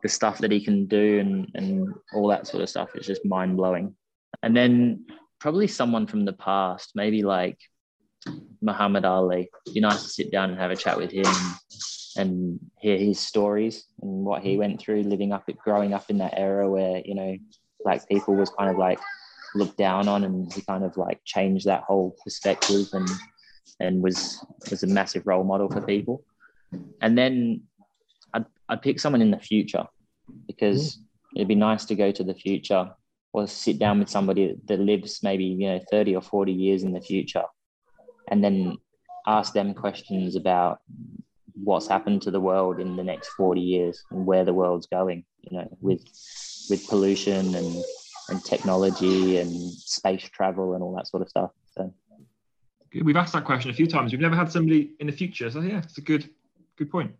the 0.03 0.09
stuff 0.09 0.39
that 0.39 0.51
he 0.51 0.61
can 0.61 0.87
do 0.87 1.19
and, 1.19 1.51
and 1.55 1.95
all 2.13 2.29
that 2.29 2.47
sort 2.47 2.63
of 2.63 2.69
stuff 2.69 2.95
is 2.95 3.07
just 3.07 3.25
mind 3.25 3.57
blowing. 3.57 3.95
And 4.43 4.57
then 4.57 5.07
probably 5.41 5.67
someone 5.67 6.07
from 6.07 6.25
the 6.25 6.33
past, 6.33 6.93
maybe 6.95 7.23
like 7.23 7.59
Muhammad 8.61 9.05
Ali. 9.05 9.49
It'd 9.67 9.75
be 9.75 9.81
nice 9.81 10.03
to 10.03 10.09
sit 10.09 10.31
down 10.31 10.51
and 10.51 10.59
have 10.59 10.71
a 10.71 10.77
chat 10.77 10.97
with 10.97 11.11
him 11.11 11.27
and 12.17 12.59
hear 12.81 12.99
his 12.99 13.21
stories 13.21 13.85
and 14.03 14.25
what 14.25 14.43
he 14.43 14.57
went 14.57 14.81
through 14.81 15.03
living 15.03 15.33
up 15.33 15.49
growing 15.65 15.95
up 15.95 16.11
in 16.11 16.19
that 16.19 16.35
era 16.37 16.69
where, 16.69 17.01
you 17.05 17.15
know, 17.15 17.37
black 17.85 18.09
people 18.09 18.35
was 18.35 18.51
kind 18.51 18.71
of 18.71 18.77
like 18.77 18.99
looked 19.55 19.79
down 19.79 20.09
on 20.09 20.25
and 20.25 20.53
he 20.53 20.63
kind 20.63 20.85
of 20.85 20.97
like 20.97 21.21
changed 21.25 21.67
that 21.67 21.85
whole 21.85 22.17
perspective 22.23 22.87
and 22.93 23.09
and 23.81 24.03
was 24.03 24.45
was 24.71 24.83
a 24.83 24.87
massive 24.87 25.27
role 25.27 25.45
model 25.45 25.71
for 25.71 25.81
people. 25.81 26.25
And 27.01 27.17
then 27.17 27.63
I'd, 28.69 28.83
pick 28.83 29.01
someone 29.01 29.23
in 29.23 29.31
the 29.31 29.39
future 29.39 29.85
because 30.47 30.97
mm. 30.97 31.01
it'd 31.37 31.49
be 31.49 31.55
nice 31.55 31.85
to 31.87 31.95
go 31.95 32.11
to 32.11 32.25
the 32.25 32.35
future 32.35 32.91
or 33.33 33.47
sit 33.47 33.79
down 33.79 33.99
with 33.99 34.09
somebody 34.09 34.57
that 34.67 34.81
lives 34.81 35.23
maybe 35.23 35.45
you 35.45 35.69
know 35.69 35.81
30 35.91 36.17
or 36.17 36.23
40 36.23 36.53
years 36.53 36.83
in 36.83 36.93
the 36.93 37.01
future 37.01 37.45
and 38.31 38.43
then 38.43 38.77
ask 39.27 39.53
them 39.53 39.75
questions 39.75 40.37
about 40.37 40.79
what's 41.55 41.89
happened 41.89 42.23
to 42.23 42.31
the 42.31 42.41
world 42.41 42.81
in 42.81 42.97
the 42.97 43.05
next 43.05 43.29
40 43.31 43.61
years 43.61 44.03
and 44.11 44.25
where 44.25 44.45
the 44.45 44.55
world's 44.55 44.87
going 44.87 45.25
you 45.43 45.59
know 45.59 45.69
with 45.81 46.03
with 46.71 46.87
pollution 46.89 47.55
and 47.55 47.85
and 48.29 48.45
technology 48.45 49.39
and 49.39 49.51
space 49.73 50.29
travel 50.29 50.75
and 50.75 50.83
all 50.83 50.95
that 50.95 51.07
sort 51.07 51.23
of 51.23 51.31
stuff. 51.31 51.51
So. 51.75 51.93
We've 53.03 53.17
asked 53.17 53.33
that 53.33 53.45
question 53.45 53.71
a 53.71 53.75
few 53.75 53.87
times. 53.87 54.13
We've 54.13 54.21
never 54.21 54.37
had 54.37 54.53
somebody 54.53 54.93
in 55.01 55.07
the 55.07 55.13
future. 55.13 55.51
So 55.51 55.61
yeah 55.61 55.79
it's 55.79 55.99
a 55.99 56.03
good 56.03 56.31
good 56.77 56.91
point 56.91 57.13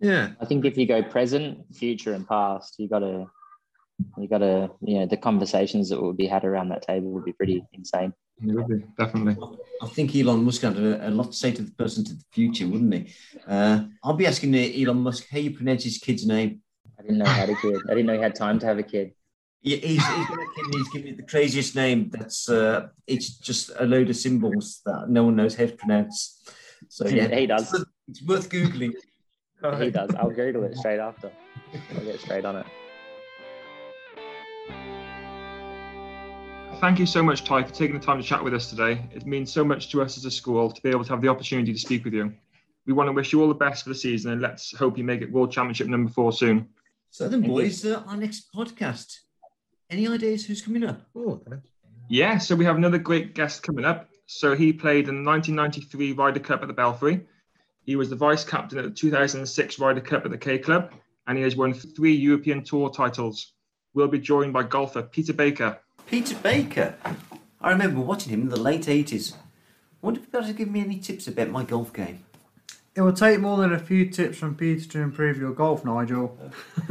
yeah. 0.00 0.30
I 0.40 0.44
think 0.44 0.64
if 0.64 0.76
you 0.76 0.86
go 0.86 1.02
present 1.02 1.74
future 1.74 2.14
and 2.14 2.26
past 2.26 2.76
you 2.78 2.88
got 2.88 3.00
to 3.00 3.30
you 4.16 4.28
got 4.28 4.38
to 4.38 4.70
you 4.82 5.00
know 5.00 5.06
the 5.06 5.16
conversations 5.16 5.88
that 5.88 6.00
would 6.00 6.16
be 6.16 6.26
had 6.26 6.44
around 6.44 6.68
that 6.68 6.82
table 6.82 7.10
would 7.10 7.24
be 7.24 7.32
pretty 7.32 7.64
insane. 7.72 8.12
It 8.40 8.54
would 8.54 8.68
be 8.68 8.84
definitely. 8.96 9.36
I 9.82 9.86
think 9.88 10.14
elon 10.14 10.44
musk 10.44 10.62
had 10.62 10.76
a, 10.76 11.08
a 11.08 11.10
lot 11.10 11.32
to 11.32 11.36
say 11.36 11.50
to 11.52 11.62
the 11.62 11.72
person 11.72 12.04
to 12.04 12.14
the 12.14 12.24
future 12.32 12.66
wouldn't 12.66 12.94
he? 12.94 13.12
Uh, 13.46 13.84
i'll 14.04 14.14
be 14.14 14.26
asking 14.26 14.54
elon 14.54 15.00
musk 15.00 15.26
how 15.30 15.38
you 15.38 15.50
pronounce 15.50 15.84
his 15.84 15.98
kid's 15.98 16.26
name. 16.26 16.62
I 16.98 17.02
didn't 17.02 17.18
know 17.18 17.26
how 17.26 17.46
to 17.46 17.54
kid. 17.56 17.80
I 17.86 17.94
didn't 17.94 18.06
know 18.06 18.14
he 18.14 18.22
had 18.22 18.34
time 18.34 18.58
to 18.60 18.66
have 18.66 18.78
a 18.78 18.82
kid. 18.82 19.12
Yeah, 19.62 19.76
he's, 19.78 20.06
he's 20.06 20.26
got 20.26 20.38
a 20.38 20.46
kid 20.54 20.64
and 20.64 20.74
he's 20.74 20.88
giving 20.88 21.12
it 21.12 21.16
the 21.16 21.24
craziest 21.24 21.74
name. 21.74 22.10
That's 22.10 22.48
uh, 22.48 22.88
it's 23.06 23.38
just 23.38 23.70
a 23.78 23.86
load 23.86 24.08
of 24.08 24.16
symbols 24.16 24.80
that 24.86 25.08
no 25.08 25.24
one 25.24 25.36
knows 25.36 25.56
how 25.56 25.66
to 25.66 25.72
pronounce. 25.72 26.40
So 26.88 27.08
yeah. 27.08 27.26
he 27.34 27.46
does 27.46 27.84
it's 28.08 28.22
worth 28.22 28.48
googling 28.48 28.92
he 29.78 29.90
does 29.90 30.14
i'll 30.16 30.30
google 30.30 30.64
it 30.64 30.76
straight 30.82 30.98
after 30.98 31.30
i'll 31.96 32.04
get 32.04 32.20
straight 32.20 32.44
on 32.44 32.56
it 32.56 32.66
Thank 36.80 37.00
you 37.00 37.06
so 37.06 37.24
much, 37.24 37.42
Tai, 37.42 37.64
for 37.64 37.74
taking 37.74 37.98
the 37.98 38.06
time 38.06 38.18
to 38.18 38.22
chat 38.22 38.44
with 38.44 38.54
us 38.54 38.70
today. 38.70 39.04
It 39.12 39.26
means 39.26 39.52
so 39.52 39.64
much 39.64 39.90
to 39.90 40.00
us 40.00 40.16
as 40.16 40.24
a 40.26 40.30
school 40.30 40.70
to 40.70 40.80
be 40.80 40.90
able 40.90 41.02
to 41.02 41.10
have 41.10 41.20
the 41.20 41.26
opportunity 41.26 41.72
to 41.72 41.78
speak 41.78 42.04
with 42.04 42.14
you. 42.14 42.32
We 42.86 42.92
want 42.92 43.08
to 43.08 43.12
wish 43.12 43.32
you 43.32 43.42
all 43.42 43.48
the 43.48 43.54
best 43.54 43.82
for 43.82 43.88
the 43.88 43.96
season 43.96 44.30
and 44.30 44.40
let's 44.40 44.76
hope 44.76 44.96
you 44.96 45.02
make 45.02 45.20
it 45.20 45.32
World 45.32 45.50
Championship 45.50 45.88
number 45.88 46.08
four 46.08 46.32
soon. 46.32 46.68
So 47.10 47.28
then, 47.28 47.40
boys, 47.40 47.84
uh, 47.84 48.04
our 48.06 48.16
next 48.16 48.52
podcast. 48.54 49.12
Any 49.90 50.06
ideas 50.06 50.46
who's 50.46 50.62
coming 50.62 50.84
up? 50.84 51.00
Oh, 51.16 51.42
yeah, 52.08 52.38
so 52.38 52.54
we 52.54 52.64
have 52.64 52.76
another 52.76 52.98
great 52.98 53.34
guest 53.34 53.64
coming 53.64 53.84
up. 53.84 54.08
So 54.26 54.54
he 54.54 54.72
played 54.72 55.08
in 55.08 55.24
the 55.24 55.28
1993 55.28 56.12
Ryder 56.12 56.38
Cup 56.38 56.62
at 56.62 56.68
the 56.68 56.74
Belfry. 56.74 57.26
He 57.88 57.96
was 57.96 58.10
the 58.10 58.16
vice 58.16 58.44
captain 58.44 58.78
at 58.78 58.84
the 58.84 58.90
2006 58.90 59.78
Ryder 59.78 60.02
Cup 60.02 60.26
at 60.26 60.30
the 60.30 60.36
K 60.36 60.58
Club, 60.58 60.92
and 61.26 61.38
he 61.38 61.44
has 61.44 61.56
won 61.56 61.72
three 61.72 62.14
European 62.14 62.62
Tour 62.62 62.90
titles. 62.90 63.52
We'll 63.94 64.08
be 64.08 64.18
joined 64.18 64.52
by 64.52 64.64
golfer 64.64 65.00
Peter 65.00 65.32
Baker. 65.32 65.78
Peter 66.06 66.34
Baker. 66.34 66.94
I 67.62 67.70
remember 67.70 68.02
watching 68.02 68.30
him 68.30 68.42
in 68.42 68.50
the 68.50 68.60
late 68.60 68.82
80s. 68.82 69.32
I 69.32 69.38
wonder 70.02 70.20
if 70.20 70.26
you'd 70.26 70.32
be 70.32 70.36
able 70.36 70.48
to 70.48 70.52
give 70.52 70.70
me 70.70 70.80
any 70.80 70.98
tips 70.98 71.28
about 71.28 71.48
my 71.48 71.64
golf 71.64 71.94
game. 71.94 72.26
It 72.94 73.00
will 73.00 73.14
take 73.14 73.40
more 73.40 73.56
than 73.56 73.72
a 73.72 73.78
few 73.78 74.10
tips 74.10 74.36
from 74.36 74.54
Peter 74.54 74.86
to 74.86 74.98
improve 74.98 75.38
your 75.38 75.54
golf, 75.54 75.82
Nigel. 75.82 76.38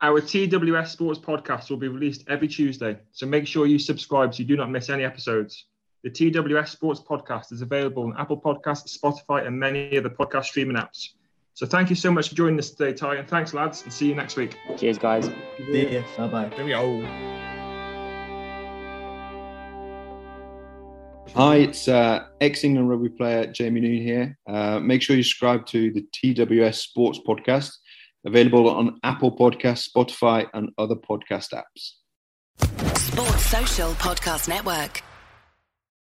Our 0.00 0.20
TWS 0.20 0.88
Sports 0.88 1.20
podcast 1.20 1.70
will 1.70 1.76
be 1.76 1.86
released 1.86 2.24
every 2.26 2.48
Tuesday, 2.48 2.98
so 3.12 3.26
make 3.26 3.46
sure 3.46 3.66
you 3.66 3.78
subscribe 3.78 4.34
so 4.34 4.40
you 4.40 4.44
do 4.44 4.56
not 4.56 4.70
miss 4.72 4.90
any 4.90 5.04
episodes. 5.04 5.66
The 6.02 6.10
TWS 6.10 6.68
Sports 6.68 7.00
podcast 7.00 7.52
is 7.52 7.62
available 7.62 8.02
on 8.02 8.14
Apple 8.18 8.40
Podcasts, 8.40 8.98
Spotify, 8.98 9.46
and 9.46 9.56
many 9.56 9.96
other 9.96 10.10
podcast 10.10 10.46
streaming 10.46 10.76
apps. 10.76 11.10
So 11.54 11.64
thank 11.64 11.90
you 11.90 11.96
so 11.96 12.10
much 12.10 12.30
for 12.30 12.34
joining 12.34 12.58
us 12.58 12.70
today, 12.70 12.92
Tai, 12.92 13.16
and 13.16 13.28
thanks, 13.28 13.54
lads, 13.54 13.84
and 13.84 13.92
see 13.92 14.08
you 14.08 14.16
next 14.16 14.36
week. 14.36 14.58
Cheers, 14.76 14.98
guys. 14.98 15.30
See 15.58 15.94
ya. 15.94 16.02
Bye 16.16 16.26
bye. 16.26 16.48
There 16.56 16.64
we 16.64 16.72
go. 16.72 17.06
Hi, 21.36 21.56
it's 21.58 21.86
uh, 21.86 22.26
ex 22.40 22.64
England 22.64 22.90
rugby 22.90 23.08
player 23.08 23.46
Jamie 23.46 23.80
Noon 23.80 24.02
here. 24.02 24.38
Uh, 24.44 24.80
make 24.80 25.02
sure 25.02 25.14
you 25.14 25.22
subscribe 25.22 25.66
to 25.66 25.92
the 25.92 26.04
TWS 26.12 26.74
Sports 26.74 27.20
Podcast, 27.24 27.70
available 28.26 28.68
on 28.68 28.98
Apple 29.04 29.36
Podcasts, 29.36 29.88
Spotify, 29.88 30.48
and 30.52 30.70
other 30.78 30.96
podcast 30.96 31.52
apps. 31.54 31.92
Sports 32.98 33.46
Social 33.46 33.92
Podcast 33.92 34.48
Network. 34.48 35.00